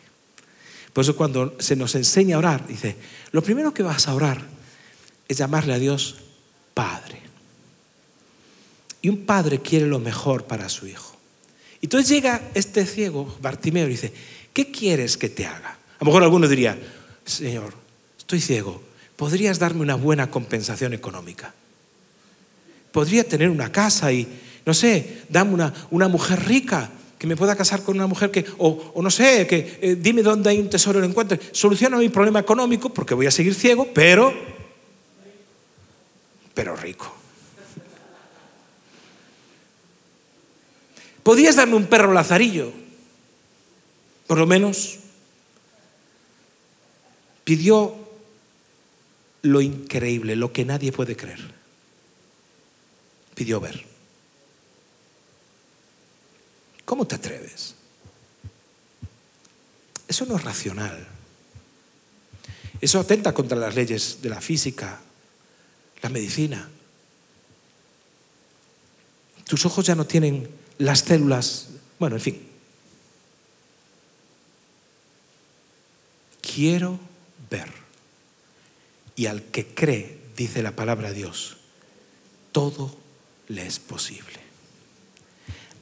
Por 0.93 1.03
eso 1.03 1.15
cuando 1.15 1.55
se 1.57 1.75
nos 1.75 1.95
enseña 1.95 2.35
a 2.35 2.37
orar, 2.37 2.67
dice, 2.67 2.97
lo 3.31 3.41
primero 3.41 3.73
que 3.73 3.81
vas 3.81 4.07
a 4.07 4.13
orar 4.13 4.43
es 5.27 5.35
llamarle 5.35 5.73
a 5.73 5.79
Dios 5.79 6.17
Padre. 6.75 7.19
Y 9.01 9.09
un 9.09 9.25
padre 9.25 9.59
quiere 9.59 9.87
lo 9.87 9.97
mejor 9.97 10.43
para 10.43 10.69
su 10.69 10.85
hijo. 10.85 11.17
Y 11.81 11.87
entonces 11.87 12.09
llega 12.09 12.51
este 12.53 12.85
ciego, 12.85 13.35
Bartimeo, 13.41 13.87
y 13.87 13.89
dice, 13.89 14.13
¿qué 14.53 14.69
quieres 14.69 15.17
que 15.17 15.29
te 15.29 15.47
haga? 15.47 15.69
A 15.71 16.01
lo 16.01 16.05
mejor 16.05 16.21
alguno 16.21 16.47
diría, 16.47 16.77
Señor, 17.25 17.73
estoy 18.19 18.39
ciego, 18.39 18.83
podrías 19.15 19.59
darme 19.59 19.81
una 19.81 19.95
buena 19.95 20.29
compensación 20.29 20.93
económica. 20.93 21.53
Podría 22.91 23.23
tener 23.23 23.49
una 23.49 23.71
casa 23.71 24.11
y, 24.11 24.27
no 24.65 24.73
sé, 24.73 25.23
dame 25.29 25.53
una, 25.53 25.73
una 25.91 26.07
mujer 26.07 26.45
rica 26.45 26.89
que 27.17 27.27
me 27.27 27.35
pueda 27.35 27.55
casar 27.55 27.83
con 27.83 27.95
una 27.95 28.07
mujer 28.07 28.29
que, 28.29 28.45
o, 28.57 28.93
no 29.01 29.09
sé, 29.09 29.47
que 29.47 29.79
eh, 29.81 29.95
dime 29.95 30.21
dónde 30.21 30.49
hay 30.49 30.59
un 30.59 30.69
tesoro 30.69 30.99
lo 30.99 31.05
encuentre. 31.05 31.39
Soluciona 31.51 31.97
mi 31.97 32.09
problema 32.09 32.39
económico 32.39 32.89
porque 32.89 33.13
voy 33.13 33.25
a 33.25 33.31
seguir 33.31 33.55
ciego, 33.55 33.87
pero, 33.93 34.33
pero 36.53 36.75
rico. 36.75 37.13
Podrías 41.23 41.55
darme 41.55 41.75
un 41.75 41.87
perro 41.87 42.13
lazarillo, 42.13 42.71
por 44.27 44.37
lo 44.37 44.45
menos. 44.45 44.99
Pidió 47.43 48.04
lo 49.45 49.61
increíble, 49.61 50.35
lo 50.35 50.51
que 50.51 50.65
nadie 50.65 50.91
puede 50.91 51.15
creer. 51.15 51.39
Pidió 53.35 53.59
ver. 53.59 53.85
¿Cómo 56.83 57.05
te 57.05 57.15
atreves? 57.15 57.75
Eso 60.07 60.25
no 60.25 60.37
es 60.37 60.43
racional. 60.43 61.07
Eso 62.81 62.99
atenta 62.99 63.33
contra 63.33 63.57
las 63.57 63.75
leyes 63.75 64.21
de 64.21 64.29
la 64.29 64.41
física, 64.41 65.01
la 66.01 66.09
medicina. 66.09 66.67
Tus 69.45 69.65
ojos 69.65 69.85
ya 69.85 69.95
no 69.95 70.05
tienen 70.05 70.49
las 70.79 70.99
células, 70.99 71.69
bueno, 71.99 72.15
en 72.15 72.21
fin. 72.21 72.47
Quiero 76.41 76.99
ver. 77.49 77.84
Y 79.15 79.27
al 79.27 79.43
que 79.43 79.65
cree, 79.65 80.19
dice 80.35 80.61
la 80.61 80.75
palabra 80.75 81.09
de 81.09 81.15
Dios, 81.15 81.57
todo 82.51 82.95
le 83.47 83.65
es 83.65 83.79
posible. 83.79 84.39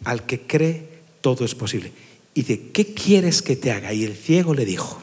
Al 0.03 0.25
que 0.25 0.41
cree, 0.41 0.87
todo 1.21 1.45
es 1.45 1.55
posible. 1.55 1.91
Y 2.33 2.43
de 2.43 2.71
qué 2.71 2.93
quieres 2.93 3.41
que 3.41 3.55
te 3.55 3.71
haga? 3.71 3.93
Y 3.93 4.03
el 4.03 4.15
ciego 4.15 4.53
le 4.53 4.65
dijo, 4.65 5.01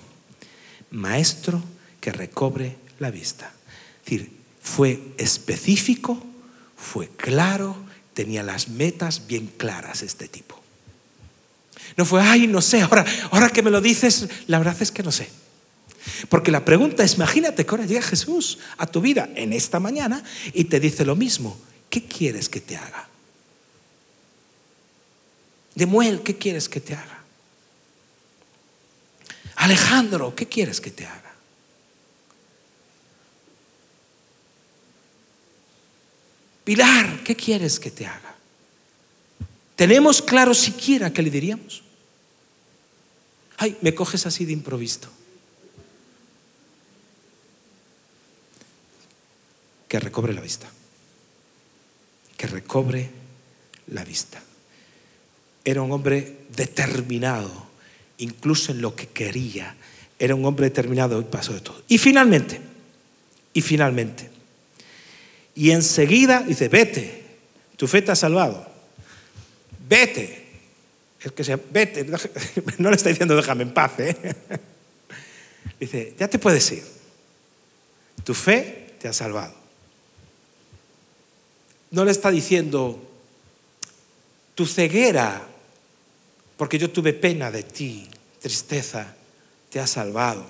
maestro 0.91 1.63
que 2.01 2.13
recobre 2.13 2.77
la 2.99 3.11
vista. 3.11 3.53
Es 3.99 4.05
decir, 4.05 4.33
fue 4.63 5.01
específico, 5.17 6.23
fue 6.77 7.09
claro, 7.09 7.77
tenía 8.15 8.43
las 8.43 8.69
metas 8.69 9.27
bien 9.27 9.51
claras 9.57 10.03
este 10.03 10.29
tipo. 10.29 10.61
No 11.97 12.05
fue, 12.05 12.23
ay, 12.23 12.47
no 12.47 12.61
sé, 12.61 12.83
ahora, 12.83 13.05
ahora 13.31 13.51
que 13.51 13.63
me 13.63 13.71
lo 13.71 13.81
dices, 13.81 14.29
la 14.47 14.59
verdad 14.59 14.77
es 14.81 14.93
que 14.93 15.03
no 15.03 15.13
sé. 15.13 15.29
Porque 16.29 16.51
la 16.51 16.65
pregunta 16.65 17.05
es, 17.05 17.15
imagínate 17.15 17.65
que 17.65 17.71
ahora 17.71 17.87
llega 17.87 18.03
Jesús 18.03 18.59
a 18.79 18.87
tu 18.87 19.01
vida 19.01 19.29
en 19.35 19.53
esta 19.53 19.81
mañana 19.81 20.23
y 20.53 20.65
te 20.65 20.81
dice 20.81 21.05
lo 21.05 21.17
mismo. 21.17 21.59
¿Qué 21.89 22.05
quieres 22.05 22.49
que 22.49 22.61
te 22.61 22.77
haga? 22.77 23.09
Demuel, 25.75 26.23
¿qué 26.23 26.37
quieres 26.37 26.69
que 26.69 26.81
te 26.81 26.95
haga? 26.95 27.25
Alejandro, 29.57 30.35
¿qué 30.35 30.47
quieres 30.47 30.81
que 30.81 30.91
te 30.91 31.07
haga? 31.07 31.35
Pilar, 36.65 37.23
¿qué 37.25 37.35
quieres 37.35 37.81
que 37.81 37.91
te 37.91 38.07
haga? 38.07 38.35
¿Tenemos 39.77 40.23
claro 40.23 40.55
siquiera 40.55 41.13
qué 41.13 41.23
le 41.23 41.31
diríamos? 41.31 41.83
Ay, 43.57 43.77
me 43.81 43.95
coges 43.95 44.27
así 44.27 44.45
de 44.45 44.53
improviso. 44.53 45.11
Que 49.91 49.99
recobre 49.99 50.33
la 50.33 50.41
vista. 50.41 50.69
Que 52.37 52.47
recobre 52.47 53.11
la 53.89 54.05
vista. 54.05 54.41
Era 55.65 55.83
un 55.83 55.91
hombre 55.91 56.47
determinado, 56.55 57.67
incluso 58.19 58.71
en 58.71 58.83
lo 58.83 58.95
que 58.95 59.09
quería. 59.09 59.75
Era 60.17 60.37
un 60.37 60.45
hombre 60.45 60.67
determinado 60.67 61.21
y 61.21 61.25
pasó 61.25 61.55
de 61.55 61.61
todo. 61.61 61.83
Y 61.89 61.99
finalmente, 61.99 62.61
y 63.53 63.61
finalmente, 63.63 64.31
y 65.57 65.73
enseguida 65.73 66.45
dice, 66.47 66.69
vete, 66.69 67.25
tu 67.77 67.89
fe 67.89 68.01
te 68.01 68.13
ha 68.13 68.17
salvado. 68.17 68.65
Vete. 69.89 70.47
Es 71.21 71.33
que 71.33 71.43
sea, 71.43 71.59
vete, 71.73 72.05
no 72.79 72.91
le 72.91 72.97
está 72.97 73.09
diciendo 73.09 73.35
déjame 73.35 73.65
en 73.65 73.75
paz. 73.75 73.99
¿eh? 73.99 74.17
Dice, 75.81 76.15
ya 76.17 76.29
te 76.29 76.39
puedes 76.39 76.71
ir. 76.71 76.85
Tu 78.23 78.35
fe 78.35 78.95
te 79.01 79.09
ha 79.09 79.13
salvado. 79.13 79.60
No 81.91 82.05
le 82.05 82.11
está 82.13 82.31
diciendo, 82.31 82.99
tu 84.55 84.67
ceguera, 84.67 85.47
porque 86.57 86.79
yo 86.79 86.91
tuve 86.91 87.13
pena 87.13 87.51
de 87.51 87.63
ti, 87.63 88.07
tristeza, 88.41 89.15
te 89.71 89.81
ha 89.81 89.87
salvado. 89.87 90.45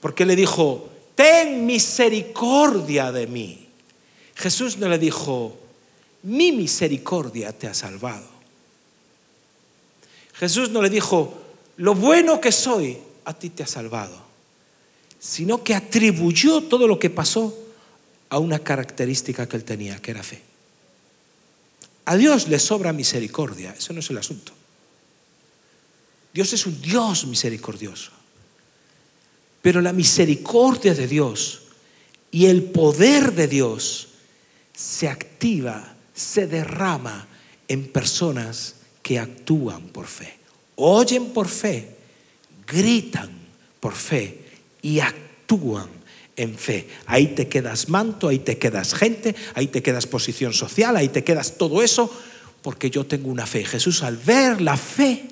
Porque 0.00 0.24
le 0.24 0.34
dijo, 0.34 0.88
ten 1.14 1.66
misericordia 1.66 3.12
de 3.12 3.26
mí. 3.26 3.68
Jesús 4.34 4.78
no 4.78 4.88
le 4.88 4.98
dijo, 4.98 5.56
mi 6.22 6.52
misericordia 6.52 7.52
te 7.52 7.66
ha 7.66 7.74
salvado. 7.74 8.26
Jesús 10.34 10.70
no 10.70 10.82
le 10.82 10.90
dijo, 10.90 11.34
lo 11.76 11.94
bueno 11.94 12.40
que 12.40 12.52
soy 12.52 12.98
a 13.24 13.34
ti 13.34 13.50
te 13.50 13.62
ha 13.62 13.66
salvado, 13.66 14.16
sino 15.18 15.62
que 15.62 15.74
atribuyó 15.74 16.62
todo 16.62 16.86
lo 16.86 16.98
que 16.98 17.10
pasó 17.10 17.65
a 18.28 18.38
una 18.38 18.58
característica 18.58 19.48
que 19.48 19.56
él 19.56 19.64
tenía, 19.64 20.00
que 20.00 20.10
era 20.10 20.22
fe. 20.22 20.42
A 22.06 22.16
Dios 22.16 22.48
le 22.48 22.58
sobra 22.58 22.92
misericordia, 22.92 23.74
eso 23.76 23.92
no 23.92 24.00
es 24.00 24.10
el 24.10 24.18
asunto. 24.18 24.52
Dios 26.32 26.52
es 26.52 26.66
un 26.66 26.80
Dios 26.80 27.26
misericordioso. 27.26 28.12
Pero 29.62 29.80
la 29.80 29.92
misericordia 29.92 30.94
de 30.94 31.08
Dios 31.08 31.62
y 32.30 32.46
el 32.46 32.62
poder 32.62 33.32
de 33.32 33.48
Dios 33.48 34.08
se 34.72 35.08
activa, 35.08 35.96
se 36.14 36.46
derrama 36.46 37.26
en 37.66 37.90
personas 37.90 38.74
que 39.02 39.18
actúan 39.18 39.88
por 39.88 40.06
fe. 40.06 40.38
Oyen 40.76 41.32
por 41.32 41.48
fe, 41.48 41.96
gritan 42.66 43.30
por 43.80 43.94
fe 43.94 44.44
y 44.82 45.00
actúan 45.00 45.88
en 46.36 46.56
fe. 46.56 46.88
Ahí 47.06 47.28
te 47.28 47.48
quedas 47.48 47.88
manto, 47.88 48.28
ahí 48.28 48.38
te 48.38 48.58
quedas 48.58 48.94
gente, 48.94 49.34
ahí 49.54 49.66
te 49.68 49.82
quedas 49.82 50.06
posición 50.06 50.52
social, 50.52 50.96
ahí 50.96 51.08
te 51.08 51.24
quedas 51.24 51.56
todo 51.58 51.82
eso, 51.82 52.10
porque 52.62 52.90
yo 52.90 53.06
tengo 53.06 53.30
una 53.30 53.46
fe. 53.46 53.64
Jesús 53.64 54.02
al 54.02 54.16
ver 54.16 54.60
la 54.60 54.76
fe, 54.76 55.24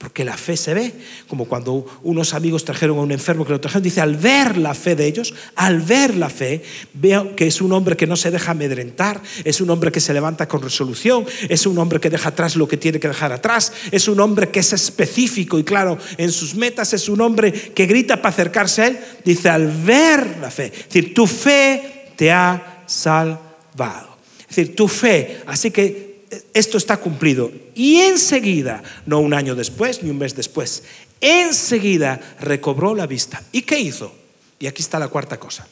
porque 0.00 0.24
la 0.24 0.38
fe 0.38 0.56
se 0.56 0.72
ve, 0.72 0.94
como 1.28 1.44
cuando 1.44 1.84
unos 2.04 2.32
amigos 2.32 2.64
trajeron 2.64 2.96
a 2.96 3.02
un 3.02 3.12
enfermo 3.12 3.44
que 3.44 3.52
lo 3.52 3.60
trajeron, 3.60 3.82
dice, 3.82 4.00
al 4.00 4.16
ver 4.16 4.56
la 4.56 4.72
fe 4.72 4.96
de 4.96 5.04
ellos, 5.06 5.34
al 5.56 5.82
ver 5.82 6.16
la 6.16 6.30
fe, 6.30 6.62
veo 6.94 7.36
que 7.36 7.46
es 7.46 7.60
un 7.60 7.70
hombre 7.74 7.98
que 7.98 8.06
no 8.06 8.16
se 8.16 8.30
deja 8.30 8.52
amedrentar, 8.52 9.20
es 9.44 9.60
un 9.60 9.68
hombre 9.68 9.92
que 9.92 10.00
se 10.00 10.14
levanta 10.14 10.48
con 10.48 10.62
resolución, 10.62 11.26
es 11.50 11.66
un 11.66 11.76
hombre 11.76 12.00
que 12.00 12.08
deja 12.08 12.30
atrás 12.30 12.56
lo 12.56 12.66
que 12.66 12.78
tiene 12.78 12.98
que 12.98 13.08
dejar 13.08 13.30
atrás, 13.30 13.74
es 13.90 14.08
un 14.08 14.18
hombre 14.20 14.48
que 14.48 14.60
es 14.60 14.72
específico 14.72 15.58
y 15.58 15.64
claro 15.64 15.98
en 16.16 16.32
sus 16.32 16.54
metas, 16.54 16.94
es 16.94 17.06
un 17.10 17.20
hombre 17.20 17.52
que 17.52 17.84
grita 17.84 18.16
para 18.22 18.30
acercarse 18.30 18.80
a 18.80 18.86
él, 18.86 18.98
dice, 19.22 19.50
al 19.50 19.66
ver 19.68 20.38
la 20.38 20.50
fe, 20.50 20.72
es 20.74 20.84
decir, 20.86 21.12
tu 21.12 21.26
fe 21.26 22.06
te 22.16 22.32
ha 22.32 22.84
salvado. 22.86 24.16
Es 24.48 24.56
decir, 24.56 24.74
tu 24.74 24.88
fe, 24.88 25.42
así 25.46 25.70
que 25.70 26.09
esto 26.54 26.78
está 26.78 26.96
cumplido. 26.98 27.50
Y 27.74 27.96
enseguida, 27.98 28.82
no 29.06 29.20
un 29.20 29.34
año 29.34 29.54
después 29.54 30.02
ni 30.02 30.10
un 30.10 30.18
mes 30.18 30.34
después, 30.34 30.84
enseguida 31.20 32.20
recobró 32.40 32.94
la 32.94 33.06
vista. 33.06 33.42
¿Y 33.52 33.62
qué 33.62 33.78
hizo? 33.80 34.14
Y 34.58 34.66
aquí 34.66 34.82
está 34.82 34.98
la 34.98 35.08
cuarta 35.08 35.38
cosa. 35.38 35.66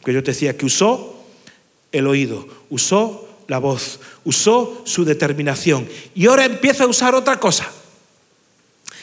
Porque 0.00 0.12
yo 0.12 0.22
te 0.22 0.32
decía 0.32 0.56
que 0.56 0.66
usó 0.66 1.24
el 1.92 2.06
oído, 2.06 2.46
usó 2.70 3.28
la 3.48 3.58
voz, 3.58 4.00
usó 4.24 4.82
su 4.84 5.04
determinación. 5.04 5.88
Y 6.14 6.26
ahora 6.26 6.44
empieza 6.44 6.84
a 6.84 6.88
usar 6.88 7.14
otra 7.14 7.38
cosa 7.38 7.70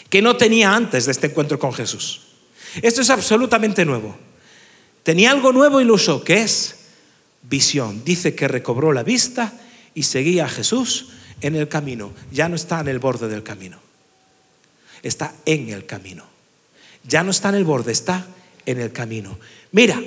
que 0.10 0.22
no 0.22 0.36
tenía 0.36 0.76
antes 0.76 1.06
de 1.06 1.14
este 1.14 1.28
encuentro 1.28 1.58
con 1.58 1.74
Jesús. 1.74 2.22
Esto 2.82 3.02
es 3.02 3.10
absolutamente 3.10 3.86
nuevo. 3.86 4.16
Tenía 5.04 5.32
algo 5.32 5.52
nuevo 5.52 5.82
y 5.82 5.86
lo 5.86 5.96
usó, 5.96 6.24
que 6.24 6.42
es 6.42 6.76
visión. 7.44 8.04
Dice 8.04 8.36
que 8.36 8.48
recobró 8.48 8.94
la 8.94 9.04
vista 9.04 9.54
y 9.94 10.04
seguía 10.04 10.46
a 10.46 10.50
Jesús 10.50 11.10
en 11.42 11.56
el 11.56 11.68
camino. 11.68 12.14
Ya 12.32 12.50
no 12.50 12.56
está 12.56 12.80
en 12.80 12.88
el 12.88 13.00
borde 13.00 13.28
del 13.28 13.44
camino. 13.44 13.80
Está 15.04 15.34
en 15.46 15.70
el 15.70 15.86
camino. 15.86 16.26
Ya 17.04 17.24
no 17.24 17.32
está 17.32 17.50
en 17.50 17.56
el 17.56 17.64
borde, 17.64 17.92
está 17.92 18.28
en 18.66 18.80
el 18.80 18.92
camino. 18.92 19.40
Mira, 19.72 20.00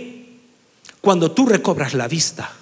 cuando 1.01 1.33
tú 1.33 1.47
recobras 1.47 1.95
la 1.95 2.09
vista, 2.09 2.53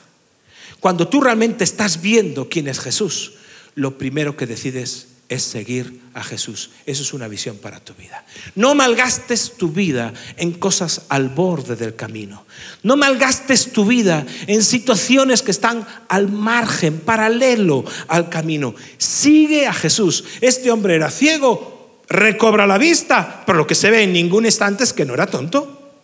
cuando 0.80 1.08
tú 1.08 1.20
realmente 1.20 1.64
estás 1.64 2.00
viendo 2.00 2.48
quién 2.48 2.66
es 2.68 2.80
Jesús, 2.80 3.34
lo 3.74 3.98
primero 3.98 4.36
que 4.36 4.46
decides 4.46 5.08
es 5.32 5.42
seguir 5.42 6.02
a 6.14 6.22
Jesús. 6.22 6.70
Eso 6.84 7.02
es 7.02 7.14
una 7.14 7.26
visión 7.26 7.56
para 7.56 7.80
tu 7.80 7.94
vida. 7.94 8.24
No 8.54 8.74
malgastes 8.74 9.52
tu 9.56 9.70
vida 9.70 10.12
en 10.36 10.52
cosas 10.52 11.02
al 11.08 11.30
borde 11.30 11.74
del 11.74 11.96
camino. 11.96 12.44
No 12.82 12.96
malgastes 12.96 13.72
tu 13.72 13.86
vida 13.86 14.26
en 14.46 14.62
situaciones 14.62 15.42
que 15.42 15.50
están 15.50 15.86
al 16.08 16.30
margen, 16.30 17.00
paralelo 17.00 17.84
al 18.08 18.28
camino. 18.28 18.74
Sigue 18.98 19.66
a 19.66 19.72
Jesús. 19.72 20.24
Este 20.40 20.70
hombre 20.70 20.96
era 20.96 21.10
ciego, 21.10 22.02
recobra 22.08 22.66
la 22.66 22.76
vista, 22.76 23.42
pero 23.46 23.58
lo 23.58 23.66
que 23.66 23.74
se 23.74 23.90
ve 23.90 24.02
en 24.02 24.12
ningún 24.12 24.44
instante 24.44 24.84
es 24.84 24.92
que 24.92 25.06
no 25.06 25.14
era 25.14 25.26
tonto. 25.26 25.94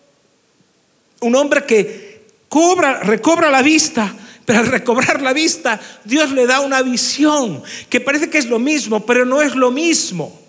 Un 1.20 1.34
hombre 1.34 1.66
que 1.66 2.26
cobra, 2.48 3.00
recobra 3.00 3.50
la 3.50 3.60
vista 3.60 4.14
pero 4.48 4.60
al 4.60 4.66
recobrar 4.68 5.20
la 5.20 5.34
vista, 5.34 5.78
Dios 6.04 6.30
le 6.30 6.46
da 6.46 6.60
una 6.60 6.80
visión 6.80 7.62
que 7.90 8.00
parece 8.00 8.30
que 8.30 8.38
es 8.38 8.46
lo 8.46 8.58
mismo, 8.58 9.04
pero 9.04 9.26
no 9.26 9.42
es 9.42 9.54
lo 9.54 9.70
mismo. 9.70 10.40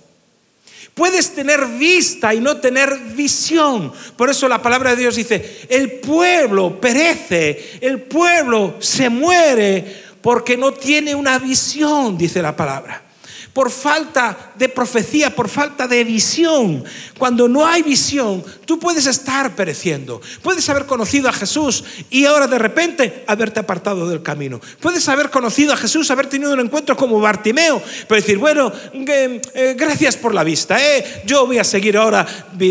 Puedes 0.93 1.35
tener 1.35 1.65
vista 1.65 2.33
y 2.33 2.39
no 2.39 2.55
tener 2.61 2.97
visión. 3.13 3.91
Por 4.15 4.29
eso 4.29 4.47
la 4.47 4.61
palabra 4.61 4.91
de 4.91 5.01
Dios 5.01 5.17
dice, 5.17 5.67
el 5.67 5.99
pueblo 5.99 6.79
perece, 6.79 7.71
el 7.81 8.03
pueblo 8.03 8.77
se 8.79 9.09
muere 9.09 10.01
porque 10.21 10.55
no 10.55 10.71
tiene 10.71 11.13
una 11.13 11.37
visión, 11.37 12.17
dice 12.17 12.41
la 12.41 12.55
palabra 12.55 13.08
por 13.53 13.71
falta 13.71 14.53
de 14.55 14.69
profecía, 14.69 15.35
por 15.35 15.49
falta 15.49 15.87
de 15.87 16.03
visión. 16.03 16.83
Cuando 17.17 17.47
no 17.47 17.65
hay 17.65 17.81
visión, 17.81 18.43
tú 18.65 18.79
puedes 18.79 19.05
estar 19.05 19.55
pereciendo. 19.55 20.21
Puedes 20.41 20.67
haber 20.69 20.85
conocido 20.85 21.29
a 21.29 21.33
Jesús 21.33 21.83
y 22.09 22.25
ahora 22.25 22.47
de 22.47 22.59
repente 22.59 23.23
haberte 23.27 23.59
apartado 23.59 24.07
del 24.07 24.21
camino. 24.21 24.61
Puedes 24.79 25.07
haber 25.09 25.29
conocido 25.29 25.73
a 25.73 25.77
Jesús, 25.77 26.09
haber 26.11 26.27
tenido 26.27 26.53
un 26.53 26.59
encuentro 26.59 26.95
como 26.95 27.19
Bartimeo, 27.19 27.81
pero 28.07 28.21
decir, 28.21 28.37
bueno, 28.37 28.71
eh, 28.93 29.75
gracias 29.77 30.15
por 30.15 30.33
la 30.33 30.43
vista, 30.43 30.77
eh. 30.81 31.23
yo 31.25 31.45
voy 31.45 31.57
a 31.57 31.63
seguir 31.63 31.97
ahora 31.97 32.25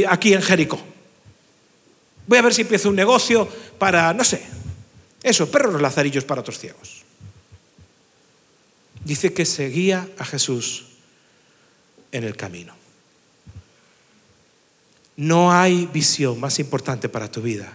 aquí 0.08 0.32
en 0.32 0.42
Jericó. 0.42 0.80
Voy 2.26 2.38
a 2.38 2.42
ver 2.42 2.54
si 2.54 2.62
empiezo 2.62 2.90
un 2.90 2.96
negocio 2.96 3.48
para, 3.78 4.12
no 4.12 4.22
sé, 4.22 4.42
eso, 5.22 5.50
perros 5.50 5.80
lazarillos 5.80 6.24
para 6.24 6.42
otros 6.42 6.58
ciegos 6.58 6.97
dice 9.04 9.32
que 9.32 9.44
seguía 9.44 10.08
a 10.18 10.24
Jesús 10.24 10.86
en 12.12 12.24
el 12.24 12.36
camino. 12.36 12.74
No 15.16 15.52
hay 15.52 15.86
visión 15.86 16.38
más 16.38 16.58
importante 16.58 17.08
para 17.08 17.30
tu 17.30 17.42
vida 17.42 17.72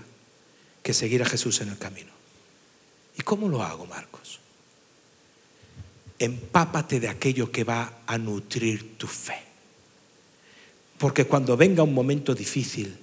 que 0.82 0.94
seguir 0.94 1.22
a 1.22 1.26
Jesús 1.26 1.62
en 1.62 1.70
el 1.70 1.78
camino. 1.78 2.12
¿Y 3.18 3.22
cómo 3.22 3.48
lo 3.48 3.62
hago, 3.62 3.86
Marcos? 3.86 4.40
Empápate 6.20 7.00
de 7.00 7.10
aquello 7.10 7.52
que 7.52 7.64
va 7.64 8.00
a 8.08 8.18
nutrir 8.18 8.98
tu 8.98 9.08
fe. 9.08 9.42
Porque 10.98 11.26
cuando 11.26 11.58
venga 11.58 11.84
un 11.84 11.94
momento 11.94 12.34
difícil, 12.34 12.98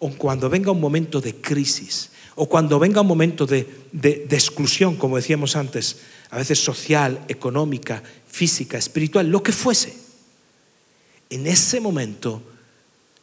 o 0.00 0.10
cuando 0.10 0.50
venga 0.50 0.72
un 0.72 0.80
momento 0.80 1.20
de 1.20 1.36
crisis, 1.36 2.10
o 2.34 2.48
cuando 2.48 2.78
venga 2.78 3.00
un 3.00 3.06
momento 3.06 3.46
de, 3.46 3.86
de, 3.92 4.26
exclusión, 4.30 4.96
como 4.96 5.16
decíamos 5.16 5.54
antes, 5.54 5.98
a 6.30 6.38
veces 6.38 6.58
social, 6.58 7.24
económica, 7.28 8.02
física, 8.28 8.78
espiritual, 8.78 9.28
lo 9.28 9.42
que 9.42 9.52
fuese, 9.52 9.96
en 11.30 11.46
ese 11.46 11.80
momento 11.80 12.42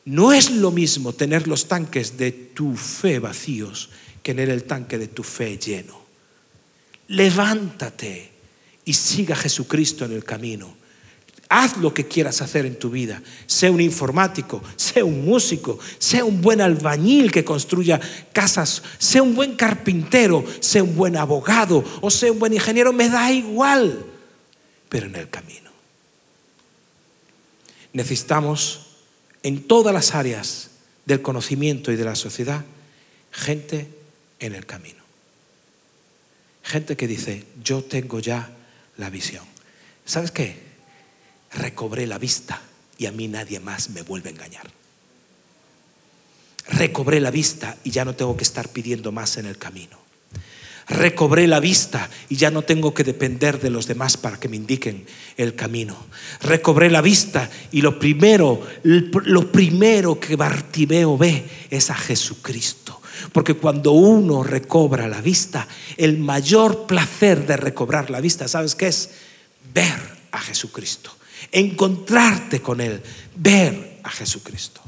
no 0.06 0.34
es 0.34 0.52
lo 0.52 0.72
mismo 0.72 1.14
tener 1.14 1.48
los 1.48 1.68
tanques 1.68 2.18
de 2.18 2.32
tu 2.32 2.76
fe 2.76 3.20
vacíos 3.20 3.90
que 4.24 4.34
tener 4.34 4.50
el 4.50 4.64
tanque 4.64 4.98
de 4.98 5.08
tu 5.08 5.24
fe 5.24 5.58
lleno. 5.58 6.00
Levántate 7.08 8.32
y 8.86 8.94
siga 8.94 9.36
a 9.36 9.38
Jesucristo 9.38 10.06
en 10.06 10.14
el 10.14 10.24
camino. 10.24 10.76
Haz 11.54 11.76
lo 11.76 11.94
que 11.94 12.08
quieras 12.08 12.42
hacer 12.42 12.66
en 12.66 12.80
tu 12.80 12.90
vida. 12.90 13.22
Sé 13.46 13.70
un 13.70 13.82
informático, 13.82 14.64
sé 14.78 15.04
un 15.04 15.26
músico, 15.26 15.78
sé 15.98 16.24
un 16.24 16.40
buen 16.40 16.62
albañil 16.62 17.30
que 17.30 17.44
construya 17.44 18.00
casas, 18.32 18.82
sé 18.98 19.20
un 19.20 19.36
buen 19.36 19.58
carpintero, 19.58 20.46
sé 20.62 20.82
un 20.82 20.96
buen 20.96 21.18
abogado 21.18 21.84
o 22.00 22.10
sé 22.10 22.32
un 22.32 22.40
buen 22.40 22.54
ingeniero, 22.54 22.94
me 22.94 23.10
da 23.10 23.34
igual, 23.34 24.06
pero 24.88 25.08
en 25.08 25.16
el 25.18 25.30
camino. 25.30 25.72
Necesitamos 27.92 28.88
en 29.44 29.68
todas 29.68 29.94
las 29.94 30.16
áreas 30.16 30.70
del 31.06 31.22
conocimiento 31.22 31.92
y 31.92 31.98
de 31.98 32.06
la 32.06 32.16
sociedad 32.16 32.64
gente 33.34 33.90
en 34.40 34.56
el 34.56 34.66
camino. 34.66 35.04
Gente 36.64 36.96
que 36.96 37.08
dice, 37.10 37.44
yo 37.62 37.84
tengo 37.84 38.22
ya 38.22 38.56
la 38.96 39.10
visión. 39.10 39.44
¿Sabes 40.06 40.32
qué? 40.32 40.71
Recobré 41.54 42.08
la 42.08 42.18
vista 42.18 42.62
y 42.98 43.06
a 43.06 43.12
mí 43.12 43.28
nadie 43.28 43.60
más 43.60 43.90
me 43.90 44.02
vuelve 44.02 44.30
a 44.30 44.34
engañar. 44.34 44.70
Recobré 46.68 47.20
la 47.20 47.32
vista 47.32 47.78
y 47.84 47.92
ya 47.92 48.06
no 48.06 48.16
tengo 48.16 48.38
que 48.38 48.44
estar 48.44 48.70
pidiendo 48.70 49.12
más 49.12 49.38
en 49.38 49.46
el 49.46 49.58
camino. 49.58 50.00
Recobré 50.88 51.48
la 51.48 51.60
vista 51.60 52.10
y 52.30 52.36
ya 52.36 52.52
no 52.52 52.64
tengo 52.64 52.94
que 52.94 53.04
depender 53.04 53.60
de 53.60 53.70
los 53.70 53.88
demás 53.88 54.18
para 54.18 54.40
que 54.40 54.50
me 54.50 54.58
indiquen 54.58 55.06
el 55.38 55.56
camino. 55.56 55.96
Recobré 56.42 56.90
la 56.90 57.02
vista 57.02 57.50
y 57.72 57.82
lo 57.82 57.98
primero, 57.98 58.62
lo 58.84 59.52
primero 59.52 60.20
que 60.20 60.36
Bartimeo 60.36 61.18
ve 61.18 61.46
es 61.70 61.90
a 61.90 61.96
Jesucristo. 61.96 63.02
Porque 63.32 63.54
cuando 63.54 63.92
uno 63.92 64.44
recobra 64.44 65.08
la 65.08 65.22
vista, 65.22 65.68
el 65.98 66.18
mayor 66.18 66.88
placer 66.88 67.46
de 67.46 67.58
recobrar 67.58 68.10
la 68.10 68.20
vista, 68.20 68.48
¿sabes 68.48 68.76
qué 68.76 68.88
es? 68.88 69.12
Ver 69.74 70.00
a 70.32 70.40
Jesucristo 70.40 71.16
encontrarte 71.52 72.62
con 72.62 72.82
Él, 72.82 73.02
ver 73.36 74.00
a 74.04 74.10
Jesucristo. 74.10 74.82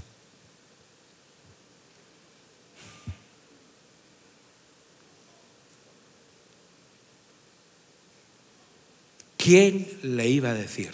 ¿Quién 9.37 9.87
le 10.03 10.29
iba 10.29 10.51
a 10.51 10.53
decir? 10.53 10.91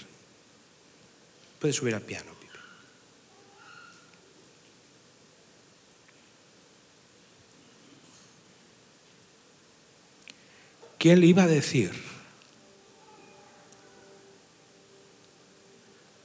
Puedes 1.59 1.75
subir 1.75 1.93
al 1.93 2.01
piano. 2.01 2.39
¿Quién 10.99 11.21
le 11.21 11.27
iba 11.27 11.43
a 11.43 11.47
decir 11.47 12.08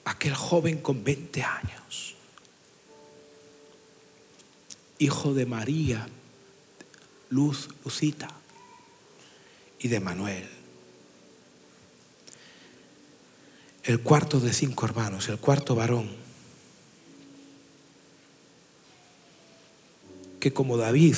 aquel 0.04 0.34
joven 0.34 0.78
con 0.78 1.02
20 1.02 1.42
años, 1.42 2.14
hijo 4.98 5.34
de 5.34 5.46
María, 5.46 6.06
Luz, 7.30 7.68
Lucita 7.84 8.30
y 9.78 9.88
de 9.88 10.00
Manuel. 10.00 10.48
El 13.82 14.00
cuarto 14.00 14.40
de 14.40 14.52
cinco 14.52 14.86
hermanos, 14.86 15.28
el 15.28 15.38
cuarto 15.38 15.74
varón, 15.74 16.08
que 20.40 20.52
como 20.52 20.76
David, 20.76 21.16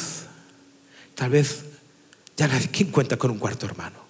tal 1.15 1.31
vez 1.31 1.65
ya 2.37 2.49
nadie, 2.49 2.69
¿quién 2.69 2.91
cuenta 2.93 3.17
con 3.17 3.31
un 3.31 3.39
cuarto 3.39 3.67
hermano? 3.67 4.06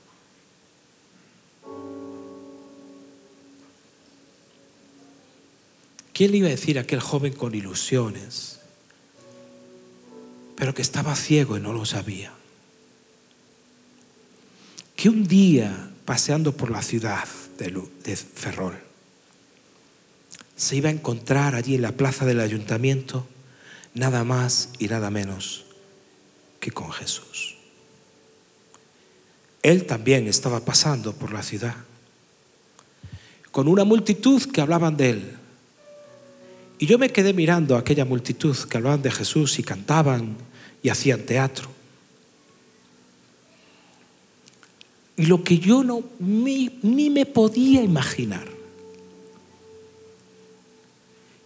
¿Quién 6.16 6.30
le 6.30 6.38
iba 6.38 6.46
a 6.46 6.50
decir 6.52 6.78
a 6.78 6.80
aquel 6.80 7.00
joven 7.00 7.34
con 7.34 7.54
ilusiones, 7.54 8.58
pero 10.56 10.72
que 10.72 10.80
estaba 10.80 11.14
ciego 11.14 11.58
y 11.58 11.60
no 11.60 11.74
lo 11.74 11.84
sabía? 11.84 12.32
Que 14.94 15.10
un 15.10 15.26
día, 15.26 15.90
paseando 16.06 16.56
por 16.56 16.70
la 16.70 16.80
ciudad 16.80 17.28
de 17.58 18.16
Ferrol, 18.16 18.78
se 20.56 20.76
iba 20.76 20.88
a 20.88 20.92
encontrar 20.92 21.54
allí 21.54 21.74
en 21.74 21.82
la 21.82 21.92
plaza 21.92 22.24
del 22.24 22.40
ayuntamiento 22.40 23.26
nada 23.92 24.24
más 24.24 24.70
y 24.78 24.88
nada 24.88 25.10
menos 25.10 25.66
que 26.60 26.70
con 26.70 26.92
Jesús. 26.92 27.56
Él 29.62 29.84
también 29.84 30.28
estaba 30.28 30.64
pasando 30.64 31.12
por 31.12 31.34
la 31.34 31.42
ciudad, 31.42 31.76
con 33.50 33.68
una 33.68 33.84
multitud 33.84 34.42
que 34.50 34.62
hablaban 34.62 34.96
de 34.96 35.10
él, 35.10 35.36
y 36.78 36.86
yo 36.86 36.98
me 36.98 37.10
quedé 37.10 37.32
mirando 37.32 37.74
a 37.74 37.80
aquella 37.80 38.04
multitud 38.04 38.56
que 38.68 38.76
hablaban 38.76 39.02
de 39.02 39.10
Jesús 39.10 39.58
y 39.58 39.62
cantaban 39.62 40.36
y 40.82 40.90
hacían 40.90 41.22
teatro. 41.22 41.70
Y 45.16 45.26
lo 45.26 45.42
que 45.42 45.58
yo 45.58 45.82
no 45.82 46.02
ni, 46.18 46.78
ni 46.82 47.08
me 47.08 47.24
podía 47.24 47.82
imaginar, 47.82 48.46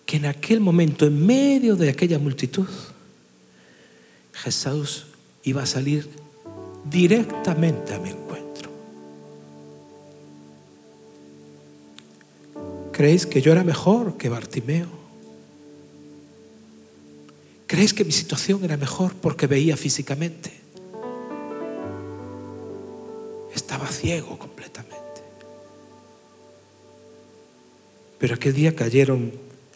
que 0.05 0.17
en 0.17 0.27
aquel 0.27 0.59
momento, 0.59 1.07
en 1.07 1.25
medio 1.25 1.77
de 1.77 1.91
aquella 1.91 2.19
multitud, 2.19 2.67
Jesús 4.33 5.07
iba 5.45 5.63
a 5.63 5.67
salir 5.67 6.09
directamente 6.91 7.95
a 7.95 8.01
mi 8.01 8.11
encuentro. 8.11 8.71
¿Creéis 12.91 13.25
que 13.25 13.41
yo 13.41 13.53
era 13.53 13.63
mejor 13.63 14.17
que 14.17 14.29
Bartimeo? 14.29 15.00
¿Crees 17.71 17.95
que 17.95 18.05
mi 18.05 18.11
situación 18.11 18.65
era 18.65 18.77
mejor 18.77 19.15
porque 19.15 19.47
veía 19.47 19.77
físicamente? 19.77 20.51
Estaba 23.55 23.87
ciego 23.87 24.37
completamente. 24.41 25.23
Pero 28.19 28.35
aquel 28.35 28.55
día 28.55 28.75
cayeron 28.75 29.33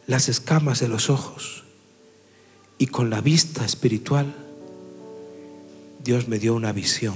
las 0.08 0.28
escamas 0.28 0.80
de 0.80 0.88
los 0.88 1.08
ojos 1.08 1.62
y 2.78 2.88
con 2.88 3.10
la 3.10 3.20
vista 3.20 3.64
espiritual 3.64 4.34
Dios 6.02 6.26
me 6.26 6.40
dio 6.40 6.56
una 6.56 6.72
visión. 6.72 7.14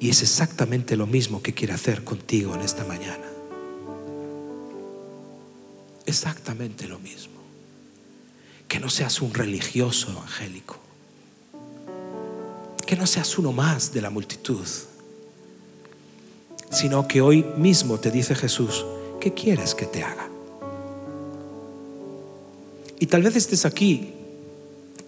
Y 0.00 0.08
es 0.08 0.22
exactamente 0.22 0.96
lo 0.96 1.06
mismo 1.06 1.42
que 1.42 1.52
quiere 1.52 1.74
hacer 1.74 2.02
contigo 2.02 2.54
en 2.54 2.62
esta 2.62 2.86
mañana. 2.86 3.26
Exactamente 6.06 6.88
lo 6.88 6.98
mismo 6.98 7.35
que 8.68 8.80
no 8.80 8.90
seas 8.90 9.20
un 9.20 9.32
religioso 9.32 10.10
evangélico, 10.10 10.78
que 12.86 12.96
no 12.96 13.06
seas 13.06 13.38
uno 13.38 13.52
más 13.52 13.92
de 13.92 14.02
la 14.02 14.10
multitud, 14.10 14.66
sino 16.70 17.06
que 17.06 17.20
hoy 17.20 17.44
mismo 17.56 17.98
te 18.00 18.10
dice 18.10 18.34
Jesús, 18.34 18.84
¿qué 19.20 19.32
quieres 19.32 19.74
que 19.74 19.86
te 19.86 20.02
haga? 20.02 20.28
Y 22.98 23.06
tal 23.06 23.22
vez 23.22 23.36
estés 23.36 23.64
aquí 23.64 24.12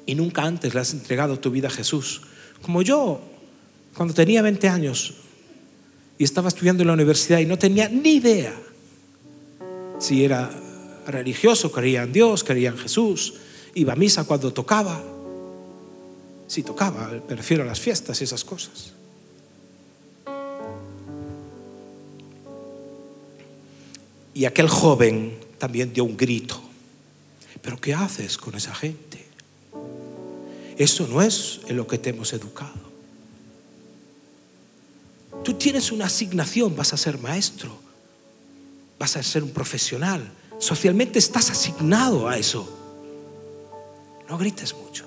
y 0.06 0.14
nunca 0.14 0.42
antes 0.42 0.74
le 0.74 0.80
has 0.80 0.92
entregado 0.92 1.38
tu 1.38 1.50
vida 1.50 1.68
a 1.68 1.70
Jesús, 1.70 2.22
como 2.62 2.82
yo, 2.82 3.20
cuando 3.94 4.14
tenía 4.14 4.42
20 4.42 4.68
años 4.68 5.14
y 6.18 6.24
estaba 6.24 6.48
estudiando 6.48 6.82
en 6.82 6.88
la 6.88 6.94
universidad 6.94 7.38
y 7.38 7.46
no 7.46 7.58
tenía 7.58 7.88
ni 7.88 8.14
idea 8.16 8.54
si 9.98 10.24
era 10.24 10.50
religioso, 11.10 11.72
creía 11.72 12.02
en 12.02 12.12
Dios, 12.12 12.44
creía 12.44 12.70
en 12.70 12.78
Jesús, 12.78 13.34
iba 13.74 13.92
a 13.92 13.96
misa 13.96 14.24
cuando 14.24 14.52
tocaba. 14.52 15.02
Si 16.46 16.62
tocaba, 16.62 17.10
me 17.28 17.36
refiero 17.36 17.62
a 17.62 17.66
las 17.66 17.80
fiestas 17.80 18.20
y 18.20 18.24
esas 18.24 18.44
cosas. 18.44 18.92
Y 24.34 24.44
aquel 24.44 24.68
joven 24.68 25.36
también 25.58 25.92
dio 25.92 26.04
un 26.04 26.16
grito 26.16 26.62
Pero 27.60 27.80
¿qué 27.80 27.92
haces 27.92 28.38
con 28.38 28.54
esa 28.54 28.72
gente? 28.72 29.26
Eso 30.76 31.08
no 31.08 31.20
es 31.20 31.60
en 31.66 31.76
lo 31.76 31.88
que 31.88 31.98
te 31.98 32.10
hemos 32.10 32.32
educado. 32.32 32.88
Tú 35.42 35.54
tienes 35.54 35.90
una 35.90 36.06
asignación, 36.06 36.76
vas 36.76 36.92
a 36.92 36.96
ser 36.96 37.18
maestro, 37.18 37.76
vas 38.96 39.16
a 39.16 39.22
ser 39.24 39.42
un 39.42 39.50
profesional. 39.50 40.32
Socialmente 40.58 41.18
estás 41.18 41.50
asignado 41.50 42.28
a 42.28 42.36
eso. 42.36 42.68
No 44.28 44.36
grites 44.36 44.74
mucho. 44.74 45.04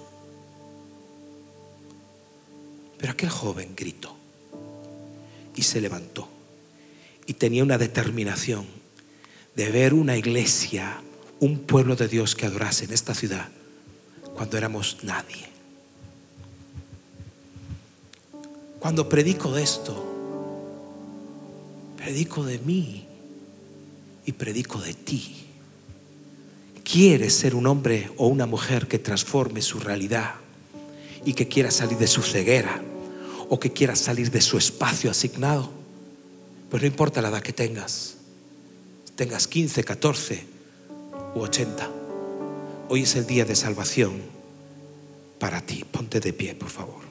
Pero 2.98 3.14
aquel 3.14 3.30
joven 3.30 3.74
gritó 3.76 4.16
y 5.56 5.64
se 5.64 5.82
levantó 5.82 6.28
y 7.26 7.34
tenía 7.34 7.64
una 7.64 7.78
determinación 7.78 8.66
de 9.56 9.70
ver 9.70 9.94
una 9.94 10.18
iglesia, 10.18 11.02
un 11.40 11.60
pueblo 11.60 11.96
de 11.96 12.08
Dios 12.08 12.36
que 12.36 12.46
adorase 12.46 12.86
en 12.86 12.94
esta 12.94 13.14
ciudad 13.14 13.50
cuando 14.36 14.58
éramos 14.58 14.98
nadie. 15.04 15.50
Cuando 18.80 19.08
predico 19.08 19.52
de 19.52 19.64
esto, 19.64 20.04
predico 21.98 22.44
de 22.44 22.58
mí 22.60 23.06
y 24.26 24.32
predico 24.32 24.80
de 24.80 24.94
ti. 24.94 25.41
¿Quieres 26.92 27.34
ser 27.36 27.56
un 27.56 27.68
hombre 27.68 28.12
o 28.18 28.28
una 28.28 28.46
mujer 28.46 28.86
que 28.86 29.00
transforme 29.00 29.62
su 29.62 29.80
realidad 29.80 30.36
y 31.24 31.32
que 31.36 31.48
quiera 31.48 31.72
salir 31.72 31.98
de 31.98 32.08
su 32.08 32.22
ceguera 32.22 32.82
o 33.48 33.58
que 33.62 33.72
quiera 33.72 33.96
salir 33.96 34.30
de 34.30 34.42
su 34.42 34.58
espacio 34.58 35.10
asignado? 35.10 35.70
Pues 36.70 36.84
no 36.84 36.88
importa 36.88 37.22
la 37.22 37.30
edad 37.30 37.42
que 37.42 37.54
tengas, 37.54 38.18
tengas 39.16 39.48
15, 39.48 39.86
14 39.86 40.44
u 41.34 41.40
80. 41.40 41.90
Hoy 42.90 43.04
es 43.04 43.16
el 43.16 43.26
día 43.26 43.46
de 43.46 43.56
salvación 43.56 44.12
para 45.40 45.62
ti. 45.62 45.86
Ponte 45.90 46.20
de 46.20 46.34
pie, 46.34 46.56
por 46.56 46.70
favor. 46.70 47.11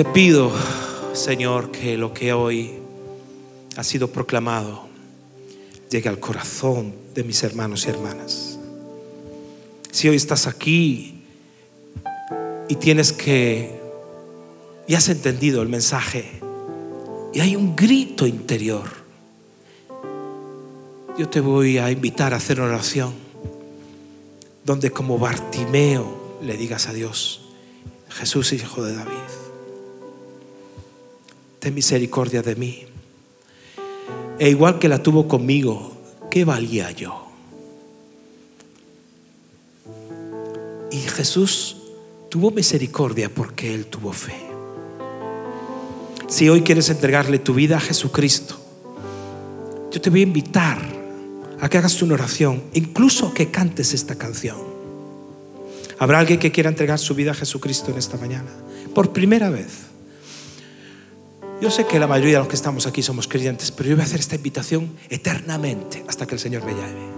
Te 0.00 0.06
pido, 0.06 0.50
Señor, 1.12 1.70
que 1.70 1.98
lo 1.98 2.14
que 2.14 2.32
hoy 2.32 2.72
ha 3.76 3.84
sido 3.84 4.08
proclamado 4.08 4.88
llegue 5.90 6.08
al 6.08 6.18
corazón 6.18 6.94
de 7.14 7.22
mis 7.22 7.42
hermanos 7.42 7.84
y 7.84 7.90
hermanas. 7.90 8.58
Si 9.92 10.08
hoy 10.08 10.16
estás 10.16 10.46
aquí 10.46 11.22
y 12.66 12.76
tienes 12.76 13.12
que, 13.12 13.78
y 14.88 14.94
has 14.94 15.10
entendido 15.10 15.60
el 15.60 15.68
mensaje, 15.68 16.40
y 17.34 17.40
hay 17.40 17.54
un 17.54 17.76
grito 17.76 18.26
interior, 18.26 18.88
yo 21.18 21.28
te 21.28 21.40
voy 21.40 21.76
a 21.76 21.90
invitar 21.90 22.32
a 22.32 22.38
hacer 22.38 22.58
una 22.58 22.70
oración 22.70 23.12
donde 24.64 24.92
como 24.92 25.18
Bartimeo 25.18 26.38
le 26.40 26.56
digas 26.56 26.86
a 26.86 26.94
Dios, 26.94 27.42
Jesús, 28.08 28.54
hijo 28.54 28.82
de 28.82 28.94
David, 28.94 29.39
ten 31.60 31.74
misericordia 31.74 32.42
de 32.42 32.56
mí. 32.56 32.86
E 34.38 34.48
igual 34.48 34.78
que 34.78 34.88
la 34.88 35.02
tuvo 35.02 35.28
conmigo, 35.28 35.92
¿qué 36.30 36.44
valía 36.44 36.90
yo? 36.90 37.28
Y 40.90 40.96
Jesús 40.96 41.76
tuvo 42.30 42.50
misericordia 42.50 43.28
porque 43.32 43.74
Él 43.74 43.86
tuvo 43.86 44.12
fe. 44.12 44.34
Si 46.26 46.48
hoy 46.48 46.62
quieres 46.62 46.88
entregarle 46.88 47.38
tu 47.38 47.52
vida 47.52 47.76
a 47.76 47.80
Jesucristo, 47.80 48.56
yo 49.92 50.00
te 50.00 50.08
voy 50.08 50.20
a 50.20 50.22
invitar 50.22 50.78
a 51.60 51.68
que 51.68 51.76
hagas 51.76 52.00
una 52.00 52.14
oración, 52.14 52.62
incluso 52.72 53.34
que 53.34 53.50
cantes 53.50 53.92
esta 53.92 54.14
canción. 54.16 54.56
¿Habrá 55.98 56.20
alguien 56.20 56.38
que 56.38 56.50
quiera 56.50 56.70
entregar 56.70 56.98
su 56.98 57.14
vida 57.14 57.32
a 57.32 57.34
Jesucristo 57.34 57.90
en 57.90 57.98
esta 57.98 58.16
mañana? 58.16 58.50
Por 58.94 59.12
primera 59.12 59.50
vez. 59.50 59.89
Yo 61.60 61.70
sé 61.70 61.86
que 61.86 61.98
la 61.98 62.06
mayoría 62.06 62.36
de 62.36 62.38
los 62.38 62.48
que 62.48 62.56
estamos 62.56 62.86
aquí 62.86 63.02
somos 63.02 63.28
creyentes, 63.28 63.70
pero 63.70 63.90
yo 63.90 63.96
voy 63.96 64.02
a 64.02 64.06
hacer 64.06 64.18
esta 64.18 64.34
invitación 64.34 64.90
eternamente 65.10 66.02
hasta 66.08 66.26
que 66.26 66.34
el 66.34 66.40
Señor 66.40 66.64
me 66.64 66.72
llame. 66.72 67.10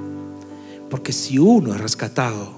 Porque 0.91 1.13
si 1.13 1.39
uno 1.39 1.73
es 1.73 1.81
rescatado 1.81 2.53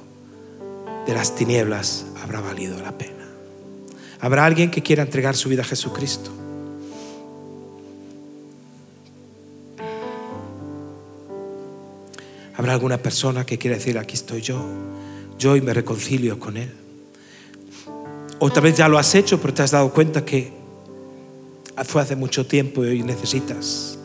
de 1.06 1.12
las 1.12 1.34
tinieblas, 1.34 2.06
habrá 2.22 2.40
valido 2.40 2.80
la 2.80 2.96
pena. 2.96 3.28
¿Habrá 4.18 4.46
alguien 4.46 4.70
que 4.70 4.82
quiera 4.82 5.02
entregar 5.02 5.36
su 5.36 5.50
vida 5.50 5.60
a 5.60 5.66
Jesucristo? 5.66 6.30
¿Habrá 12.56 12.72
alguna 12.72 12.96
persona 12.96 13.44
que 13.44 13.58
quiera 13.58 13.76
decir, 13.76 13.98
aquí 13.98 14.14
estoy 14.14 14.40
yo, 14.40 14.64
yo 15.38 15.54
y 15.54 15.60
me 15.60 15.74
reconcilio 15.74 16.40
con 16.40 16.56
Él? 16.56 16.72
Otra 18.38 18.62
vez 18.62 18.74
ya 18.74 18.88
lo 18.88 18.96
has 18.96 19.14
hecho, 19.14 19.38
pero 19.38 19.52
te 19.52 19.62
has 19.62 19.72
dado 19.72 19.92
cuenta 19.92 20.24
que 20.24 20.63
fue 21.82 22.02
hace 22.02 22.14
mucho 22.14 22.46
tiempo 22.46 22.84
y 22.84 22.88
hoy 22.88 23.02
necesitas, 23.02 23.98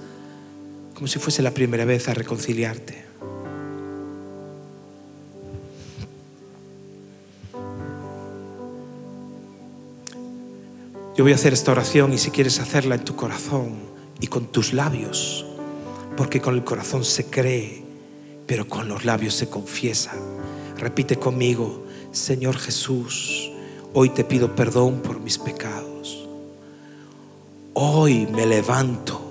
como 0.95 1.07
si 1.07 1.19
fuese 1.19 1.43
la 1.43 1.51
primera 1.51 1.85
vez, 1.85 2.07
a 2.07 2.13
reconciliarte. 2.13 3.05
Yo 11.15 11.25
voy 11.25 11.33
a 11.33 11.35
hacer 11.35 11.51
esta 11.51 11.73
oración 11.73 12.13
y 12.13 12.17
si 12.17 12.31
quieres 12.31 12.59
hacerla 12.61 12.95
en 12.95 13.03
tu 13.03 13.15
corazón 13.17 13.73
y 14.21 14.27
con 14.27 14.47
tus 14.47 14.71
labios, 14.71 15.45
porque 16.15 16.39
con 16.39 16.55
el 16.55 16.63
corazón 16.63 17.03
se 17.03 17.25
cree, 17.25 17.83
pero 18.47 18.67
con 18.69 18.87
los 18.87 19.03
labios 19.03 19.33
se 19.33 19.49
confiesa. 19.49 20.13
Repite 20.77 21.17
conmigo, 21.17 21.83
Señor 22.13 22.57
Jesús, 22.57 23.51
hoy 23.93 24.09
te 24.11 24.23
pido 24.23 24.55
perdón 24.55 25.01
por 25.01 25.19
mis 25.19 25.37
pecados. 25.37 25.88
Hoy 27.81 28.27
me 28.27 28.45
levanto 28.45 29.21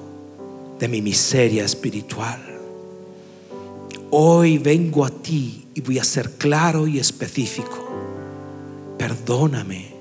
de 0.78 0.88
mi 0.88 1.02
miseria 1.02 1.66
espiritual. 1.66 2.40
Hoy 4.10 4.56
vengo 4.56 5.04
a 5.04 5.10
ti 5.10 5.66
y 5.74 5.82
voy 5.82 5.98
a 5.98 6.04
ser 6.04 6.30
claro 6.38 6.86
y 6.86 6.98
específico. 6.98 7.86
Perdóname 8.96 9.92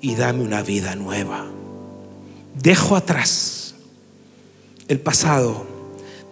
y 0.00 0.14
dame 0.14 0.44
una 0.44 0.62
vida 0.62 0.94
nueva. 0.94 1.44
Dejo 2.54 2.94
atrás 2.94 3.74
el 4.86 5.00
pasado, 5.00 5.66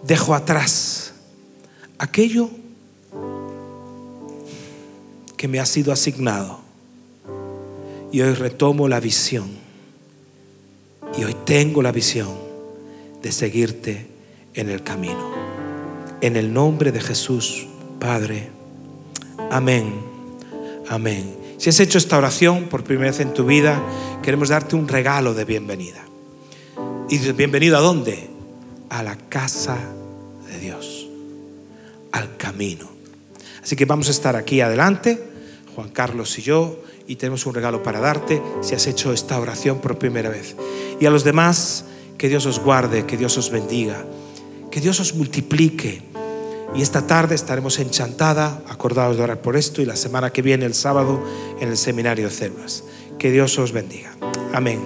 dejo 0.03 0.35
atrás 0.35 1.15
aquello 1.97 2.49
que 5.35 5.49
me 5.49 5.59
ha 5.59 5.65
sido 5.65 5.91
asignado 5.91 6.61
y 8.13 8.21
hoy 8.21 8.35
retomo 8.35 8.87
la 8.87 9.01
visión 9.01 9.64
y 11.17 11.23
hoy 11.23 11.35
tengo 11.45 11.81
la 11.81 11.91
visión 11.91 12.29
de 13.21 13.31
seguirte 13.31 14.07
en 14.53 14.69
el 14.69 14.83
camino. 14.83 15.33
En 16.21 16.35
el 16.35 16.53
nombre 16.53 16.91
de 16.91 17.01
Jesús, 17.01 17.67
Padre. 17.99 18.49
Amén. 19.51 19.93
Amén. 20.89 21.35
Si 21.57 21.69
has 21.69 21.79
hecho 21.79 21.97
esta 21.97 22.17
oración 22.17 22.65
por 22.65 22.83
primera 22.83 23.11
vez 23.11 23.19
en 23.19 23.33
tu 23.33 23.45
vida, 23.45 23.81
queremos 24.21 24.49
darte 24.49 24.75
un 24.75 24.87
regalo 24.87 25.33
de 25.33 25.45
bienvenida. 25.45 26.03
¿Y 27.09 27.17
bienvenido 27.33 27.77
a 27.77 27.81
dónde? 27.81 28.27
A 28.89 29.03
la 29.03 29.15
casa 29.15 29.77
de 30.47 30.59
Dios, 30.59 31.07
al 32.11 32.35
camino. 32.37 32.89
Así 33.63 33.75
que 33.75 33.85
vamos 33.85 34.07
a 34.09 34.11
estar 34.11 34.35
aquí 34.35 34.61
adelante, 34.61 35.23
Juan 35.75 35.89
Carlos 35.89 36.37
y 36.37 36.41
yo, 36.41 36.83
y 37.07 37.15
tenemos 37.15 37.45
un 37.45 37.53
regalo 37.53 37.83
para 37.83 37.99
darte 37.99 38.41
si 38.61 38.75
has 38.75 38.87
hecho 38.87 39.13
esta 39.13 39.39
oración 39.39 39.79
por 39.79 39.97
primera 39.97 40.29
vez. 40.29 40.55
Y 40.99 41.05
a 41.05 41.09
los 41.09 41.23
demás, 41.23 41.85
que 42.17 42.29
Dios 42.29 42.45
os 42.45 42.59
guarde, 42.59 43.05
que 43.05 43.17
Dios 43.17 43.37
os 43.37 43.51
bendiga, 43.51 44.05
que 44.71 44.81
Dios 44.81 44.99
os 44.99 45.13
multiplique. 45.13 46.01
Y 46.73 46.81
esta 46.81 47.07
tarde 47.07 47.35
estaremos 47.35 47.79
enchantada, 47.79 48.61
acordados 48.67 49.17
de 49.17 49.23
orar 49.23 49.41
por 49.41 49.55
esto, 49.55 49.81
y 49.81 49.85
la 49.85 49.95
semana 49.95 50.31
que 50.31 50.41
viene, 50.41 50.65
el 50.65 50.73
sábado, 50.73 51.23
en 51.59 51.69
el 51.69 51.77
seminario 51.77 52.25
de 52.25 52.33
células. 52.33 52.83
Que 53.17 53.31
Dios 53.31 53.57
os 53.59 53.71
bendiga. 53.71 54.11
Amén. 54.53 54.81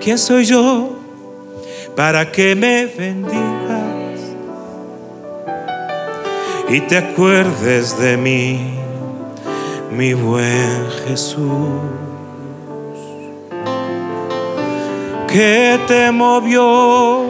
¿Quién 0.00 0.18
soy 0.18 0.46
yo 0.46 0.96
para 1.94 2.32
que 2.32 2.56
me 2.56 2.86
bendigas 2.86 4.20
y 6.68 6.80
te 6.80 6.96
acuerdes 6.96 7.96
de 8.00 8.16
mí? 8.16 8.81
Mi 9.96 10.12
buen 10.14 10.88
Jesús, 11.06 11.68
que 15.28 15.78
te 15.86 16.10
movió 16.10 17.20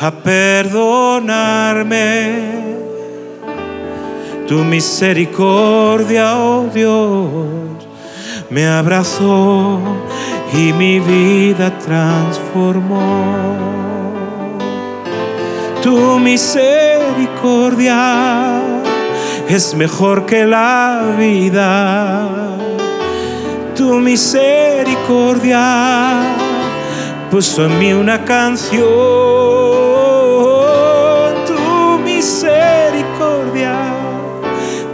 a 0.00 0.10
perdonarme, 0.10 2.64
Tu 4.48 4.64
misericordia, 4.64 6.36
oh 6.38 6.66
Dios, 6.72 7.28
me 8.50 8.66
abrazó 8.66 9.78
y 10.52 10.72
mi 10.72 10.98
vida 11.00 11.76
transformó. 11.78 13.24
Tu 15.82 16.18
misericordia 16.18 18.75
es 19.48 19.74
mejor 19.74 20.26
que 20.26 20.44
la 20.44 21.14
vida. 21.18 22.28
Tu 23.76 23.94
misericordia 23.94 26.20
puso 27.30 27.64
en 27.66 27.78
mí 27.78 27.92
una 27.92 28.24
canción. 28.24 28.84
Tu 31.46 31.98
misericordia 32.04 33.76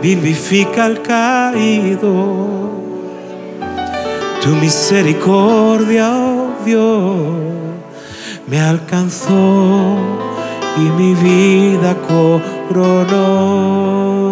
vivifica 0.03 0.85
al 0.85 1.01
caído. 1.01 2.71
Tu 4.43 4.51
misericordia, 4.57 6.11
oh 6.11 6.51
Dios, 6.65 7.17
me 8.49 8.61
alcanzó 8.61 9.97
y 10.77 10.81
mi 10.81 11.15
vida 11.15 11.95
coronó. 12.69 14.32